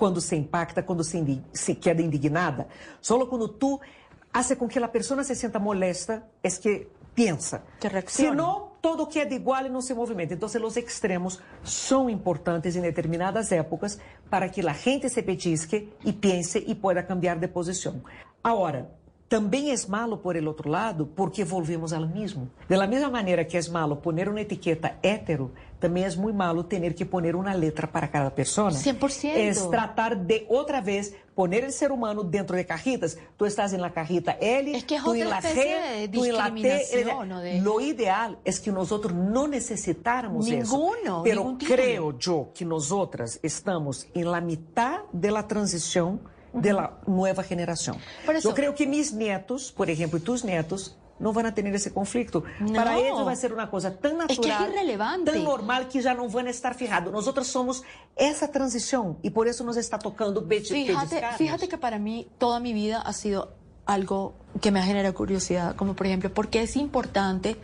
[0.01, 1.23] cuando se impacta, cuando se,
[1.53, 2.65] se queda indignada.
[2.99, 3.79] Solo cuando tú
[4.33, 7.61] haces con que la persona se sienta molesta, es que piensa.
[7.79, 8.35] Que Si reacciona.
[8.35, 10.33] no, todo queda igual y no se movimenta.
[10.33, 16.13] Entonces, los extremos son importantes en determinadas épocas para que la gente se pellizque y
[16.13, 18.01] piense y pueda cambiar de posición.
[18.41, 18.89] Ahora,
[19.29, 22.49] também é malo por el outro lado porque volvemos ao mesmo.
[22.67, 25.51] De la mesma maneira que é malo poner uma etiqueta hétero,
[25.81, 28.69] também é muito malo ter que poner uma letra para cada pessoa.
[28.71, 29.35] 100%.
[29.35, 33.17] É tratar de outra vez poner el ser humano dentro de cajitas.
[33.35, 36.23] Tú estás en la cajita L, Es que es tú en otra la G, tú
[36.23, 37.61] en la T.
[37.61, 40.77] Lo ideal es que nosotros no necesitáramos eso.
[40.77, 46.21] Ninguno, Pero ningún creo yo que nosotras estamos en la mitad de la transición
[46.53, 47.97] de la nueva generación.
[48.27, 51.73] Eso- Yo creo que mis nietos, por ejemplo, y tus nietos, no van a tener
[51.75, 52.43] ese conflicto.
[52.59, 52.73] No.
[52.73, 55.31] Para ellos va a ser una cosa tan Es que es natural, irrelevante.
[55.31, 57.13] tan normal que ya no van a estar fijados.
[57.13, 57.83] Nosotros somos
[58.15, 62.59] esa transición y por eso nos está tocando be- Fíjate, fíjate que para mí toda
[62.59, 63.53] mi vida ha sido
[63.85, 67.55] algo que me ha generado curiosidad, como por ejemplo, ¿por qué es importante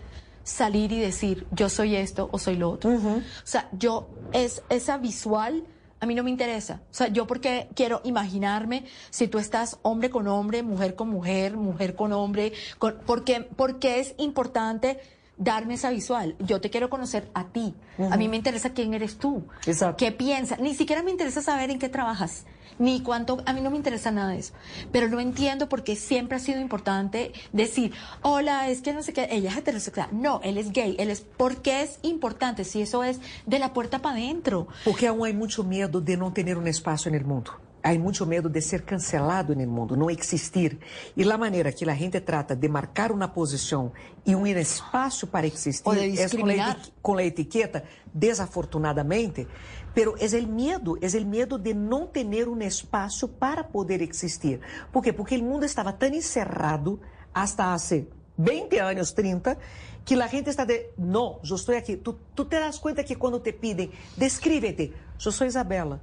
[0.44, 2.92] salir y decir yo soy esto o soy lo otro?
[2.92, 5.64] O sea, yo, es, esa visual
[6.00, 6.82] a mí no me interesa.
[6.92, 11.58] O sea, yo porque quiero imaginarme si tú estás hombre con hombre, mujer con mujer,
[11.58, 15.00] mujer con hombre, con, porque, porque es importante
[15.38, 16.36] darme esa visual.
[16.40, 17.74] Yo te quiero conocer a ti.
[18.12, 19.48] A mí me interesa quién eres tú.
[19.98, 20.60] ¿Qué piensas?
[20.60, 22.46] Ni siquiera me interesa saber en qué trabajas.
[22.80, 24.54] Ni cuánto, a mí no me interesa nada de eso.
[24.92, 29.14] Pero no entiendo por qué siempre ha sido importante decir, hola, es que no sé
[29.14, 30.10] qué, ella es heterosexual.
[30.12, 30.96] No, él es gay.
[31.00, 32.64] Él es, ¿por qué es importante?
[32.66, 34.68] Si eso es de la puerta para adentro.
[34.86, 37.52] Porque aún hay mucho miedo de no tener un espacio en el mundo.
[37.88, 40.80] Hay mucho miedo de ser cancelado en el mundo, no existir.
[41.16, 43.92] Y la manera que la gente trata de marcar una posición
[44.26, 46.78] y un espacio para existir O de es con la, discriminar.
[46.80, 47.84] eti- con la etiqueta,
[48.14, 49.48] desafortunadamente.
[49.94, 54.60] Pero es el miedo, es el miedo de no tener un espacio para poder existir.
[54.92, 55.14] ¿Por qué?
[55.14, 57.00] Porque el mundo estaba tan encerrado
[57.34, 58.08] hasta hace
[58.38, 59.58] 20 años, 30,
[60.06, 61.98] que la gente está de, no, yo estoy aquí.
[61.98, 66.00] Tú, tú te das cuenta que cuando te piden, descríbete, yo soy Isabela,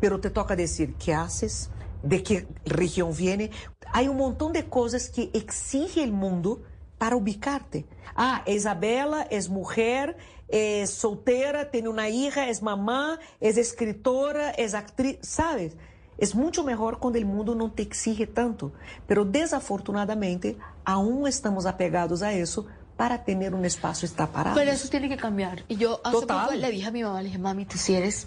[0.00, 1.70] pero te toca decir qué haces,
[2.02, 3.50] de qué región viene.
[3.92, 6.62] Hay un montón de cosas que exige el mundo
[6.98, 7.86] para ubicarte.
[8.14, 10.16] Ah, Isabela, é mulher,
[10.48, 15.76] é solteira, tem uma hija, é mamã, é escritora, é actriz, sabes?
[16.18, 18.72] É muito melhor quando o mundo não te exige tanto.
[19.06, 22.66] Pero desafortunadamente, aún estamos apegados a isso
[23.00, 24.54] para ter um espaço estar parado.
[24.60, 25.64] Pero eso tiene que cambiar.
[25.68, 26.44] Y yo hace Total.
[26.48, 28.26] poco le dije a mi mamá, le dije, mami, tú si eres,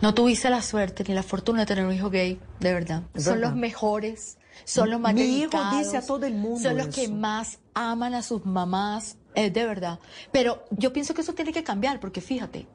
[0.00, 3.02] no tuviste la suerte ni la fortuna de tener un hijo gay, de verdad.
[3.14, 3.50] Es son verdad.
[3.50, 7.06] los mejores, son los más Mi hijo dice a todo el mundo Son los que
[7.06, 10.00] más aman a sus mamás, es de verdad.
[10.32, 12.66] Pero yo pienso que eso tiene que cambiar, porque fíjate,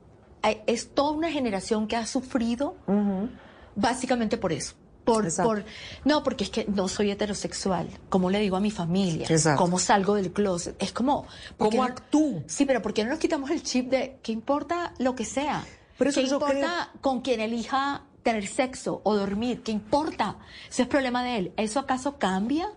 [0.41, 2.77] hay- es toda una generación que ha sufrido
[3.75, 4.73] básicamente por eso.
[5.13, 5.49] Por, Exacto.
[5.49, 5.65] por,
[6.05, 7.87] no, porque es que no soy heterosexual.
[8.09, 9.27] ¿Cómo le digo a mi familia?
[9.29, 9.61] Exacto.
[9.63, 10.75] ¿Cómo salgo del closet?
[10.81, 11.25] Es como...
[11.57, 12.43] ¿por qué ¿Cómo no- actúo?
[12.47, 15.65] Sí, pero ¿por qué no nos quitamos el chip de qué importa lo que sea?
[15.97, 19.63] Pero eso ¿Qué yo importa con quien elija tener sexo o dormir?
[19.63, 20.37] ¿Qué importa?
[20.69, 21.53] Eso es problema de él.
[21.57, 22.69] ¿Eso acaso cambia?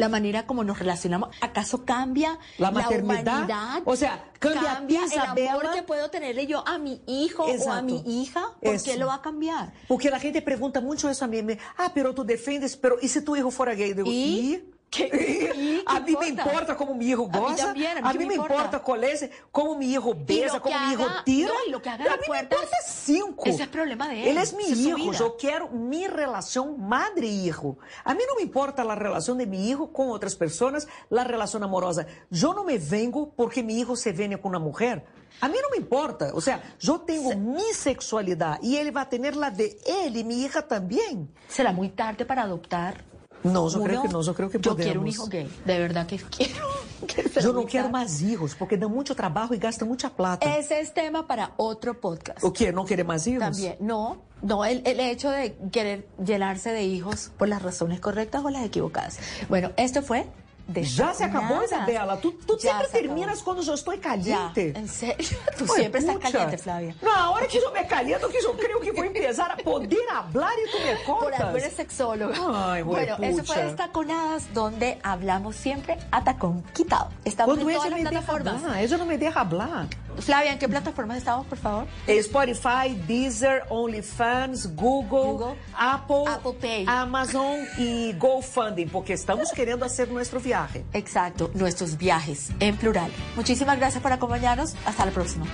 [0.00, 3.22] La manera como nos relacionamos, ¿acaso cambia La maternidad?
[3.36, 3.82] humanidad?
[3.84, 5.20] O sea, cambia a ti, el
[5.52, 8.42] amor que puedo tenerle yo a mi hijo o a mi hija.
[8.62, 8.84] ¿Por Eso.
[8.86, 9.72] qué lo va a cambiar?
[9.86, 13.20] Porque a gente pergunta muito isso a me- Ah, pero tu defendes, pero e se
[13.22, 13.92] tu hijo fora gay?
[13.94, 14.62] Digo, ¿Y?
[14.90, 15.04] ¿Qué-
[15.56, 16.76] y a mí me importa?
[16.76, 18.54] como mi hijo A mí goza, también, a mí me importa.
[18.54, 21.48] importa cuál es, como mi hijo besa, que mi hijo tira.
[21.48, 23.44] no, y lo que haga a mí me importa cinco.
[23.46, 27.78] ese es problema de él, Él es mi es hijo, yo quiero mi relación madre-hijo.
[28.04, 31.62] A mí no me importa la relación de mi hijo con otras personas, la relación
[31.62, 32.06] amorosa.
[32.30, 35.04] Yo no me vengo porque mi hijo se viene con una mujer.
[35.40, 36.30] A mí no me importa.
[36.34, 40.24] O sea, yo tengo mi sexualidad y él va a tener la de él y
[40.24, 41.32] mi hija también.
[41.48, 43.04] ¿Será muy tarde para adoptar?
[43.42, 44.84] No, yo creo que no, yo creo que Yo podemos.
[44.84, 46.66] quiero un hijo gay, de verdad que quiero.
[47.42, 50.46] Eu não quero mais hijos, porque dá muito trabalho e gasta muita plata.
[50.46, 52.44] Ese es tema para otro podcast.
[52.44, 52.70] O quê?
[52.70, 53.40] Não querer mais hijos?
[53.42, 58.44] También, no, no, el, el hecho de querer llenarse de hijos por las razones correctas
[58.44, 59.18] o las equivocadas.
[59.48, 60.26] Bueno, esto fue
[60.82, 61.88] Já se acabou, Desafortunadas.
[61.88, 62.16] Isabela?
[62.16, 64.72] Tu, tu Já sempre se terminas quando eu estou caliente.
[64.72, 65.16] Ya, en serio,
[65.58, 66.30] tú Ué, siempre estás pucha.
[66.32, 66.94] caliente, Flavia.
[67.02, 70.08] Não, a hora que eu me caliento, que eu creio que vou empezar a poder
[70.10, 71.54] hablar e tu me Por algo contas.
[71.56, 72.34] eres sexóloga.
[72.72, 73.60] Ay, bueno, eso fue huepucha.
[73.66, 77.08] Destaconadas, donde hablamos siempre a tacón quitado.
[77.24, 78.62] Estamos Quando en todas me las deja plataformas.
[78.64, 79.86] hablar, ella não me deja hablar.
[80.18, 81.86] Flavia, ¿en qué plataformas estamos, por favor?
[82.06, 86.84] Spotify, Deezer, OnlyFans, Google, Google, Apple, Apple Pay.
[86.86, 90.84] Amazon e GoFunding, porque estamos querendo hacer nuestro viaje.
[90.92, 93.10] Exacto, nuestros viajes en plural.
[93.36, 94.74] Muchísimas gracias por acompañarnos.
[94.84, 95.46] Hasta la próxima.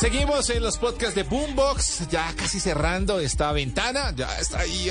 [0.00, 4.14] Seguimos en los podcasts de Boombox, ya casi cerrando esta ventana.
[4.16, 4.88] Ya está ahí,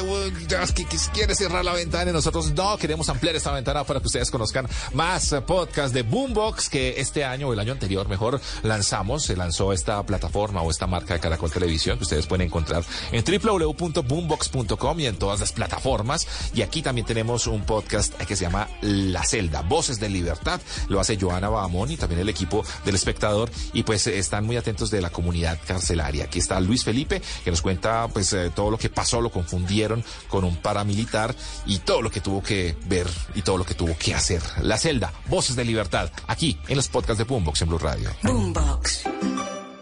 [0.48, 3.84] ya es que, que quiere cerrar la ventana y nosotros no queremos ampliar esta ventana
[3.86, 8.08] para que ustedes conozcan más podcasts de Boombox que este año o el año anterior
[8.08, 9.24] mejor lanzamos.
[9.24, 13.24] Se lanzó esta plataforma o esta marca de Caracol Televisión que ustedes pueden encontrar en
[13.26, 16.28] www.boombox.com y en todas las plataformas.
[16.54, 20.62] Y aquí también tenemos un podcast que se llama La Celda, Voces de Libertad.
[20.88, 23.50] Lo hace Joana Bahamón y también el equipo del espectador.
[23.74, 26.26] Y pues eh, están muy atentos de la comunidad carcelaria.
[26.26, 30.04] Aquí está Luis Felipe, que nos cuenta pues eh, todo lo que pasó, lo confundieron
[30.28, 31.36] con un paramilitar
[31.66, 34.42] y todo lo que tuvo que ver y todo lo que tuvo que hacer.
[34.62, 38.10] La celda, Voces de Libertad, aquí en los podcasts de Boombox en Blue Radio.
[38.24, 39.04] Boombox.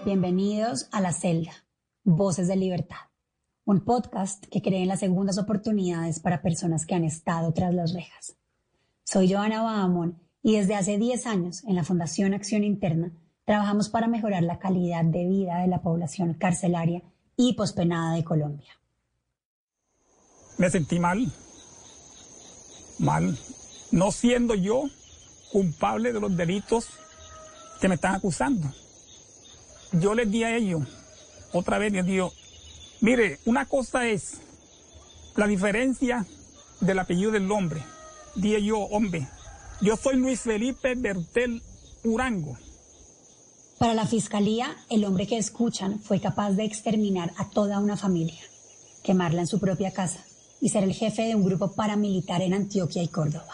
[0.06, 1.52] Bienvenidos a La Celda,
[2.03, 3.10] Voces de Libertad,
[3.65, 7.94] un podcast que cree en las segundas oportunidades para personas que han estado tras las
[7.94, 8.38] rejas.
[9.03, 13.11] Soy Joana Bahamón y desde hace 10 años en la Fundación Acción Interna
[13.48, 17.02] trabajamos para mejorar la calidad de vida de la población carcelaria
[17.38, 18.78] y pospenada de Colombia.
[20.57, 21.32] Me sentí mal,
[22.99, 23.40] mal,
[23.91, 24.84] no siendo yo
[25.53, 26.90] culpable de los delitos
[27.80, 28.68] que me están acusando.
[29.94, 30.84] Yo les di a ellos,
[31.53, 32.34] otra vez les digo,
[32.99, 34.41] mire, una cosa es
[35.38, 36.26] la diferencia
[36.82, 37.82] del apellido del hombre.
[38.36, 39.26] Dije yo, hombre,
[39.80, 41.61] yo soy Luis Felipe Bertel
[42.03, 42.57] Urango.
[43.78, 48.41] Para la fiscalía, el hombre que escuchan fue capaz de exterminar a toda una familia,
[49.04, 50.20] quemarla en su propia casa
[50.60, 53.54] y ser el jefe de un grupo paramilitar en Antioquia y Córdoba.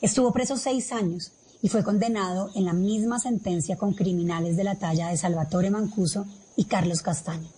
[0.00, 4.76] Estuvo preso seis años y fue condenado en la misma sentencia con criminales de la
[4.76, 6.24] talla de Salvatore Mancuso
[6.56, 7.48] y Carlos Castaño.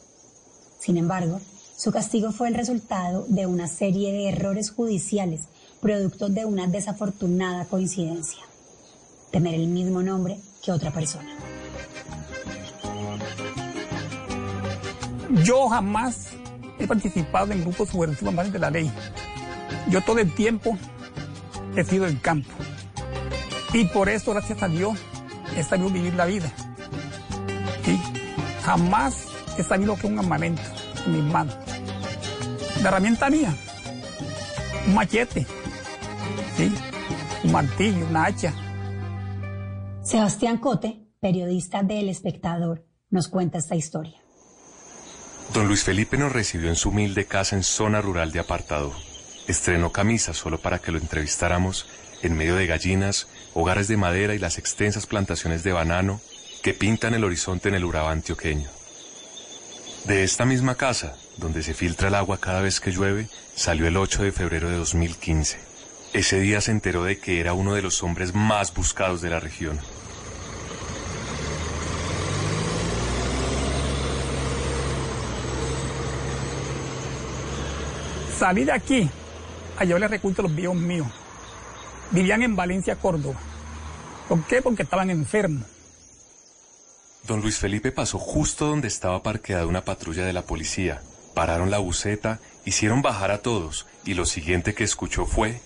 [0.79, 1.41] Sin embargo,
[1.77, 5.43] su castigo fue el resultado de una serie de errores judiciales
[5.83, 8.43] producto de una desafortunada coincidencia.
[9.31, 11.56] Tener el mismo nombre que otra persona.
[15.31, 16.31] Yo jamás
[16.79, 18.91] he participado en grupos subversivos más de la ley.
[19.89, 20.77] Yo todo el tiempo
[21.77, 22.51] he sido del campo.
[23.73, 24.99] Y por eso, gracias a Dios,
[25.57, 26.51] he sabido vivir la vida.
[27.85, 28.01] ¿Sí?
[28.63, 29.27] Jamás
[29.59, 30.63] he sabido que un armamento
[31.07, 31.57] en mis manos.
[32.83, 33.55] La herramienta mía,
[34.87, 35.47] un machete,
[37.45, 38.55] un martillo, una hacha.
[40.03, 44.26] Sebastián Cote, periodista de El Espectador, nos cuenta esta historia.
[45.53, 48.93] Don Luis Felipe nos recibió en su humilde casa en zona rural de apartado.
[49.47, 51.87] Estrenó camisa solo para que lo entrevistáramos
[52.23, 56.21] en medio de gallinas, hogares de madera y las extensas plantaciones de banano
[56.63, 58.69] que pintan el horizonte en el Urabá antioqueño.
[60.05, 63.97] De esta misma casa, donde se filtra el agua cada vez que llueve, salió el
[63.97, 65.59] 8 de febrero de 2015.
[66.13, 69.41] Ese día se enteró de que era uno de los hombres más buscados de la
[69.41, 69.79] región.
[78.39, 79.09] Salí de aquí
[79.79, 81.07] a llevarle recursos a los viejos míos.
[82.11, 83.41] Vivían en Valencia, Córdoba.
[84.29, 84.61] ¿Por qué?
[84.61, 85.65] Porque estaban enfermos.
[87.27, 91.01] Don Luis Felipe pasó justo donde estaba parqueada una patrulla de la policía.
[91.35, 95.61] Pararon la buceta, hicieron bajar a todos y lo siguiente que escuchó fue...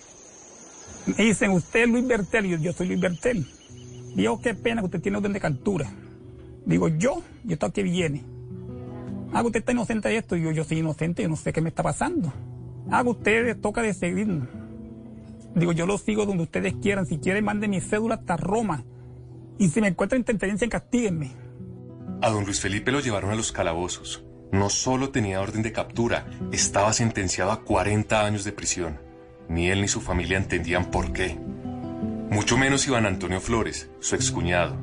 [1.06, 3.50] Me dicen, usted es Luis Bertel, y yo, yo soy Luis Bertel.
[4.14, 5.90] Digo, qué pena que usted tiene orden de captura.
[6.66, 8.22] Digo, yo, yo estoy aquí viene.
[9.32, 10.34] Ah, usted está inocente de esto.
[10.34, 12.32] Digo, yo soy inocente, yo no sé qué me está pasando.
[12.90, 14.48] Ah, ustedes toca de seguir.
[15.54, 17.06] Digo, yo lo sigo donde ustedes quieran.
[17.06, 18.84] Si quieren, manden mi cédula hasta Roma.
[19.58, 21.32] Y si me encuentran inteligencia, castíguenme.
[22.22, 24.24] A don Luis Felipe lo llevaron a los calabozos.
[24.52, 28.98] No solo tenía orden de captura, estaba sentenciado a 40 años de prisión.
[29.48, 31.38] Ni él ni su familia entendían por qué.
[32.30, 34.76] Mucho menos Iván Antonio Flores, su excuñado,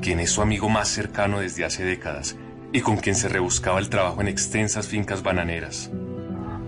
[0.00, 2.36] quien es su amigo más cercano desde hace décadas
[2.72, 5.90] y con quien se rebuscaba el trabajo en extensas fincas bananeras.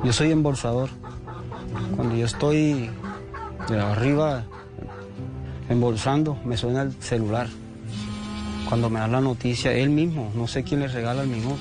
[0.04, 0.88] Yo soy embolsador.
[1.96, 2.90] Cuando yo estoy
[3.68, 4.44] de arriba
[5.68, 7.48] embolsando, me suena el celular.
[8.68, 11.60] Cuando me da la noticia, él mismo, no sé quién le regala el minuto,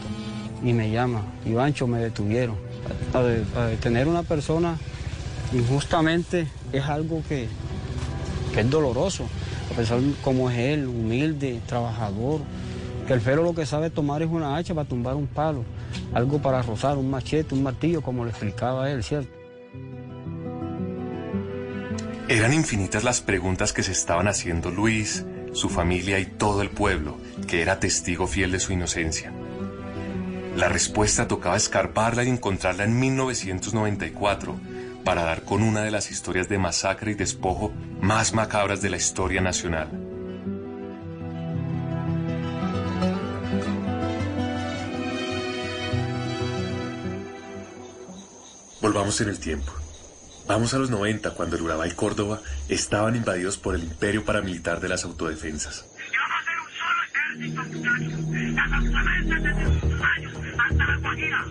[0.63, 2.55] y me llama, Ivancho, me detuvieron.
[3.13, 4.77] A, de- a detener una persona
[5.53, 7.47] injustamente es algo que,
[8.53, 9.25] que es doloroso,
[9.71, 12.39] a pesar de cómo es él, humilde, trabajador,
[13.11, 15.65] que el fero lo que sabe tomar es una hacha para tumbar un palo,
[16.13, 19.29] algo para rozar, un machete, un martillo, como le explicaba él, ¿cierto?
[22.29, 27.17] Eran infinitas las preguntas que se estaban haciendo Luis, su familia y todo el pueblo,
[27.49, 29.33] que era testigo fiel de su inocencia.
[30.55, 34.55] La respuesta tocaba escarbarla y encontrarla en 1994
[35.03, 38.95] para dar con una de las historias de masacre y despojo más macabras de la
[38.95, 40.10] historia nacional.
[48.81, 49.71] Volvamos en el tiempo.
[50.47, 54.79] Vamos a los 90, cuando el Urabá y Córdoba estaban invadidos por el imperio paramilitar
[54.79, 55.85] de las autodefensas.
[58.71, 61.45] Autodefensas desde Putumayo hasta la Guajira,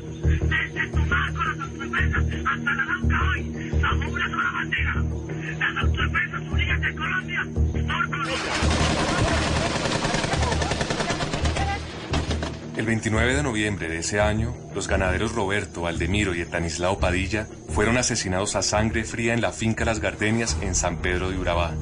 [12.90, 18.56] 29 de noviembre de ese año, los ganaderos Roberto, Aldemiro y Etanislao Padilla fueron asesinados
[18.56, 21.72] a sangre fría en la finca Las Gardenias en San Pedro de Urabá.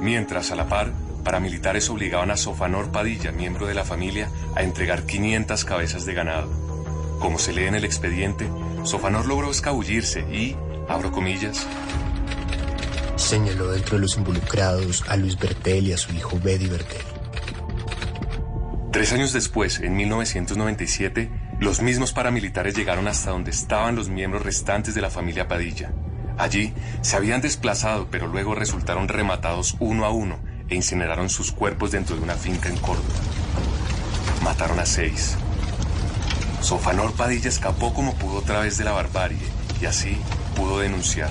[0.00, 5.04] Mientras, a la par, paramilitares obligaban a Sofanor Padilla, miembro de la familia, a entregar
[5.04, 6.48] 500 cabezas de ganado.
[7.20, 8.48] Como se lee en el expediente,
[8.84, 10.56] Sofanor logró escabullirse y,
[10.90, 11.66] abro comillas,
[13.14, 17.04] Señaló dentro de los involucrados a Luis Bertel y a su hijo Betty Bertel.
[18.90, 21.30] Tres años después, en 1997,
[21.60, 25.92] los mismos paramilitares llegaron hasta donde estaban los miembros restantes de la familia Padilla.
[26.38, 26.72] Allí
[27.02, 32.16] se habían desplazado, pero luego resultaron rematados uno a uno e incineraron sus cuerpos dentro
[32.16, 33.20] de una finca en Córdoba.
[34.42, 35.36] Mataron a seis.
[36.62, 39.38] Sofanor Padilla escapó como pudo otra vez de la barbarie
[39.80, 40.18] y así
[40.60, 41.30] pudo denunciar.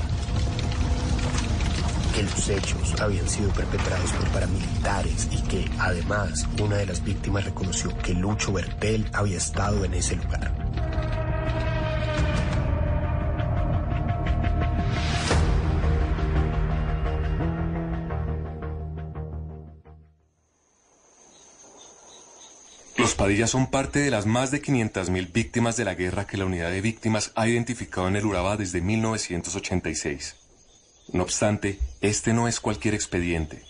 [2.15, 7.45] que los hechos habían sido perpetrados por paramilitares y que, además, una de las víctimas
[7.45, 10.68] reconoció que Lucho Bertel había estado en ese lugar.
[23.19, 26.45] Los Padillas son parte de las más de 500.000 víctimas de la guerra que la
[26.45, 30.37] unidad de víctimas ha identificado en el Urabá desde 1986.
[31.11, 33.61] No obstante, este no es cualquier expediente.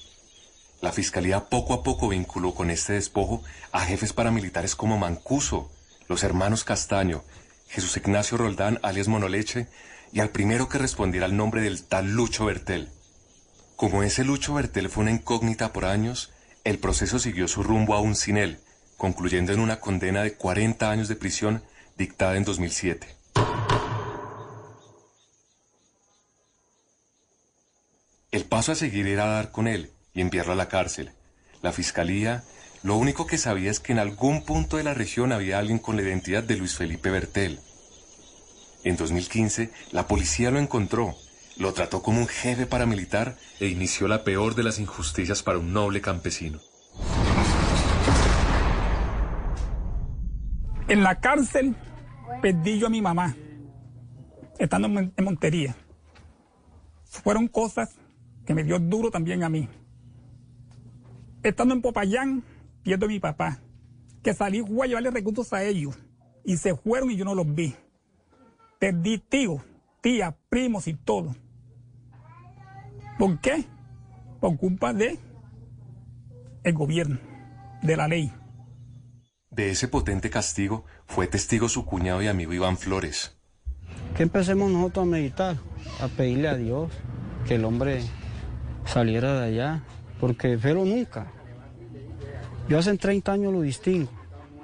[0.81, 5.71] La Fiscalía poco a poco vinculó con este despojo a jefes paramilitares como Mancuso,
[6.07, 7.23] los hermanos Castaño,
[7.69, 9.65] Jesús Ignacio Roldán alias Monoleche
[10.13, 12.89] y al primero que respondiera al nombre del tal Lucho Bertel.
[13.76, 16.31] Como ese Lucho Bertel fue una incógnita por años,
[16.65, 18.59] el proceso siguió su rumbo aún sin él,
[18.99, 21.63] concluyendo en una condena de 40 años de prisión
[21.97, 23.07] dictada en 2007.
[28.31, 31.13] El paso a seguir era dar con él y enviarlo a la cárcel.
[31.61, 32.43] La fiscalía
[32.84, 35.95] lo único que sabía es que en algún punto de la región había alguien con
[35.95, 37.61] la identidad de Luis Felipe Bertel.
[38.84, 41.15] En 2015, la policía lo encontró,
[41.55, 45.71] lo trató como un jefe paramilitar e inició la peor de las injusticias para un
[45.71, 46.59] noble campesino.
[50.90, 51.76] En la cárcel
[52.41, 53.36] perdí yo a mi mamá,
[54.57, 55.76] estando en Mon- en Montería.
[57.06, 57.95] Fueron cosas
[58.45, 59.68] que me dio duro también a mí.
[61.44, 62.44] Estando en Popayán,
[62.84, 63.60] pierdo a mi papá,
[64.24, 65.98] que salí a llevarle recursos a ellos,
[66.44, 67.76] y se fueron y yo no los vi.
[68.80, 69.61] Perdí tíos,
[70.02, 71.36] tías, primos y todo.
[73.18, 73.66] ¿Por qué?
[74.40, 75.20] Por culpa de
[76.64, 77.20] el gobierno,
[77.84, 78.32] de la ley.
[79.60, 83.36] De ese potente castigo fue testigo su cuñado y amigo Iván Flores.
[84.15, 85.57] Que empecemos nosotros a meditar,
[85.99, 86.90] a pedirle a Dios
[87.45, 88.02] que el hombre
[88.86, 89.84] saliera de allá,
[90.22, 91.27] porque Fero nunca.
[92.69, 94.10] Yo hace 30 años lo distingo.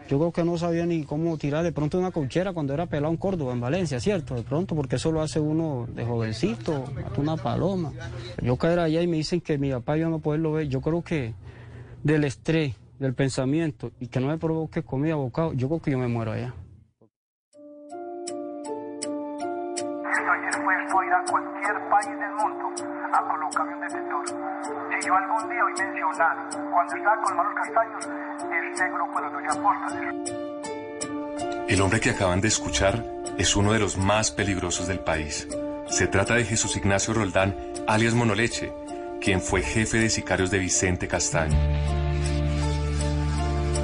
[0.07, 3.11] Yo creo que no sabía ni cómo tirar de pronto una cochera cuando era pelado
[3.11, 4.35] en Córdoba, en Valencia, ¿cierto?
[4.35, 7.91] De pronto, porque eso lo hace uno de jovencito, mata una paloma.
[8.41, 10.69] Yo caer allá y me dicen que mi papá yo no poderlo ver.
[10.69, 11.34] Yo creo que
[12.01, 15.97] del estrés, del pensamiento y que no me provoque comida, bocado, yo creo que yo
[15.97, 16.53] me muero allá.
[20.11, 22.65] Esto ayer puesto a ir a cualquier país del mundo
[23.13, 24.26] a colocarme un detector.
[24.27, 28.09] Si yo algún día oí mencionar, cuando estaba con Manuel Castaños,
[28.72, 30.13] este grupo de los apóstoles.
[31.67, 33.03] El hombre que acaban de escuchar
[33.38, 35.47] es uno de los más peligrosos del país.
[35.88, 37.55] Se trata de Jesús Ignacio Roldán,
[37.88, 38.73] alias Monoleche,
[39.22, 42.05] quien fue jefe de sicarios de Vicente Castaño.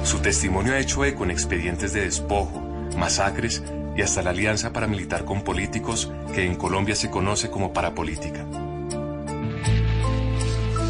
[0.04, 2.60] Su testimonio ha hecho eco en expedientes de despojo,
[2.96, 3.62] masacres
[3.96, 8.44] y hasta la alianza paramilitar con políticos que en Colombia se conoce como parapolítica.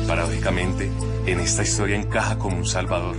[0.06, 0.90] Paradójicamente,
[1.26, 3.16] en esta historia encaja como un salvador.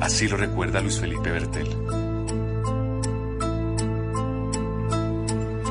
[0.00, 1.68] Así lo recuerda Luis Felipe Bertel.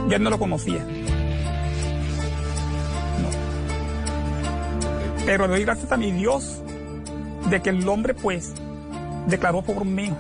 [0.10, 0.80] Yo no lo conocía.
[3.22, 3.30] No.
[5.26, 6.62] Pero doy gracias a mi Dios
[7.50, 8.54] de que el hombre, pues,
[9.28, 10.12] declaró por mí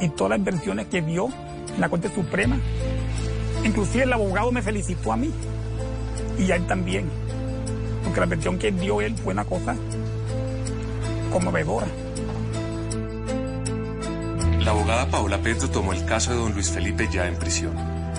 [0.00, 1.28] y todas las versiones que dio
[1.74, 2.58] en la Corte Suprema.
[3.64, 5.30] Inclusive el abogado me felicitó a mí
[6.38, 7.08] y a él también.
[8.04, 9.76] Porque la versión que dio él fue una cosa
[11.32, 11.86] conmovedora.
[14.60, 17.74] La abogada Paola Petro tomó el caso de don Luis Felipe ya en prisión,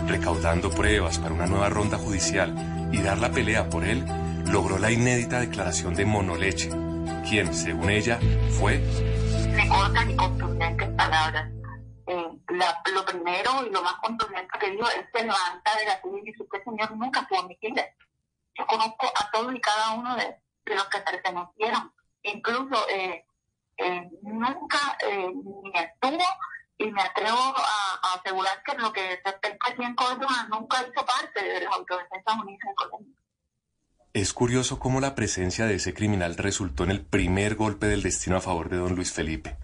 [0.07, 4.03] recaudando pruebas para una nueva ronda judicial y dar la pelea por él,
[4.52, 6.70] logró la inédita declaración de Monoleche,
[7.30, 8.20] quien, según ella,
[8.60, 8.84] fue
[9.56, 11.50] ni cortas ni contundentes palabras.
[12.08, 16.02] Eh, la- lo primero y lo más contundente que dijo, él se levanta de la
[16.02, 17.84] silla y dice, usted señor nunca fue homicida.
[18.56, 20.36] Yo conozco a todos y cada uno de,
[20.66, 21.94] de los que pertenecieron.
[22.24, 23.26] Incluso eh,
[23.78, 26.24] eh, nunca eh, ni estuvo
[26.78, 31.06] y me atrevo a, a asegurar que lo que respecta aquí en Córdoba nunca hizo
[31.06, 33.16] parte de las autodefensas unidas en Colombia.
[34.14, 38.38] Es curioso cómo la presencia de ese criminal resultó en el primer golpe del destino
[38.38, 39.57] a favor de don Luis Felipe.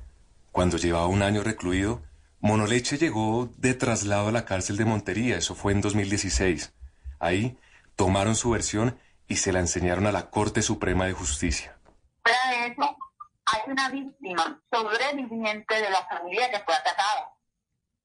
[0.51, 2.01] Cuando llevaba un año recluido,
[2.39, 6.73] Monoleche llegó de traslado a la cárcel de Montería, eso fue en 2016.
[7.19, 7.59] Ahí
[7.95, 8.97] tomaron su versión
[9.27, 11.77] y se la enseñaron a la Corte Suprema de Justicia.
[12.23, 12.97] Fuera de eso,
[13.45, 17.34] hay una víctima sobreviviente de la familia que fue atacada.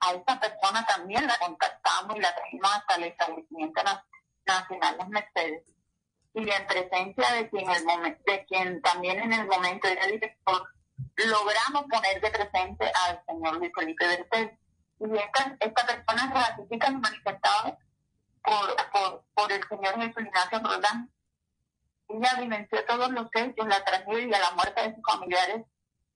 [0.01, 4.05] A esta persona también la contactamos y la trajimos hasta el establecimiento na-
[4.47, 5.63] nacional Las Mercedes.
[6.35, 10.69] Y en presencia de quien, el momen- de quien también en el momento era director,
[11.17, 14.59] logramos poner de presente al señor Luis Felipe Bertel.
[15.01, 17.79] Y esta, esta persona ratifica en manifestado
[18.43, 21.11] por, por, por el señor Jesús Ignacio Roldán.
[22.09, 25.65] Ella vivenció todos los hechos, la tragedia, la muerte de sus familiares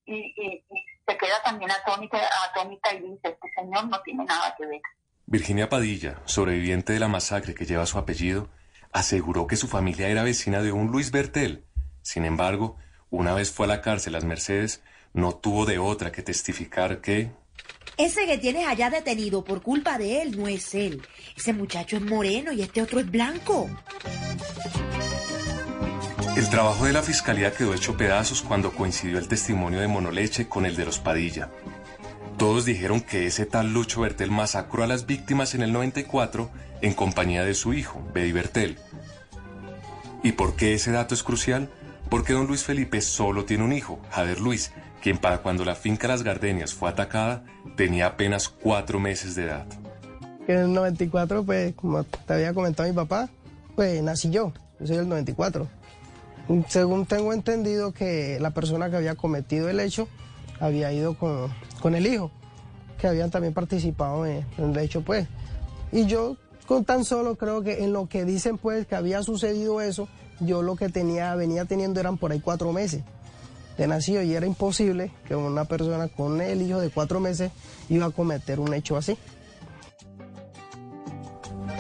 [0.05, 2.19] y, y, y se queda también atónita,
[2.51, 4.81] atónita y dice, este señor no tiene nada que ver.
[5.27, 8.49] Virginia Padilla, sobreviviente de la masacre que lleva su apellido,
[8.93, 11.65] aseguró que su familia era vecina de un Luis Bertel.
[12.03, 12.77] Sin embargo,
[13.11, 14.83] una vez fue a la cárcel Las Mercedes,
[15.13, 17.31] no tuvo de otra que testificar que
[17.97, 21.03] Ese que tienes allá detenido por culpa de él no es él.
[21.37, 23.69] Ese muchacho es moreno y este otro es blanco.
[26.37, 30.67] el trabajo de la fiscalía quedó hecho pedazos cuando coincidió el testimonio de Monoleche con
[30.67, 31.51] el de los Padilla.
[32.39, 36.49] Todos dijeron que ese tal Lucho Bertel masacró a las víctimas en el 94
[36.83, 38.79] en compañía de su hijo, Betty Bertel.
[40.23, 41.69] ¿Y por qué ese dato es crucial?
[42.09, 44.71] Porque don Luis Felipe solo tiene un hijo, Javier Luis,
[45.03, 47.43] quien para cuando la finca Las Gardenias fue atacada
[47.77, 49.67] tenía apenas cuatro meses de edad.
[50.47, 53.29] En el 94, pues, como te había comentado mi papá,
[53.75, 54.53] pues nací yo.
[54.79, 55.67] Yo soy del 94.
[56.69, 60.09] Según tengo entendido que la persona que había cometido el hecho
[60.61, 62.31] había ido con, con el hijo,
[62.99, 65.27] que habían también participado en, el hecho, pues.
[65.93, 66.37] Y yo
[66.67, 70.09] con tan solo creo que en lo que dicen, pues, que había sucedido eso,
[70.41, 73.03] yo lo que tenía, venía teniendo eran por ahí cuatro meses
[73.79, 77.53] de nacido y era imposible que una persona con el hijo de cuatro meses
[77.89, 79.17] iba a cometer un hecho así.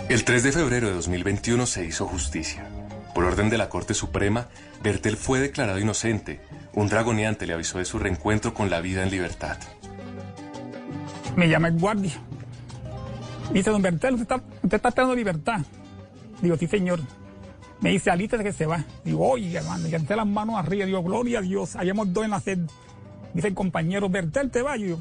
[0.08, 2.66] El 3 de febrero de 2021 se hizo justicia.
[3.14, 4.48] Por orden de la Corte Suprema,
[4.82, 6.40] Bertel fue declarado inocente.
[6.72, 9.58] Un dragoneante le avisó de su reencuentro con la vida en libertad.
[11.38, 12.14] Me llama el guardia.
[13.52, 15.60] Dice, don Bertel, usted está, usted está esperando libertad.
[16.42, 16.98] Digo, sí, señor.
[17.80, 18.84] Me dice, alístese que se va.
[19.04, 20.84] Digo, oye, hermano, y alcé las manos arriba.
[20.84, 22.58] Digo, gloria a Dios, hayamos dos en la sed.
[23.34, 24.76] Dice el compañero, Bertel, te va.
[24.76, 24.98] Yo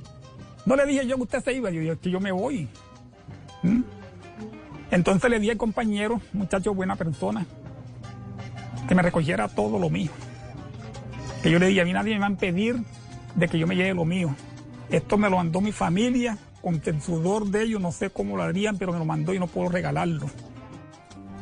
[0.68, 1.72] no le dije yo que usted se iba.
[1.72, 2.68] Yo "Es que yo me voy.
[3.64, 3.82] ¿Mm?
[4.92, 7.48] Entonces le di al compañero, muchacho buena persona,
[8.88, 10.12] que me recogiera todo lo mío.
[11.42, 12.78] Que yo le dije, a mí nadie me va a impedir
[13.34, 14.36] de que yo me lleve lo mío.
[14.90, 18.44] Esto me lo mandó mi familia, con el sudor de ellos, no sé cómo lo
[18.44, 20.30] harían, pero me lo mandó y no puedo regalarlo.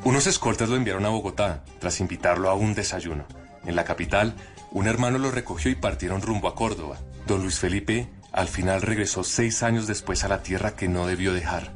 [0.03, 3.25] Unos escoltas lo enviaron a Bogotá tras invitarlo a un desayuno.
[3.65, 4.35] En la capital,
[4.71, 6.97] un hermano lo recogió y partieron rumbo a Córdoba.
[7.25, 11.33] Don Luis Felipe al final regresó seis años después a la tierra que no debió
[11.33, 11.71] dejar.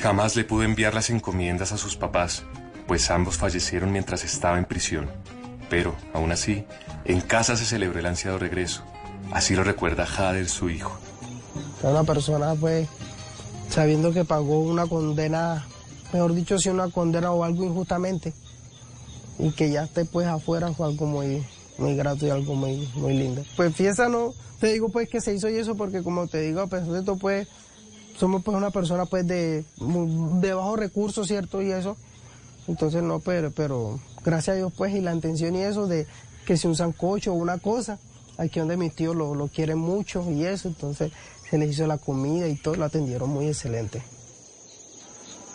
[0.00, 2.44] Jamás le pudo enviar las encomiendas a sus papás,
[2.86, 5.10] pues ambos fallecieron mientras estaba en prisión.
[5.68, 6.64] Pero, aún así,
[7.04, 8.84] en casa se celebró el ansiado regreso.
[9.32, 10.98] Así lo recuerda Jader, su hijo.
[11.82, 12.88] Una persona, pues,
[13.68, 15.66] sabiendo que pagó una condena,
[16.12, 18.32] mejor dicho, si una condena o algo injustamente,
[19.38, 21.44] y que ya esté pues afuera fue algo muy,
[21.78, 23.44] muy grato y algo muy, muy lindo.
[23.56, 26.60] Pues fiesta no, te digo pues que se hizo y eso porque como te digo,
[26.60, 27.46] a pesar de todo pues,
[28.18, 31.62] somos pues una persona pues de, de bajos recursos, ¿cierto?
[31.62, 31.96] Y eso,
[32.66, 36.06] entonces no, pero, pero gracias a Dios pues y la intención y eso de
[36.44, 37.98] que si un sancocho o una cosa,
[38.38, 41.12] aquí donde mis tíos lo, lo mucho y eso, entonces
[41.50, 44.02] se les hizo la comida y todo, lo atendieron muy excelente.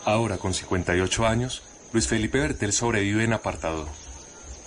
[0.05, 3.87] Ahora, con 58 años, Luis Felipe Bertel sobrevive en apartado.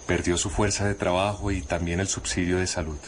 [0.07, 2.99] Perdió su fuerza de trabajo y también el subsidio de salud.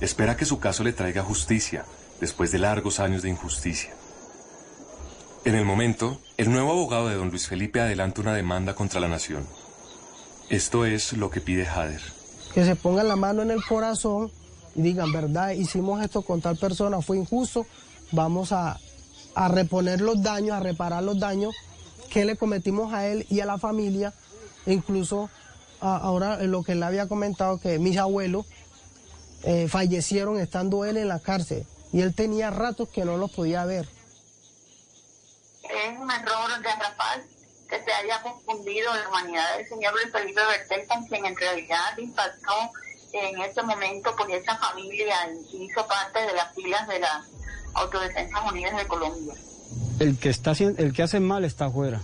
[0.00, 1.84] Espera que su caso le traiga justicia
[2.20, 3.92] después de largos años de injusticia.
[5.44, 9.08] En el momento, el nuevo abogado de don Luis Felipe adelanta una demanda contra la
[9.08, 9.46] nación.
[10.48, 12.21] Esto es lo que pide Jader.
[12.54, 14.30] Que se pongan la mano en el corazón
[14.74, 17.66] y digan, verdad, hicimos esto con tal persona, fue injusto,
[18.10, 18.78] vamos a,
[19.34, 21.54] a reponer los daños, a reparar los daños
[22.10, 24.12] que le cometimos a él y a la familia,
[24.66, 25.30] incluso
[25.80, 28.46] ahora lo que él había comentado, que mis abuelos
[29.42, 33.64] eh, fallecieron estando él en la cárcel y él tenía ratos que no los podía
[33.64, 33.88] ver.
[35.64, 37.24] Es un error garrafal
[37.72, 41.96] que se haya confundido la humanidad del señor Luis Felipe Bertel con quien en realidad
[41.96, 42.52] impactó
[43.14, 45.16] en ese momento por esa familia
[45.50, 47.26] y hizo parte de las filas de las
[47.72, 49.34] Autodefensas Unidas de Colombia.
[50.00, 52.02] El que, está, el que hace mal está afuera.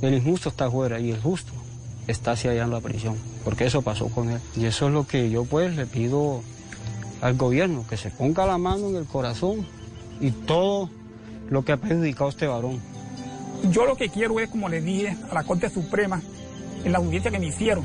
[0.00, 1.52] El injusto está afuera y el justo
[2.06, 3.18] está hacia allá en la prisión.
[3.44, 4.40] Porque eso pasó con él.
[4.56, 6.42] Y eso es lo que yo pues le pido
[7.20, 9.66] al gobierno, que se ponga la mano en el corazón
[10.18, 10.88] y todo
[11.50, 12.91] lo que ha perjudicado este varón.
[13.70, 16.20] Yo lo que quiero es, como le dije a la Corte Suprema,
[16.84, 17.84] en la audiencia que me hicieron,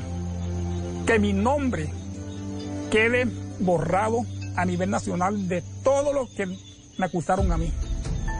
[1.06, 1.88] que mi nombre
[2.90, 3.26] quede
[3.60, 4.24] borrado
[4.56, 7.72] a nivel nacional de todo lo que me acusaron a mí,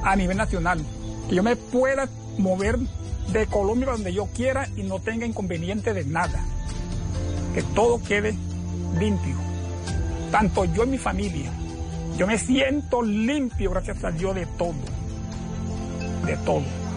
[0.03, 0.81] a nivel nacional.
[1.29, 2.79] Que yo me pueda mover
[3.33, 6.45] de Colombia donde yo quiera y no tenga inconveniente de nada.
[7.55, 8.35] Que todo quede
[8.99, 9.37] limpio.
[10.31, 11.51] Tanto yo y mi familia.
[12.17, 14.75] Yo me siento limpio, gracias a Dios, de todo.
[16.27, 16.88] De todo.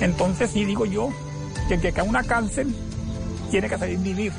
[0.00, 1.10] Entonces sí digo yo
[1.68, 2.74] que el que cae una cárcel
[3.50, 4.32] tiene que salir vivir.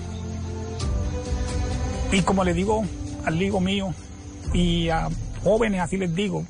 [2.12, 2.86] Y como le digo
[3.26, 3.94] al hijo mío
[4.54, 5.10] y a
[5.44, 6.46] jóvenes así les digo,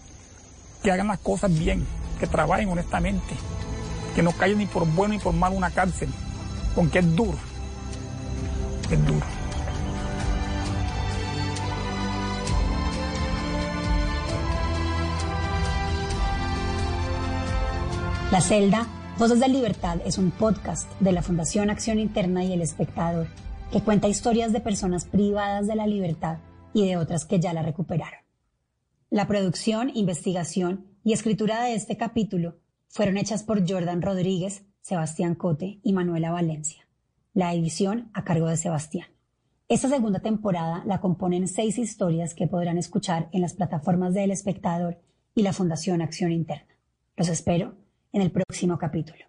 [0.84, 1.86] que hagan las cosas bien,
[2.20, 3.36] que trabajen honestamente,
[4.16, 6.10] que no caigan ni por bueno ni por malo una cárcel,
[6.76, 7.38] porque es duro,
[8.90, 9.26] es duro.
[18.32, 18.86] La celda,
[19.18, 23.26] Voces de Libertad, es un podcast de la Fundación Acción Interna y El Espectador
[23.72, 26.38] que cuenta historias de personas privadas de la libertad
[26.72, 28.19] y de otras que ya la recuperaron.
[29.10, 35.80] La producción, investigación y escritura de este capítulo fueron hechas por Jordan Rodríguez, Sebastián Cote
[35.81, 36.88] y Manuela Valencia.
[37.34, 39.07] La edición a cargo de Sebastián.
[39.68, 44.31] Esta segunda temporada la componen seis historias que podrán escuchar en las plataformas de El
[44.31, 45.02] Espectador
[45.34, 46.76] y la Fundación Acción Interna.
[47.15, 47.86] Los espero
[48.18, 49.26] en el próximo capítulo.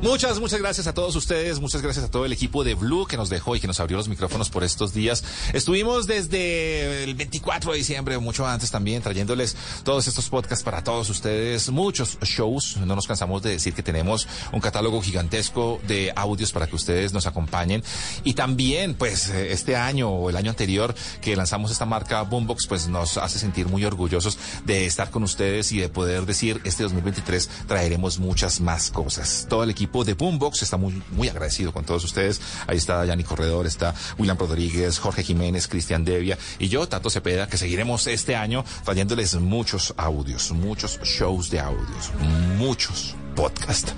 [0.00, 3.16] Muchas, muchas gracias a todos ustedes, muchas gracias a todo el equipo de Blue que
[3.16, 5.24] nos dejó y que nos abrió los micrófonos por estos días.
[5.52, 11.10] Estuvimos desde el 24 de diciembre, mucho antes también, trayéndoles todos estos podcasts para todos
[11.10, 12.76] ustedes, muchos shows.
[12.76, 17.12] No nos cansamos de decir que tenemos un catálogo gigantesco de audios para que ustedes
[17.12, 17.82] nos acompañen.
[18.22, 22.86] Y también, pues, este año o el año anterior que lanzamos esta marca Boombox, pues
[22.86, 27.50] nos hace sentir muy orgullosos de estar con ustedes y de poder decir, este 2023
[27.66, 29.46] traeremos muchas más cosas.
[29.48, 32.40] Todo el equipo de Boombox está muy, muy agradecido con todos ustedes.
[32.66, 37.48] Ahí está Yanni Corredor, está William Rodríguez, Jorge Jiménez, Cristian Devia y yo, Tato Cepeda,
[37.48, 42.12] que seguiremos este año trayéndoles muchos audios, muchos shows de audios,
[42.58, 43.90] muchos podcast.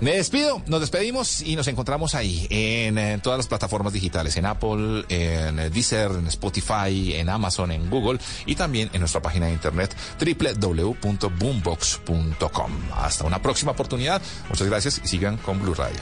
[0.00, 4.46] Me despido, nos despedimos y nos encontramos ahí en, eh, todas las plataformas digitales, en
[4.46, 9.48] Apple, en eh, Deezer, en Spotify, en Amazon, en Google y también en nuestra página
[9.48, 12.72] de internet www.boombox.com.
[12.94, 14.22] Hasta una próxima oportunidad.
[14.48, 16.00] Muchas gracias y sigan con Blue Radio.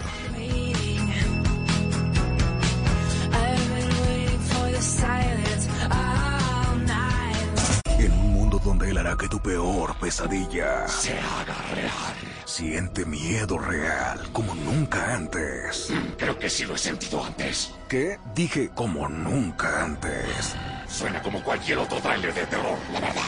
[7.99, 12.28] En un mundo donde él hará que tu peor pesadilla se haga real.
[12.49, 15.93] Siente miedo real como nunca antes.
[16.17, 17.75] Creo que sí lo he sentido antes.
[17.91, 18.19] ¿Qué?
[18.35, 20.57] Dije como nunca antes.
[20.89, 23.23] Suena como cualquier otro tráiler de terror, la verdad.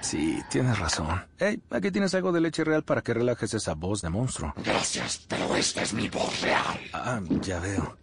[0.00, 1.24] Sí, tienes razón.
[1.38, 4.52] Hey, aquí tienes algo de leche real para que relajes esa voz de monstruo.
[4.56, 6.80] Gracias, pero esta es mi voz real.
[6.92, 7.96] Ah, ya veo.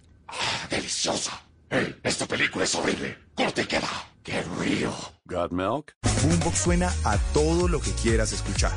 [0.69, 1.37] Deliciosa.
[1.69, 3.17] Hey, esta película es horrible.
[3.35, 3.89] Corte y queda.
[4.23, 5.14] ¡Qué río!
[5.27, 5.93] Got milk?
[6.21, 8.71] Boombox suena a todo lo que quieras escuchar.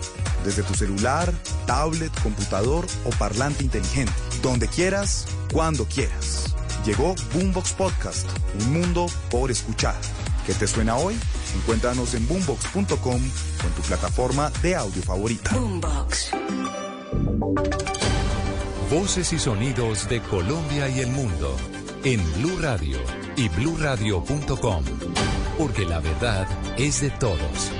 [0.45, 1.31] Desde tu celular,
[1.67, 4.13] tablet, computador o parlante inteligente.
[4.43, 6.55] Donde quieras, cuando quieras.
[6.87, 8.27] Llegó Boombox Podcast,
[8.61, 9.97] un mundo por escuchar.
[10.47, 11.19] ¿Qué te suena hoy?
[11.55, 15.55] Encuéntranos en boombox.com o en tu plataforma de audio favorita.
[15.55, 16.31] Boombox.
[18.91, 21.55] Voces y sonidos de Colombia y el mundo
[22.05, 22.99] en Blue Radio
[23.37, 24.85] y bluradio.com,
[25.59, 26.47] porque la verdad
[26.79, 27.73] es de todos.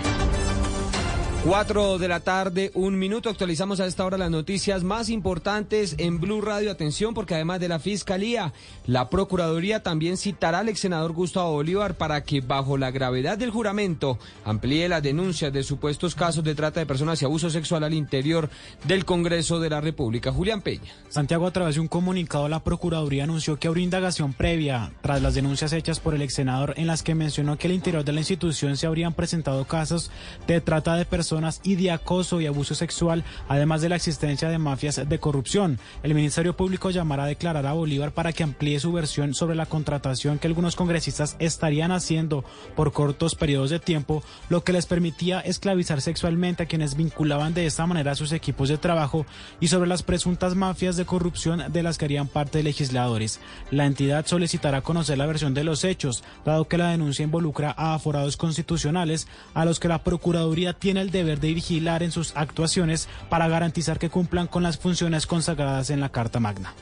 [1.45, 3.31] Cuatro de la tarde, un minuto.
[3.31, 6.71] Actualizamos a esta hora las noticias más importantes en Blue Radio.
[6.71, 8.53] Atención, porque además de la Fiscalía,
[8.87, 13.53] la Procuraduría también citará al ex senador Gustavo Bolívar para que, bajo la gravedad del
[13.53, 17.95] juramento, amplíe las denuncias de supuestos casos de trata de personas y abuso sexual al
[17.95, 18.51] interior
[18.85, 20.33] del Congreso de la República.
[20.33, 20.93] Julián Peña.
[21.09, 25.35] Santiago, a través de un comunicado, la Procuraduría anunció que habrá indagación previa tras las
[25.35, 28.21] denuncias hechas por el ex senador en las que mencionó que al interior de la
[28.21, 30.11] institución se habrían presentado casos
[30.49, 31.28] de trata de personas
[31.63, 35.79] y de acoso y abuso sexual, además de la existencia de mafias de corrupción.
[36.03, 39.67] El Ministerio Público llamará a declarar a Bolívar para que amplíe su versión sobre la
[39.67, 42.45] contratación que algunos congresistas estarían haciendo
[42.77, 47.67] por cortos periodos de tiempo, lo que les permitía esclavizar sexualmente a quienes vinculaban de
[47.67, 49.27] esta manera a sus equipos de trabajo
[49.61, 53.41] y sobre las presuntas mafias de corrupción de las que harían parte legisladores.
[53.71, 57.95] La entidad solicitará conocer la versión de los hechos, dado que la denuncia involucra a
[57.95, 63.09] aforados constitucionales a los que la Procuraduría tiene el deber de vigilar en sus actuaciones
[63.29, 66.75] para garantizar que cumplan con las funciones consagradas en la Carta Magna.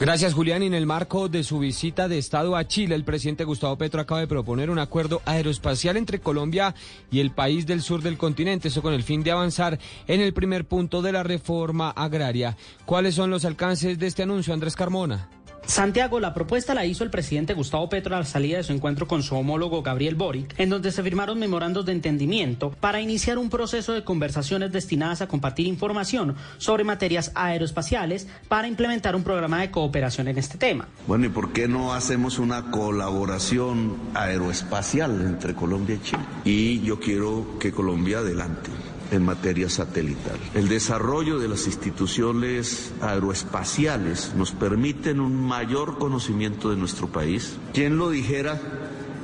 [0.00, 0.62] Gracias, Julián.
[0.62, 4.00] Y en el marco de su visita de Estado a Chile, el presidente Gustavo Petro
[4.00, 6.76] acaba de proponer un acuerdo aeroespacial entre Colombia
[7.10, 10.32] y el país del sur del continente, eso con el fin de avanzar en el
[10.32, 12.56] primer punto de la reforma agraria.
[12.84, 15.28] ¿Cuáles son los alcances de este anuncio, Andrés Carmona?
[15.66, 19.06] Santiago, la propuesta la hizo el presidente Gustavo Petro a la salida de su encuentro
[19.06, 23.50] con su homólogo Gabriel Boric, en donde se firmaron memorandos de entendimiento para iniciar un
[23.50, 29.70] proceso de conversaciones destinadas a compartir información sobre materias aeroespaciales para implementar un programa de
[29.70, 30.88] cooperación en este tema.
[31.06, 36.22] Bueno, ¿y por qué no hacemos una colaboración aeroespacial entre Colombia y Chile?
[36.44, 38.70] Y yo quiero que Colombia adelante
[39.10, 40.38] en materia satelital.
[40.54, 47.56] El desarrollo de las instituciones aeroespaciales nos permiten un mayor conocimiento de nuestro país.
[47.72, 48.60] ¿Quién lo dijera?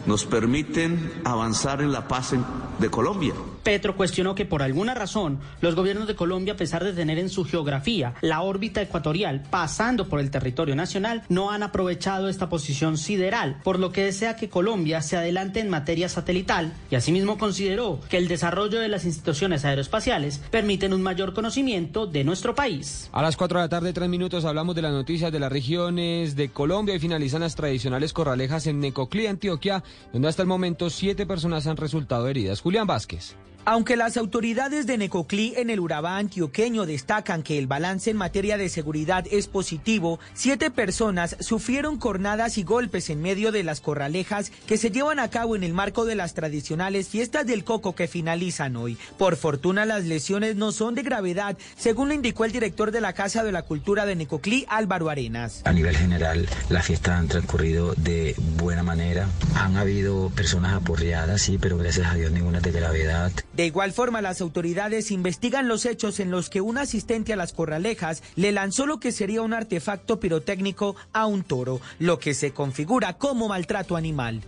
[0.06, 2.44] Nos permiten avanzar en la paz en-
[2.78, 3.32] de Colombia.
[3.62, 7.30] Petro cuestionó que por alguna razón los gobiernos de Colombia, a pesar de tener en
[7.30, 12.98] su geografía la órbita ecuatorial pasando por el territorio nacional, no han aprovechado esta posición
[12.98, 18.00] sideral, por lo que desea que Colombia se adelante en materia satelital y asimismo consideró
[18.10, 23.08] que el desarrollo de las instituciones aeroespaciales permiten un mayor conocimiento de nuestro país.
[23.12, 26.36] A las 4 de la tarde, tres minutos, hablamos de las noticias de las regiones
[26.36, 31.26] de Colombia y finalizan las tradicionales corralejas en Necoclí, Antioquia, donde hasta el momento siete
[31.26, 32.60] personas han resultado heridas.
[32.60, 33.36] Julián Vázquez.
[33.66, 38.58] Aunque las autoridades de Necoclí en el Urabá antioqueño destacan que el balance en materia
[38.58, 44.52] de seguridad es positivo, siete personas sufrieron cornadas y golpes en medio de las corralejas
[44.66, 48.06] que se llevan a cabo en el marco de las tradicionales fiestas del coco que
[48.06, 48.98] finalizan hoy.
[49.16, 53.14] Por fortuna las lesiones no son de gravedad, según lo indicó el director de la
[53.14, 55.62] Casa de la Cultura de Necoclí, Álvaro Arenas.
[55.64, 59.26] A nivel general, las fiestas han transcurrido de buena manera.
[59.54, 63.32] Han habido personas aporreadas, sí, pero gracias a Dios ninguna de gravedad.
[63.56, 67.52] De igual forma, las autoridades investigan los hechos en los que un asistente a las
[67.52, 72.52] corralejas le lanzó lo que sería un artefacto pirotécnico a un toro, lo que se
[72.52, 74.42] configura como maltrato animal.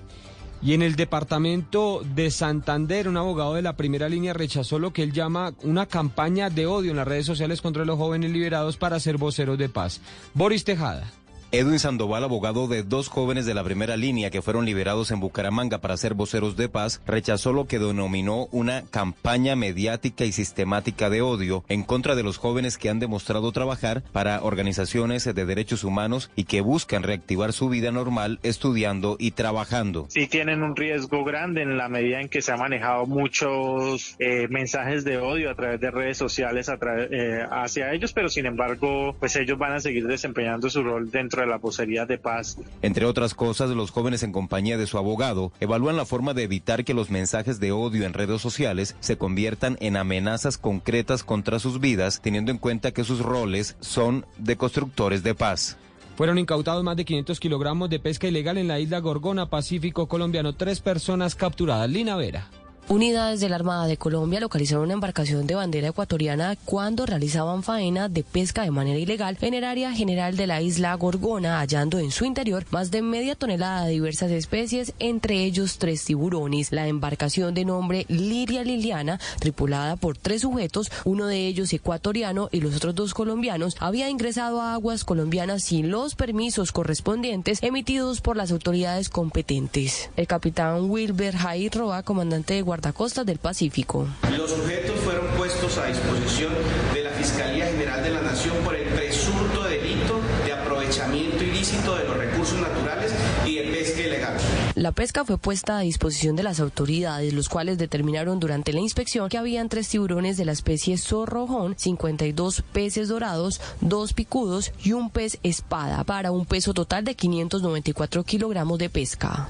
[0.62, 5.02] Y en el departamento de Santander, un abogado de la primera línea rechazó lo que
[5.02, 8.98] él llama una campaña de odio en las redes sociales contra los jóvenes liberados para
[8.98, 10.00] ser voceros de paz.
[10.34, 11.12] Boris Tejada.
[11.52, 15.78] Edwin Sandoval, abogado de dos jóvenes de la primera línea que fueron liberados en Bucaramanga
[15.78, 21.22] para ser voceros de paz, rechazó lo que denominó una campaña mediática y sistemática de
[21.22, 26.30] odio en contra de los jóvenes que han demostrado trabajar para organizaciones de derechos humanos
[26.34, 30.06] y que buscan reactivar su vida normal estudiando y trabajando.
[30.08, 34.48] sí tienen un riesgo grande en la medida en que se han manejado muchos eh,
[34.48, 39.36] mensajes de odio a través de redes sociales eh, hacia ellos, pero sin embargo, pues
[39.36, 42.58] ellos van a seguir desempeñando su rol dentro de la vocería de paz.
[42.82, 46.84] Entre otras cosas, los jóvenes en compañía de su abogado evalúan la forma de evitar
[46.84, 51.80] que los mensajes de odio en redes sociales se conviertan en amenazas concretas contra sus
[51.80, 55.76] vidas, teniendo en cuenta que sus roles son de constructores de paz.
[56.16, 60.54] Fueron incautados más de 500 kilogramos de pesca ilegal en la isla Gorgona, Pacífico colombiano.
[60.54, 61.90] Tres personas capturadas.
[61.90, 62.48] Lina Vera.
[62.88, 68.08] Unidades de la Armada de Colombia localizaron una embarcación de bandera ecuatoriana cuando realizaban faena
[68.08, 72.12] de pesca de manera ilegal en el área general de la isla Gorgona, hallando en
[72.12, 76.70] su interior más de media tonelada de diversas especies, entre ellos tres tiburones.
[76.70, 82.60] La embarcación de nombre Liria Liliana, tripulada por tres sujetos, uno de ellos ecuatoriano y
[82.60, 88.36] los otros dos colombianos, había ingresado a aguas colombianas sin los permisos correspondientes emitidos por
[88.36, 90.08] las autoridades competentes.
[90.16, 94.06] El capitán Wilber Jair Roa, comandante de guardacostas del Pacífico.
[94.36, 96.52] Los sujetos fueron puestos a disposición
[96.92, 102.04] de la Fiscalía General de la Nación por el presunto delito de aprovechamiento ilícito de
[102.04, 103.14] los recursos naturales
[103.46, 104.36] y de pesca ilegal.
[104.74, 108.80] La La pesca fue puesta a disposición de las autoridades, los cuales determinaron durante la
[108.80, 114.92] inspección que habían tres tiburones de la especie zorrojón, 52 peces dorados, dos picudos y
[114.92, 119.48] un pez espada, para un peso total de 594 kilogramos de pesca.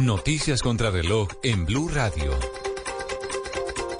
[0.00, 2.32] Noticias contra reloj en Blue Radio.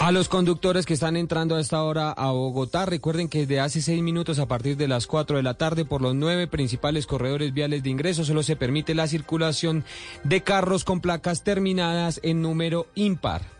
[0.00, 3.82] A los conductores que están entrando a esta hora a Bogotá, recuerden que desde hace
[3.82, 7.52] seis minutos a partir de las cuatro de la tarde por los nueve principales corredores
[7.52, 9.84] viales de ingreso solo se permite la circulación
[10.24, 13.59] de carros con placas terminadas en número impar.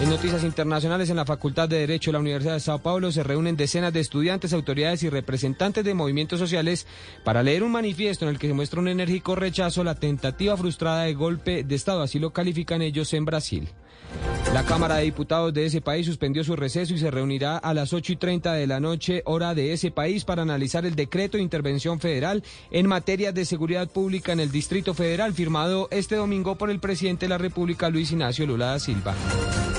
[0.00, 3.24] En noticias internacionales, en la Facultad de Derecho de la Universidad de Sao Paulo se
[3.24, 6.86] reúnen decenas de estudiantes, autoridades y representantes de movimientos sociales
[7.24, 10.56] para leer un manifiesto en el que se muestra un enérgico rechazo a la tentativa
[10.56, 13.68] frustrada de golpe de Estado, así lo califican ellos en Brasil.
[14.52, 17.92] La Cámara de Diputados de ese país suspendió su receso y se reunirá a las
[17.92, 21.42] 8 y 30 de la noche, hora de ese país, para analizar el decreto de
[21.42, 26.70] intervención federal en materia de seguridad pública en el Distrito Federal, firmado este domingo por
[26.70, 29.14] el presidente de la República, Luis Ignacio Lula da Silva.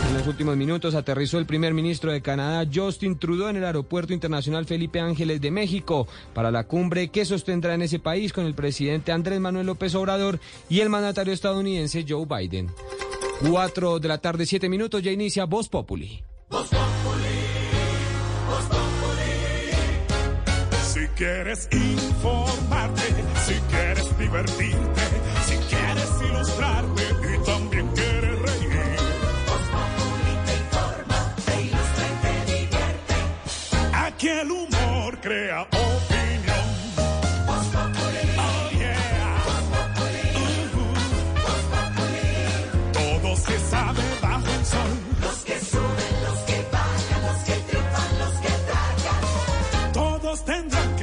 [0.08, 4.14] En los últimos minutos aterrizó el primer ministro de Canadá, Justin Trudeau, en el Aeropuerto
[4.14, 8.56] Internacional Felipe Ángeles de México para la cumbre que sostendrá en ese país con el
[8.56, 12.70] presidente Andrés Manuel López Obrador y el mandatario estadounidense Joe Biden.
[13.40, 16.22] Cuatro de la tarde, siete minutos, ya inicia Voz Populi.
[20.84, 23.02] Si quieres informarte,
[23.46, 25.02] si quieres divertirte,
[25.46, 28.70] si quieres ilustrarte y también quieres reír.
[30.46, 33.16] te informa, te ilustra y te divierte.
[33.94, 35.68] Aquí el humor crea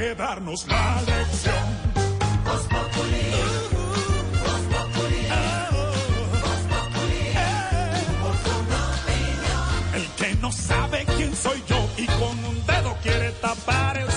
[0.07, 1.65] que darnos la lección.
[9.93, 14.11] El que no sabe quién soy yo y con un dedo quiere tapar el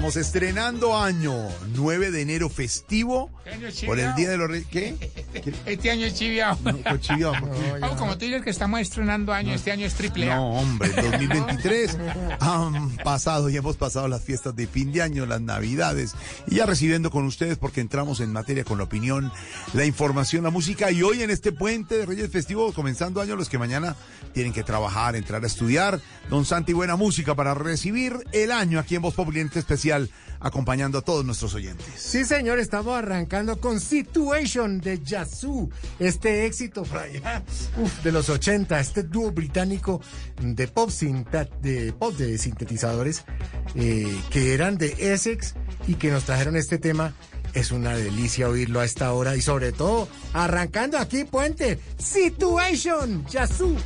[0.00, 3.30] estamos estrenando año 9 de enero festivo
[3.84, 4.14] por el.
[4.14, 4.66] Día de los Reyes.
[4.68, 5.19] ¿Qué?
[5.66, 6.58] Este año es chiviao.
[7.82, 10.36] Oh, como tú dices que estamos estrenando año, este año es triple A.
[10.36, 11.98] No, hombre, 2023
[12.40, 16.14] han pasado y hemos pasado las fiestas de fin de año, las navidades,
[16.46, 19.32] y ya recibiendo con ustedes porque entramos en materia con la opinión,
[19.72, 23.48] la información, la música, y hoy en este puente de Reyes Festivos, comenzando año, los
[23.48, 23.96] que mañana
[24.32, 28.96] tienen que trabajar, entrar a estudiar, don Santi, buena música para recibir el año aquí
[28.96, 30.10] en Voz Popular Especial,
[30.40, 31.86] acompañando a todos nuestros oyentes.
[31.96, 36.84] Sí, señor, estamos arrancando con Situation de Yazoo, este éxito
[38.02, 40.00] de los 80, este dúo británico
[40.40, 43.24] de pop, de, pop de sintetizadores
[43.74, 45.54] eh, que eran de Essex
[45.86, 47.14] y que nos trajeron este tema.
[47.52, 53.76] Es una delicia oírlo a esta hora y sobre todo arrancando aquí puente Situation Yazoo.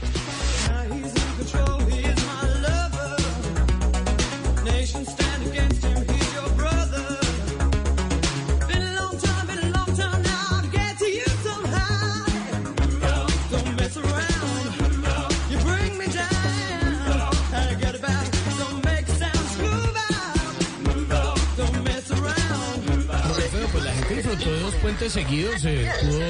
[24.84, 26.20] Puentes seguidos, eh, pudo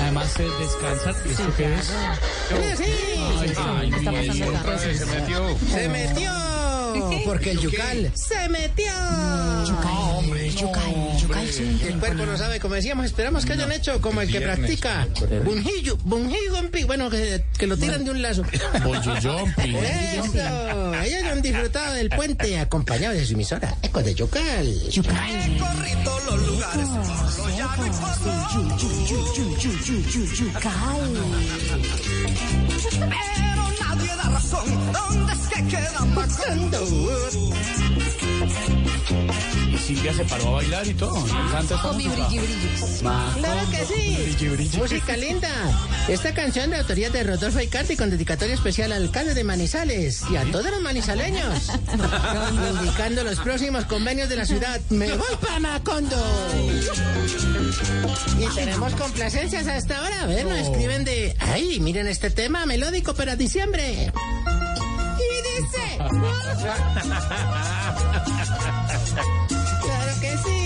[0.00, 1.14] además eh, descansar.
[1.26, 1.92] ¿Esto qué es?
[4.98, 5.58] Se metió.
[5.70, 6.32] Se metió.
[7.26, 8.92] Porque el yucal se metió.
[10.16, 11.48] hombre, yucal, yucal
[11.86, 15.06] El cuerpo no sabe, como decíamos, esperamos que hayan hecho como el que practica
[15.44, 18.42] bungee jumping, bueno, que, que lo tiran de un lazo.
[18.52, 19.36] Eso,
[21.04, 24.74] ellos han disfrutado del puente acompañado de su emisora, Eco de Yucal.
[26.04, 26.88] Todos los lugares,
[27.76, 30.68] 放肆就就就就就就就就该
[33.94, 34.92] nadie da razón.
[34.92, 36.80] ¿Dónde es que queda Macondo?
[39.72, 41.20] Y Silvia se paró a bailar y todo.
[41.20, 42.28] Me encanta esta Con mi música.
[43.34, 44.16] Claro que sí.
[44.22, 44.76] brilli, brilli.
[44.78, 45.48] Música linda.
[46.08, 50.36] Esta canción de autoría de Rodolfo Icardi con dedicatoria especial al alcalde de Manizales y
[50.36, 51.70] a todos los manizaleños.
[52.80, 54.80] Indicando los próximos convenios de la ciudad.
[54.90, 56.16] Me voy para Macondo.
[58.38, 60.22] Y tenemos complacencias a esta hora.
[60.22, 61.34] A ver, nos escriben de.
[61.38, 63.81] Ay, miren este tema melódico para diciembre.
[63.90, 65.84] Y dice.
[69.82, 70.60] Claro que sí.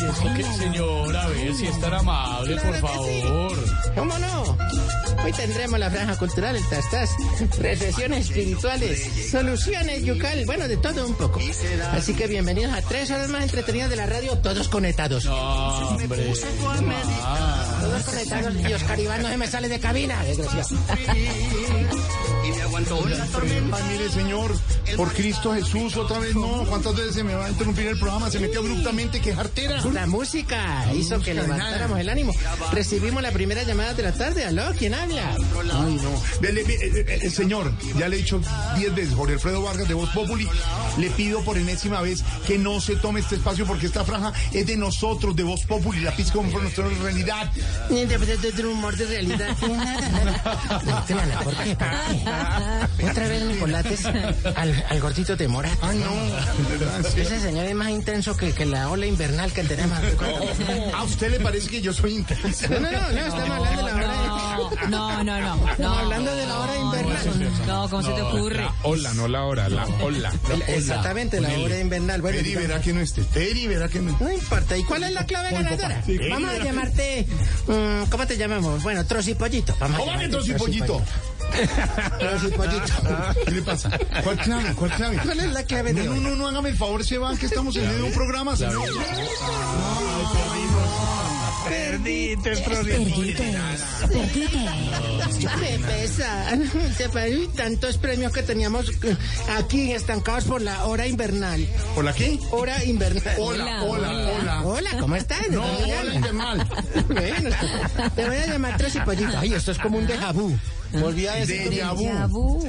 [0.00, 1.22] ¿Y eso qué, señora?
[1.22, 3.56] A ver si es tan amable, por favor.
[3.94, 4.56] ¿Cómo no?
[5.24, 7.10] Hoy tendremos la franja cultural, el tastas,
[7.58, 11.40] reflexiones espirituales, soluciones yucal, bueno, de todo un poco.
[11.92, 15.24] Así que bienvenidos a tres horas más entretenidas de la radio, todos conectados.
[15.24, 16.32] No, hombre.
[17.80, 20.68] Todos conectados y Oscar Iván no se me sale de cabina, desgraciado.
[21.08, 21.28] Ay,
[23.88, 24.52] mire, señor,
[24.96, 26.64] por Cristo Jesús, otra vez no.
[26.68, 28.30] ¿Cuántas veces se me va a interrumpir el programa?
[28.30, 29.80] Se metió abruptamente, qué jartera.
[29.92, 32.32] La música hizo que levantáramos el ánimo.
[32.72, 34.44] Recibimos la primera llamada de la tarde.
[34.44, 34.72] ¿Aló?
[34.76, 35.11] ¿Quién habla?
[35.18, 36.22] Ay, no.
[36.40, 38.40] Dele, eh, eh, eh, señor, ya le he dicho
[38.76, 40.48] diez veces, Jorge Alfredo Vargas de Voz Populi,
[40.98, 44.66] le pido por enésima vez que no se tome este espacio porque esta franja es
[44.66, 47.50] de nosotros, de Voz Populi, la pizca como nuestra realidad.
[47.88, 49.56] De, de, de humor de realidad.
[51.06, 51.76] Triana, ¿por qué?
[51.76, 53.10] ¿Por qué?
[53.10, 55.78] Otra vez Nicolates al, al gordito de Morat.
[55.82, 57.20] Ay, no, verdad, sí.
[57.20, 59.98] Ese señor es más intenso que, que la ola invernal que tenemos.
[60.94, 62.68] ¿A usted le parece que yo soy intenso?
[62.68, 64.31] No, no, no, no, estamos hablando de la hora.
[64.88, 65.70] No, no, no.
[65.70, 67.50] Estamos hablando de la hora invernal.
[67.66, 68.66] No, ¿cómo se te ocurre?
[68.82, 70.32] Hola, no la hora, la ola.
[70.52, 72.20] El- Exactamente, la hora invernal.
[72.22, 73.22] Bueno, Peri verá que no esté.
[73.22, 74.76] Peri verá que no No importa.
[74.76, 76.02] ¿Y cuál es la clave ganadora?
[76.30, 77.26] Vamos a llamarte.
[77.66, 78.82] mm, ¿Cómo te llamamos?
[78.82, 79.74] Bueno, trocipollito.
[79.78, 81.02] ¿Cómo que trocipollito?
[82.18, 82.92] Trocipollito.
[83.44, 83.90] ¿Qué le pasa?
[84.24, 84.74] ¿Cuál clave?
[84.74, 85.18] ¿Cuál clave?
[85.22, 87.46] ¿Cuál es la clave de No, no, no, no, hágame el favor, se van, que
[87.46, 88.82] estamos en medio de un programa, señor.
[91.68, 92.50] Perdiste,
[95.60, 96.56] Me pesa.
[96.96, 98.90] Se fue- uy, tantos premios que teníamos
[99.56, 101.66] aquí estancados por la hora invernal.
[101.94, 102.38] ¿Por la qué?
[102.50, 103.34] Hora invernal.
[103.38, 104.62] Hola, hola, hola.
[104.64, 105.48] Hola, ¿cómo estás?
[105.50, 106.68] No, ¿Cómo te hola, invernal.
[107.08, 107.50] Bueno,
[108.14, 109.38] te voy a llamar tres y pollito.
[109.38, 110.56] Ay, esto es como un déjà vu.
[111.00, 111.70] Volví a decir.
[111.70, 112.04] Déjà vu.
[112.04, 112.64] Déjà vu.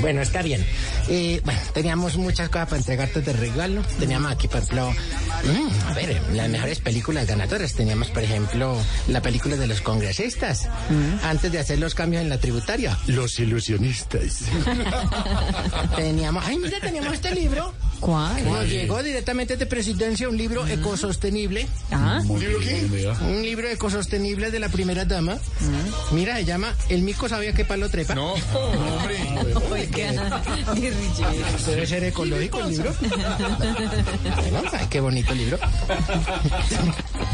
[0.00, 0.64] Bueno, está bien.
[1.08, 3.82] Eh, bueno, teníamos muchas cosas para entregarte de regalo.
[3.98, 7.74] Teníamos aquí, por ejemplo, mm, a ver, las mejores películas ganadoras.
[7.74, 8.76] Teníamos, por ejemplo,
[9.08, 10.68] la película de los congresistas.
[11.22, 12.98] Antes de hacer los cambios en la tributaria.
[13.06, 14.42] Los ilusionistas.
[15.96, 17.72] teníamos, ay, mira, teníamos este libro.
[18.00, 18.44] ¿Cuál?
[18.44, 21.66] Nos llegó directamente de presidencia un libro ecosostenible.
[21.90, 23.16] Ah, ¿Un libro qué?
[23.26, 25.36] Un libro ecosostenible de la primera dama.
[26.12, 28.14] Mira, se llama El mico sabía que palo trepa.
[28.14, 29.18] No, hombre.
[31.66, 32.94] Debe ser ecológico el libro.
[34.72, 35.58] Ay, qué bonito el libro.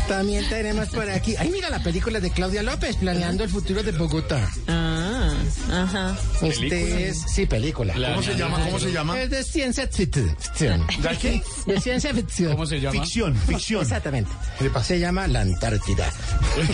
[0.09, 1.37] También tenemos por aquí.
[1.39, 4.51] Ay, mira la película de Claudia López, planeando el futuro de Bogotá.
[4.67, 4.94] Ah,
[5.71, 6.17] ajá.
[6.43, 7.23] Este es.
[7.27, 7.95] Sí, película.
[7.95, 8.65] ¿Cómo se llama?
[8.65, 9.21] ¿Cómo se llama?
[9.21, 10.87] Es de ciencia ficción.
[10.87, 11.43] ¿De qué?
[11.67, 12.53] De ciencia ficción.
[12.53, 13.01] ¿Cómo se llama?
[13.01, 13.83] Ficción, ficción.
[13.83, 14.31] Exactamente.
[14.59, 14.87] ¿Qué le pasa?
[14.87, 16.13] Se llama la Antártida.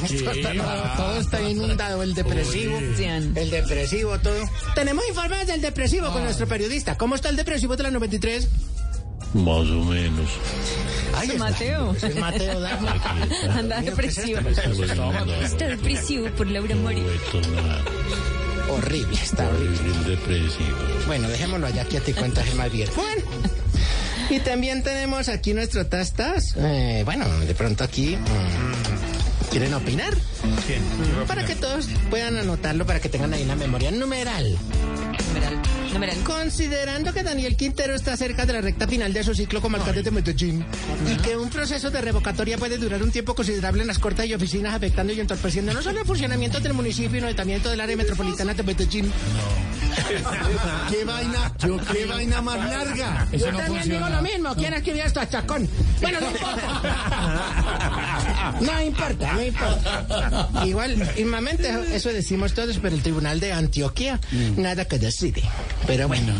[0.04, 2.76] Esto está todo, está inundado, el depresivo.
[2.76, 3.16] Oye.
[3.16, 4.36] El depresivo, todo.
[4.74, 6.96] Tenemos informes del depresivo con nuestro periodista.
[6.96, 8.48] ¿Cómo está el depresivo de la 93?
[9.34, 10.28] Más o menos.
[11.14, 11.94] Ay, Es Mateo.
[12.02, 13.00] Es Mateo Dagmar.
[13.50, 14.40] Anda depresivo.
[14.40, 14.64] Está
[15.44, 17.02] Está depresivo por Laura Mori.
[18.70, 20.10] Horrible, está horrible.
[20.10, 20.76] depresivo.
[21.06, 22.88] Bueno, dejémoslo allá que te cuentas más bien.
[22.94, 23.22] Bueno.
[24.30, 26.54] Y también tenemos aquí nuestro tastas.
[26.56, 28.16] Eh, bueno, de pronto aquí.
[28.16, 30.14] mm, ¿Quieren opinar?
[30.66, 30.82] ¿Quién?
[31.26, 34.56] Para que todos puedan anotarlo, para que tengan ahí la memoria numeral.
[35.28, 35.60] Numeral.
[35.92, 36.16] Numeral.
[36.24, 40.02] Considerando que Daniel Quintero está cerca de la recta final de su ciclo como alcalde
[40.02, 40.64] de Medellín
[41.10, 44.34] y que un proceso de revocatoria puede durar un tiempo considerable en las cortes y
[44.34, 47.96] oficinas, afectando y entorpeciendo no solo el funcionamiento del municipio, sino también todo el área
[47.96, 49.12] metropolitana de Medellín.
[50.90, 51.52] ¿Qué vaina?
[51.92, 53.26] ¿Qué vaina más larga?
[53.32, 54.54] Yo también digo lo mismo.
[54.54, 55.68] ¿Quién escribió esto a Chacón?
[56.00, 56.90] Bueno, no importa.
[58.60, 60.48] No importa, no importa.
[60.64, 64.20] Igual, mismamente eso decimos todos, pero el Tribunal de Antioquia
[64.56, 65.42] nada que decide.
[65.86, 66.32] Pero bueno,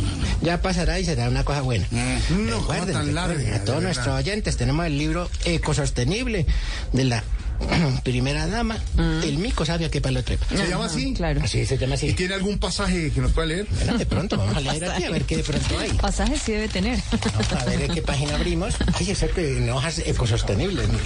[0.42, 1.86] ya pasará y será una cosa buena.
[2.30, 6.46] No, Recuerden, tan larga, a todos nuestros oyentes tenemos el libro Ecosostenible
[6.92, 7.22] de la
[8.04, 8.78] primera dama,
[9.24, 10.46] el mico sabe a qué palo trepa.
[10.48, 11.14] ¿Se llama así?
[11.14, 11.46] Claro.
[11.46, 12.08] Sí, se llama así.
[12.08, 13.66] ¿Y tiene algún pasaje que nos pueda leer?
[13.70, 15.90] Bueno, de pronto vamos a leer aquí a ver qué de pronto hay.
[15.92, 16.98] Pasajes sí debe tener.
[17.32, 18.74] Vamos a ver en qué página abrimos.
[18.98, 20.88] Ay, que en hojas ecosostenibles.
[20.88, 21.00] mire.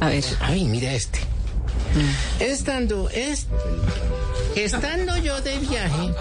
[0.00, 0.24] A ver.
[0.40, 1.18] Ay, mira este.
[2.38, 3.46] Estando, es,
[4.54, 6.12] estando yo de viaje,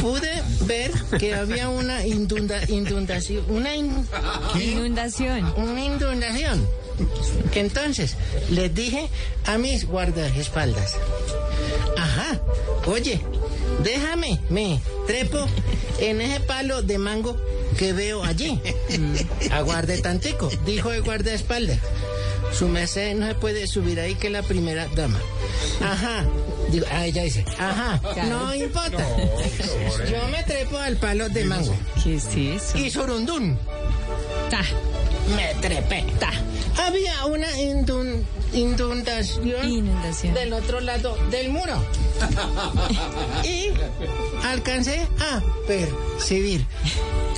[0.00, 0.30] pude
[0.66, 4.06] ver que había una indunda, inundación, una, in-
[4.60, 5.52] Inundación.
[5.56, 6.66] una inundación.
[7.54, 8.16] Entonces,
[8.50, 9.08] les dije
[9.46, 10.96] a mis guardaespaldas,
[11.96, 12.40] ajá,
[12.86, 13.20] oye,
[13.82, 15.46] déjame, me trepo
[15.98, 17.36] en ese palo de mango
[17.76, 18.60] que veo allí.
[19.50, 21.78] Aguarde tantico, dijo el guardaespaldas.
[22.52, 25.20] Su merced no se puede subir ahí que la primera dama.
[25.82, 26.24] Ajá.
[26.70, 29.06] Digo, ah, ella dice, ajá, no importa.
[30.10, 31.74] Yo me trepo al palo de mango.
[32.02, 32.78] ¿Qué es eso?
[32.78, 33.58] Y surundún.
[34.50, 34.62] Ta.
[35.36, 36.04] Me trepé.
[36.18, 36.30] Ta.
[36.86, 40.34] Había una indun- inundación, Inundación.
[40.34, 41.74] del otro lado del muro.
[43.44, 43.68] y
[44.44, 46.64] alcancé a percibir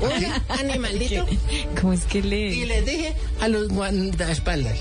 [0.03, 0.11] un
[0.59, 1.27] animalito
[1.81, 2.65] ¿Cómo es que y lee?
[2.67, 4.79] les dije a los guardaespaldas.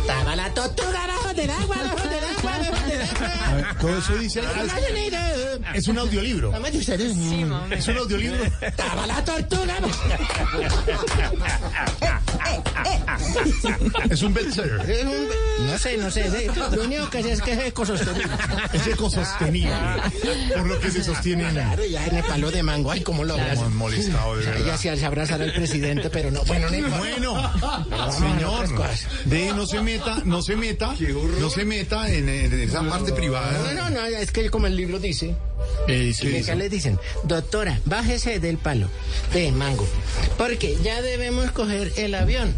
[0.00, 2.39] Estaba la tortuga abajo del agua, abajo del agua,
[3.54, 4.40] ver, todo eso dice.
[4.44, 4.62] ah,
[5.74, 6.52] Es un audiolibro.
[7.70, 8.44] Es un audiolibro.
[8.60, 9.78] Estaba la tortuga.
[14.10, 14.90] Es un bestseller.
[14.90, 16.50] Es un- No sé, no sé.
[16.72, 18.32] Lo único que sé es que es ecosostenible.
[18.72, 19.72] Es ecosostenible.
[20.56, 22.90] Por lo que se sostiene en Claro, ya en el palo de mango.
[22.90, 24.76] Ay, cómo lo han molestado, de Ya verdad.
[24.78, 26.42] se se abrazar al presidente, pero no.
[26.44, 26.98] Bueno, no.
[26.98, 27.52] Bueno,
[28.12, 28.68] señor,
[29.24, 30.94] de no se meta, no se meta,
[31.40, 33.72] no se meta en, en esa parte No, privada.
[33.74, 35.34] no, no, es que como el libro dice.
[35.88, 36.58] Eh, sí, Y acá sí.
[36.58, 38.88] le dicen, doctora, bájese del palo
[39.32, 39.86] de mango,
[40.38, 42.54] porque ya debemos coger el avión.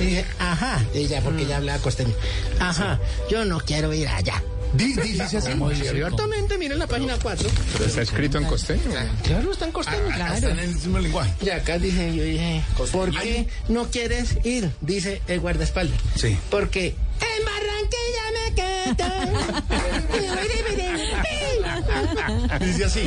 [0.00, 2.14] Y dice, ajá, ella, porque ella hablaba costeño.
[2.60, 3.00] Ajá,
[3.30, 4.42] yo no quiero ir allá.
[4.74, 5.50] Di- di- Dice así.
[5.80, 7.48] Sí, abiertamente, miren la página 4.
[7.72, 8.82] Pero está escrito en costeño.
[9.24, 9.98] Claro, está en costeño.
[10.12, 11.32] Ah, Está en el mismo lenguaje.
[11.40, 14.70] Y acá dije, yo dije, ¿por qué no quieres ir?
[14.82, 15.98] Dice el guardaespaldas.
[16.16, 16.36] Sí.
[16.50, 18.27] Porque en Barranquilla.
[22.60, 23.00] Dice así.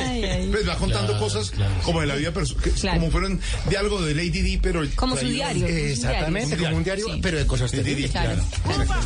[0.00, 0.48] Ay, ay.
[0.50, 3.00] Pues va contando cosas como de la vida perso- que- Claro.
[3.00, 5.66] como fueron de algo de Lady Di, pero Como su diario.
[5.66, 7.20] Exactamente, como un diario, Sí.
[7.22, 8.08] pero ecosostenible.
[8.08, 8.40] Claro.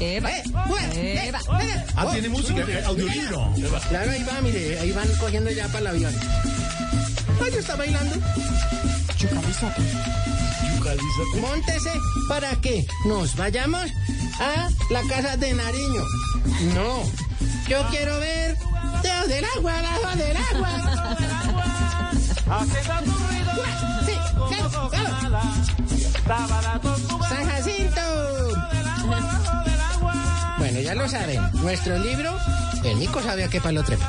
[0.00, 0.30] Eva.
[0.92, 1.40] Eva.
[1.96, 3.52] Ah, tiene música, eh, audiolibro.
[3.88, 6.14] Claro, ahí va, mire, ahí van cogiendo ya para el avión.
[7.42, 8.14] Ay, está bailando.
[11.40, 11.92] Móntese
[12.28, 13.90] para que nos vayamos
[14.38, 16.02] a la casa de Nariño.
[16.74, 17.02] No,
[17.68, 18.56] yo quiero ver
[19.02, 22.10] debajo del agua, debajo del agua.
[24.04, 24.12] Sí,
[24.48, 25.64] claro, claro.
[27.28, 28.00] San Jacinto.
[30.58, 31.40] Bueno, ya lo saben.
[31.62, 32.36] Nuestro libro,
[32.84, 34.08] el Mico sabe a qué palo trepa.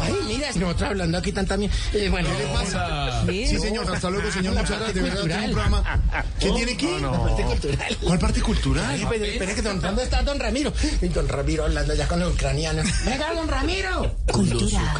[0.00, 1.76] Ay, mira, nosotros hablando aquí tanta mierda.
[1.92, 3.24] Eh, bueno, ¿Qué le pasa?
[3.26, 3.46] Sí.
[3.46, 4.54] Sí, señor, hasta luego, señor.
[4.54, 4.94] Muchas gracias.
[4.94, 6.00] De verdad, tiene un programa.
[6.38, 6.88] ¿Qué tiene aquí?
[7.00, 7.96] La parte cultural.
[8.02, 8.86] ¿Cuál parte cultural?
[8.88, 10.72] Ay, pero, espera que don, ¿dónde está don Ramiro?
[11.00, 12.86] Y don Ramiro hablando ya con los ucranianos.
[13.04, 14.16] ¡Venga, don Ramiro!
[14.32, 14.94] Cultura.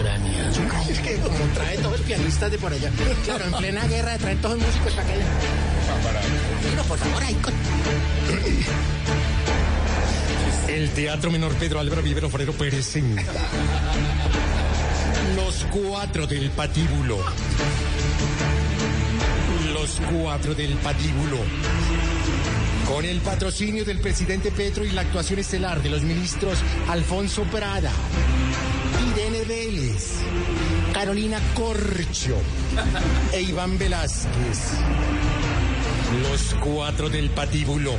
[0.88, 2.90] Es que como trae todos los pianistas de por allá.
[3.24, 5.14] Claro, en plena guerra traen todos los músicos para acá.
[6.64, 7.54] Ramiro, por favor, ahí con...
[10.80, 13.22] El Teatro Menor Pedro Álvaro Vivero Forero presenta
[15.36, 17.18] Los Cuatro del Patíbulo.
[19.74, 21.36] Los Cuatro del Patíbulo.
[22.88, 26.56] Con el patrocinio del presidente Petro y la actuación estelar de los ministros
[26.88, 27.92] Alfonso Prada,
[29.12, 30.14] Irene Vélez,
[30.94, 32.38] Carolina Corcho
[33.34, 34.78] e Iván Velázquez.
[36.22, 37.96] Los Cuatro del Patíbulo.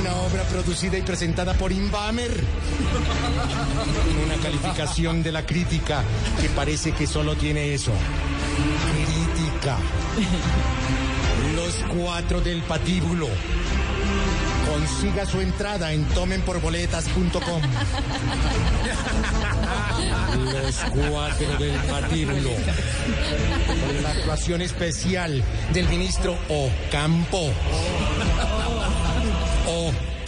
[0.00, 2.32] Una obra producida y presentada por Inbamer.
[4.24, 6.02] Una calificación de la crítica
[6.40, 7.92] que parece que solo tiene eso.
[8.94, 9.76] Crítica.
[11.56, 13.28] Los cuatro del patíbulo.
[14.70, 17.62] Consiga su entrada en tomenporboletas.com.
[20.52, 22.50] Los cuatro del patíbulo.
[23.66, 25.42] Con la actuación especial
[25.72, 27.52] del ministro Ocampo.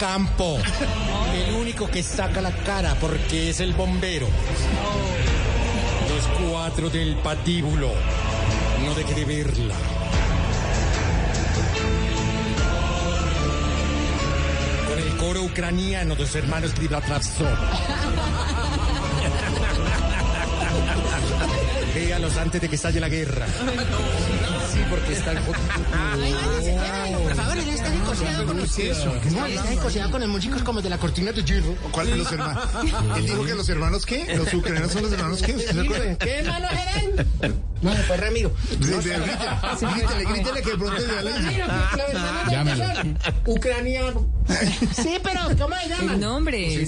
[0.03, 0.59] Ocampo.
[1.33, 4.27] El único que saca la cara porque es el bombero.
[6.09, 7.89] Los cuatro del patíbulo.
[8.83, 9.75] No deje de verla.
[14.89, 17.47] Con el coro ucraniano de los hermanos Krivlatravsov.
[21.95, 23.45] Envíalos antes de que estalle la guerra.
[24.73, 25.37] Sí, porque están...
[25.43, 25.55] Por
[27.35, 29.13] favor, él está psicoseado con ¿Qué es eso?
[29.31, 31.75] No, él está psicoseado con los músicos como de la cortina de hierro.
[31.91, 32.63] ¿Cuál de los hermanos?
[33.17, 34.35] Él dijo que los hermanos qué?
[34.35, 36.17] ¿Los ucranianos son los hermanos qué?
[36.19, 37.27] ¿Qué hermanos eran?
[37.83, 38.51] No, pues Ramiro.
[38.79, 41.01] Grítele, grítele, que de pronto
[42.49, 44.25] ya le Ucraniano.
[44.95, 46.13] Sí, pero ¿cómo se llama?
[46.13, 46.87] El nombre.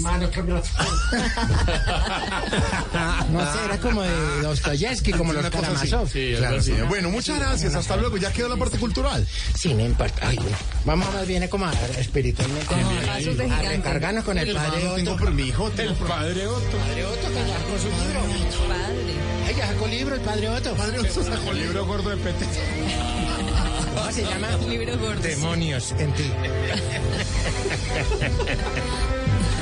[3.32, 5.50] No sé, era como de Dostoyevsky, como los.
[5.50, 6.10] Karamazov.
[6.10, 6.74] Claro, sí.
[6.88, 7.75] Bueno, muchas gracias.
[7.80, 8.18] Hasta luego.
[8.18, 9.26] Ya quedó la parte cultural.
[9.56, 10.28] Sí, no importa.
[10.28, 10.58] Ay, bueno.
[10.86, 14.96] Vamos más bien como a espiritualmente a recargarnos con el padre Hermano, Otto.
[14.96, 15.68] tengo por mi hijo.
[15.78, 16.78] El padre Otto.
[16.78, 18.22] Padre Otto que ya sacó su libro.
[18.68, 19.14] Padre.
[19.48, 20.74] Ay, ya sacó libro el padre Otto.
[20.76, 22.46] Padre Otto sacó el libro gordo de Pete.
[23.96, 24.48] ¿Cómo se llama?
[24.68, 25.22] Libro gordo.
[25.22, 26.32] Demonios en ti.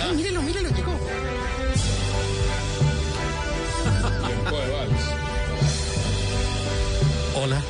[0.01, 0.99] Ay, mírelo, mírelo, llegó.
[7.35, 7.61] Hola.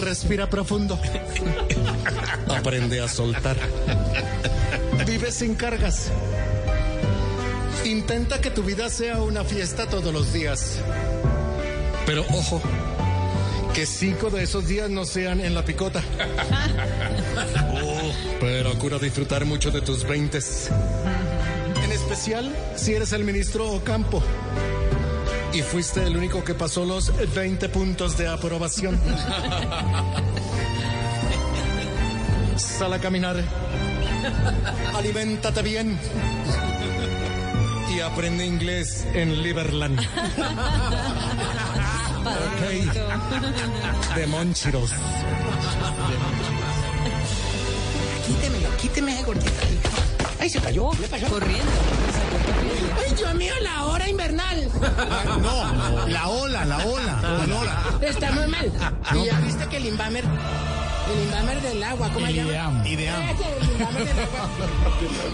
[0.00, 0.98] Respira profundo.
[2.48, 3.56] Aprende a soltar.
[5.06, 6.10] Vive sin cargas.
[7.84, 10.78] Intenta que tu vida sea una fiesta todos los días.
[12.04, 12.60] Pero ojo,
[13.74, 16.02] que cinco de esos días no sean en la picota.
[17.82, 20.70] Oh, pero procura disfrutar mucho de tus veintes.
[21.82, 24.22] En especial si eres el ministro Ocampo.
[25.52, 29.00] Y fuiste el único que pasó los 20 puntos de aprobación.
[32.56, 33.36] Sal a caminar.
[34.94, 35.98] Aliméntate bien.
[37.94, 39.98] Y aprende inglés en Liberland.
[42.28, 44.14] Ok.
[44.16, 44.90] De Monchiros.
[48.26, 49.50] Quítemelo, quíteme ese gordito.
[50.38, 50.90] Ay, se cayó.
[50.90, 51.26] ¿Qué le pasó?
[51.28, 51.72] Corriendo.
[52.96, 54.68] Ay, Dios mío, la hora invernal.
[55.42, 57.18] No, la ola, la ola.
[57.46, 57.82] La ola.
[58.00, 58.72] Está muy mal.
[59.14, 62.86] Y ya viste que el Inbamer, el Inbamer del agua, ¿cómo se llama?
[62.88, 63.26] Ideam.
[63.28, 64.48] El Inbamer del agua.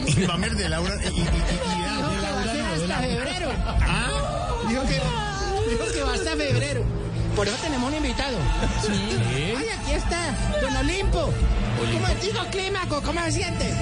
[0.07, 0.95] Invamer de Laura.
[1.03, 3.49] y- y- y- Dijo que va a ser hasta febrero.
[3.67, 4.09] Ah,
[4.69, 5.01] Dijo que,
[5.71, 6.83] dijo que va hasta febrero.
[7.37, 8.37] Por eso tenemos un invitado.
[8.89, 11.33] Ay, aquí está, Don Olimpo.
[11.93, 13.03] ¿Cómo digo clímaco?
[13.03, 13.75] ¿Cómo se siente?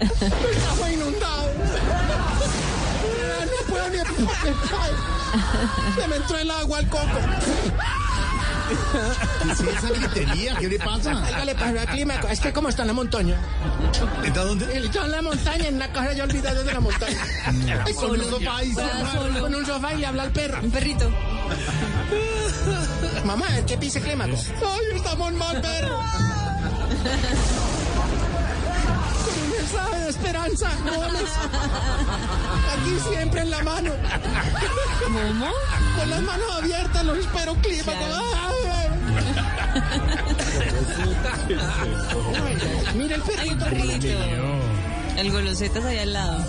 [0.00, 1.50] Estamos inundados.
[3.44, 3.98] No puedo ni...
[6.00, 7.18] Se me entró el agua al coco.
[9.42, 10.56] ¿Qué es esa gritería?
[10.56, 11.10] ¿Qué le pasa?
[11.10, 12.28] Algo le pasó al clímaco.
[12.28, 13.36] Es que como está en la montaña.
[14.24, 14.76] ¿Está dónde?
[14.76, 17.18] Está en la montaña, en la casa ya olvidado de la montaña.
[17.94, 18.60] Con un sofá
[19.12, 19.40] solo.
[19.40, 20.60] Con un sofá y le habla al perro.
[20.62, 21.10] Un perrito.
[23.24, 24.36] Mamá, ¿qué pise clímaco?
[24.36, 26.00] Ay, estamos mal, perro.
[29.74, 31.30] Mensaje de esperanza, Gómez.
[32.72, 33.90] Aquí siempre en la mano.
[35.04, 35.46] ¿Cómo?
[35.98, 37.92] Con las manos abiertas, los espero clímaco.
[38.14, 38.54] Ay,
[42.96, 43.64] Mira el perrito.
[43.64, 44.08] Perrito.
[45.16, 46.44] El golosetas ahí al lado.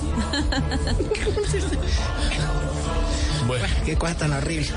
[3.47, 4.67] Bueno, Qué cosa tan horrible.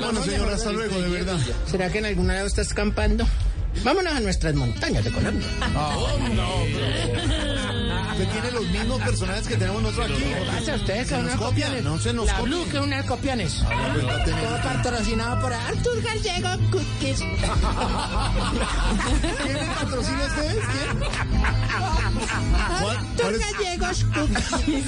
[0.00, 1.38] Bueno, señora, hasta luego, de verdad.
[1.70, 3.26] ¿Será que en algún lado está escampando?
[3.84, 5.46] Vámonos a nuestras montañas de Colombia.
[8.18, 10.22] Usted tiene los mismos personajes que tenemos nosotros aquí.
[10.24, 10.74] ¿Qué pasa?
[10.74, 11.84] Ustedes Se son nos unos copian, copiones.
[11.84, 12.50] no se nos La copien.
[12.50, 13.64] Blue que unas copiones.
[14.24, 14.24] tenemos.
[14.48, 17.18] Todo patrocinado por Artur Gallego Cookies.
[19.42, 20.64] ¿Quién le patrocina a ustedes?
[20.66, 20.98] ¿Quién?
[22.80, 23.38] ¿Cuál- Artur?
[23.38, 24.84] Gallegos Cookies.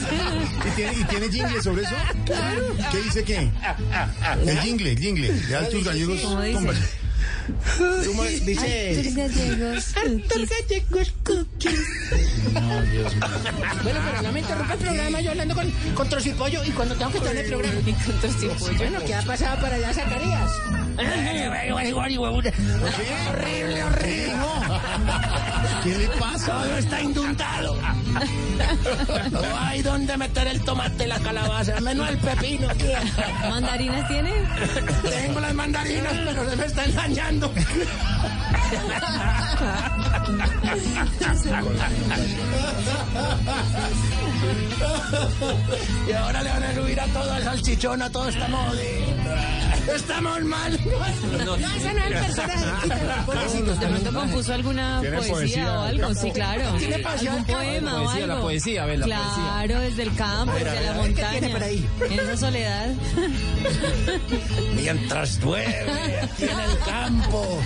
[0.67, 1.95] ¿Y tiene, ¿Y tiene jingle sobre eso?
[2.91, 3.51] ¿Qué dice qué?
[4.45, 5.33] El jingle, el jingle.
[5.33, 6.21] De altos gallegos.
[7.79, 8.05] ¿Cómo dice?
[8.05, 8.05] Tómale.
[8.13, 9.11] ¿Cómo dice?
[9.11, 9.97] gallegos.
[9.97, 11.81] Artur Gallegos Cookies.
[13.83, 17.11] Bueno, pero no me interrumpa el programa yo hablando con, con Trocipollo y cuando tengo
[17.11, 17.81] que estar en el programa.
[17.81, 18.79] Con Trocipollo.
[18.79, 20.51] Bueno, ¿qué ha pasado para allá, Zacarías?
[23.29, 24.35] Horrible, horrible.
[25.83, 26.47] ¿Qué le pasa?
[26.47, 27.77] Todo está inundado.
[29.31, 32.69] No hay dónde meter el tomate y la calabaza, menos el pepino.
[33.49, 34.33] ¿Mandarinas tiene?
[35.03, 37.53] Tengo las mandarinas, pero se me están dañando.
[46.09, 48.77] Y ahora le van a subir a todo el salchichón, a todo estamos
[49.95, 50.79] Estamos mal.
[51.45, 52.65] No, ese no es el personaje.
[53.27, 53.75] pobrecito.
[53.81, 56.77] De pronto compuso alguna ¿Tiene poesía, o algo, sí, claro.
[56.79, 57.53] ¿Qué le pasó Algún al campo?
[57.63, 58.35] poema o Poesía, algo.
[58.37, 61.31] la poesía, a ver, la claro, desde el campo, desde la a ver, ¿qué montaña.
[61.31, 61.89] tiene por ahí?
[62.09, 62.87] En esa soledad.
[64.77, 67.59] Mientras llueve aquí en el campo.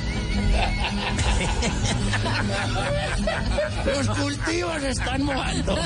[3.87, 5.79] Los cultivos se están mojando.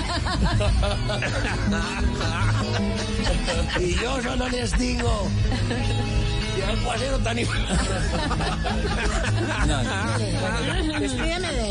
[3.81, 5.29] Y yo solo les digo.
[6.69, 7.43] Aguacero tan de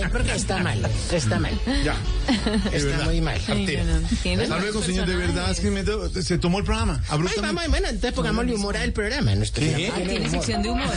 [0.01, 0.89] él porque está mal.
[1.11, 1.59] Está mal.
[1.83, 1.95] Ya.
[2.69, 3.05] de Está verdad.
[3.05, 3.37] muy mal.
[3.37, 5.07] Hasta luego, señor.
[5.07, 5.83] De verdad, es que me
[6.21, 7.01] se tomó el programa.
[7.09, 9.35] Ay, vamos, bueno, entonces pongámosle humor al programa.
[9.35, 9.87] Nuestro ¿Qué?
[9.87, 10.93] programa Tiene sección de humor.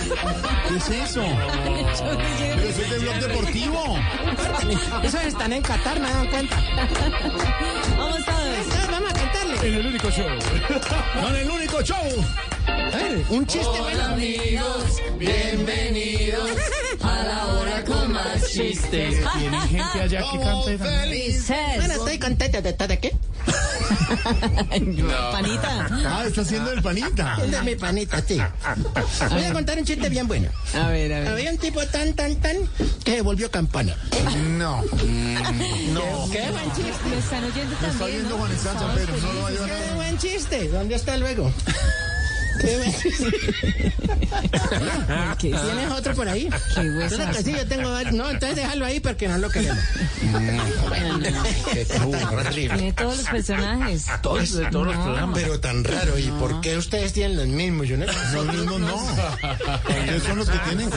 [0.69, 1.23] ¿Qué es eso?
[1.23, 3.99] Pero eso es de blog deportivo.
[5.03, 6.57] Esos están en Qatar, me dan cuenta.
[7.99, 8.21] Vamos.
[8.27, 9.00] Vamos.
[9.63, 10.27] En el único show.
[11.21, 11.97] No, en el único show.
[12.67, 14.05] A ver, un chiste bueno.
[14.05, 16.51] amigos, bienvenidos
[17.03, 19.19] a la hora con más chistes.
[19.39, 21.45] Tienen gente allá que canta y también.
[21.77, 23.11] Bueno, estoy contenta de estar aquí.
[25.33, 25.89] Panita.
[26.07, 27.39] Ah, está haciendo el panita.
[27.45, 28.41] Es de mi panita, sí.
[29.31, 30.49] Voy a contar un chiste bien bueno.
[30.75, 31.29] A ver, a ver.
[31.29, 32.57] Había un tipo tan, tan, tan
[33.05, 33.97] que se volvió campana.
[34.59, 34.83] No.
[35.91, 36.29] No.
[36.31, 37.11] Qué buen chiste.
[37.11, 38.11] Lo están oyendo Está también.
[38.11, 38.37] viendo ¿no?
[38.39, 39.17] Juan Esteban San Pedro.
[39.17, 40.69] No lo va a llevar Qué buen chiste.
[40.69, 41.53] ¿Dónde está luego?
[42.61, 43.93] Chiste.
[45.41, 46.49] ¿Tienes otro por ahí?
[46.75, 47.17] Qué hueso.
[47.43, 47.91] Sí, yo tengo.
[48.13, 49.83] No, entonces déjalo ahí porque no lo queremos.
[52.51, 54.07] Tiene todos los personajes.
[54.23, 55.39] Todos, de todos los programas.
[55.39, 56.19] Pero tan raro.
[56.19, 57.89] ¿Y por qué ustedes tienen los mismos?
[57.89, 58.97] Yo no, Los mismos no.
[58.97, 60.91] Ustedes son los que tienen.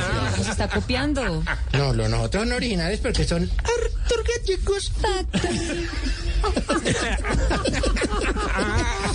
[0.43, 1.43] Se está copiando.
[1.73, 3.49] no, los nosotros son originales porque son
[4.03, 4.91] ortográficos.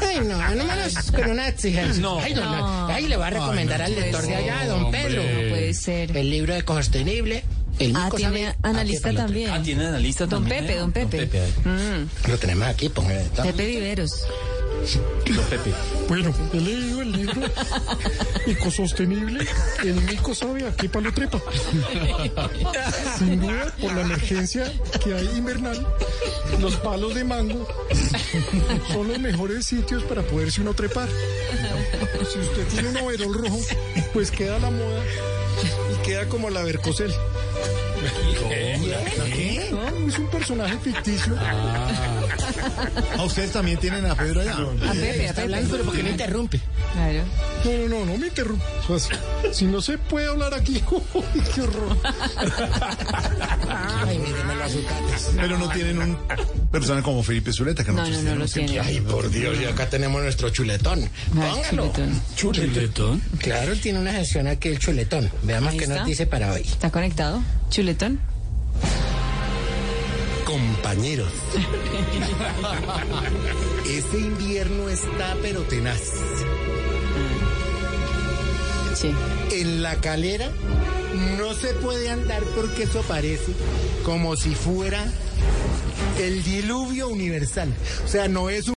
[0.00, 2.02] Ay, no, no me los con una exigencia.
[2.02, 2.18] No.
[2.20, 2.56] Ay, no, no.
[2.56, 2.86] No.
[2.88, 5.22] Ay, le voy a recomendar al lector de allá, don Pedro.
[5.22, 6.16] No puede ser.
[6.16, 7.44] El libro de Ecosostenible.
[7.78, 9.50] El Ah, tiene sabe- analista Ah, también.
[9.50, 10.60] Ah, tiene analista Don también.
[10.66, 10.78] Pepe, ¿eh?
[10.78, 11.26] don Pepe.
[11.64, 13.24] Mm, Lo tenemos aquí, póngale.
[13.42, 14.26] Pepe Viveros.
[15.48, 15.72] Pepe.
[16.08, 17.40] Bueno, he leído el libro
[18.46, 19.46] Ecosostenible.
[19.82, 21.40] El mico sabe a qué palo trepa.
[23.18, 25.86] Sin duda, por la emergencia que hay invernal,
[26.60, 27.66] los palos de mango
[28.92, 31.08] son los mejores sitios para poderse uno trepar.
[32.32, 33.60] Si usted tiene un overol rojo,
[34.12, 35.04] pues queda la moda
[35.92, 37.12] y queda como la Vercosel.
[39.70, 41.36] No, es un personaje ficticio.
[43.18, 44.54] ¿A ustedes también tienen a Pedro allá?
[44.54, 45.40] A Pepe, a Pepe.
[45.42, 46.60] hablando, pero ¿por qué no interrumpe?
[46.92, 47.22] Claro.
[47.64, 48.64] No, no, no, no me interrumpa.
[48.88, 49.18] O sea,
[49.52, 51.22] si, no se puede hablar aquí, ¡uy,
[51.54, 51.96] qué horror!
[53.68, 54.20] Ay,
[54.70, 55.30] sus gatas.
[55.36, 56.18] Pero no tienen un
[56.70, 58.80] personaje como Felipe Zuleta, que No, no, no lo tenemos tiene.
[58.80, 61.00] Ay, por Dios, y acá tenemos nuestro chuletón.
[61.02, 61.92] Ay, Póngalo.
[61.92, 62.22] chuletón.
[62.36, 63.22] ¿Chuletón?
[63.38, 65.30] Claro, tiene una gestión aquí, el chuletón.
[65.42, 65.96] Veamos Ahí qué está.
[65.98, 66.62] nos dice para hoy.
[66.62, 67.42] ¿Está conectado?
[67.70, 67.91] ¿Chuletón?
[70.44, 71.32] Compañeros.
[73.86, 76.00] Ese invierno está pero tenaz.
[78.94, 79.12] Sí.
[79.50, 80.50] En la calera
[81.38, 83.52] no se puede andar porque eso parece
[84.04, 85.04] como si fuera
[86.20, 87.72] el diluvio universal.
[88.04, 88.70] O sea, no es un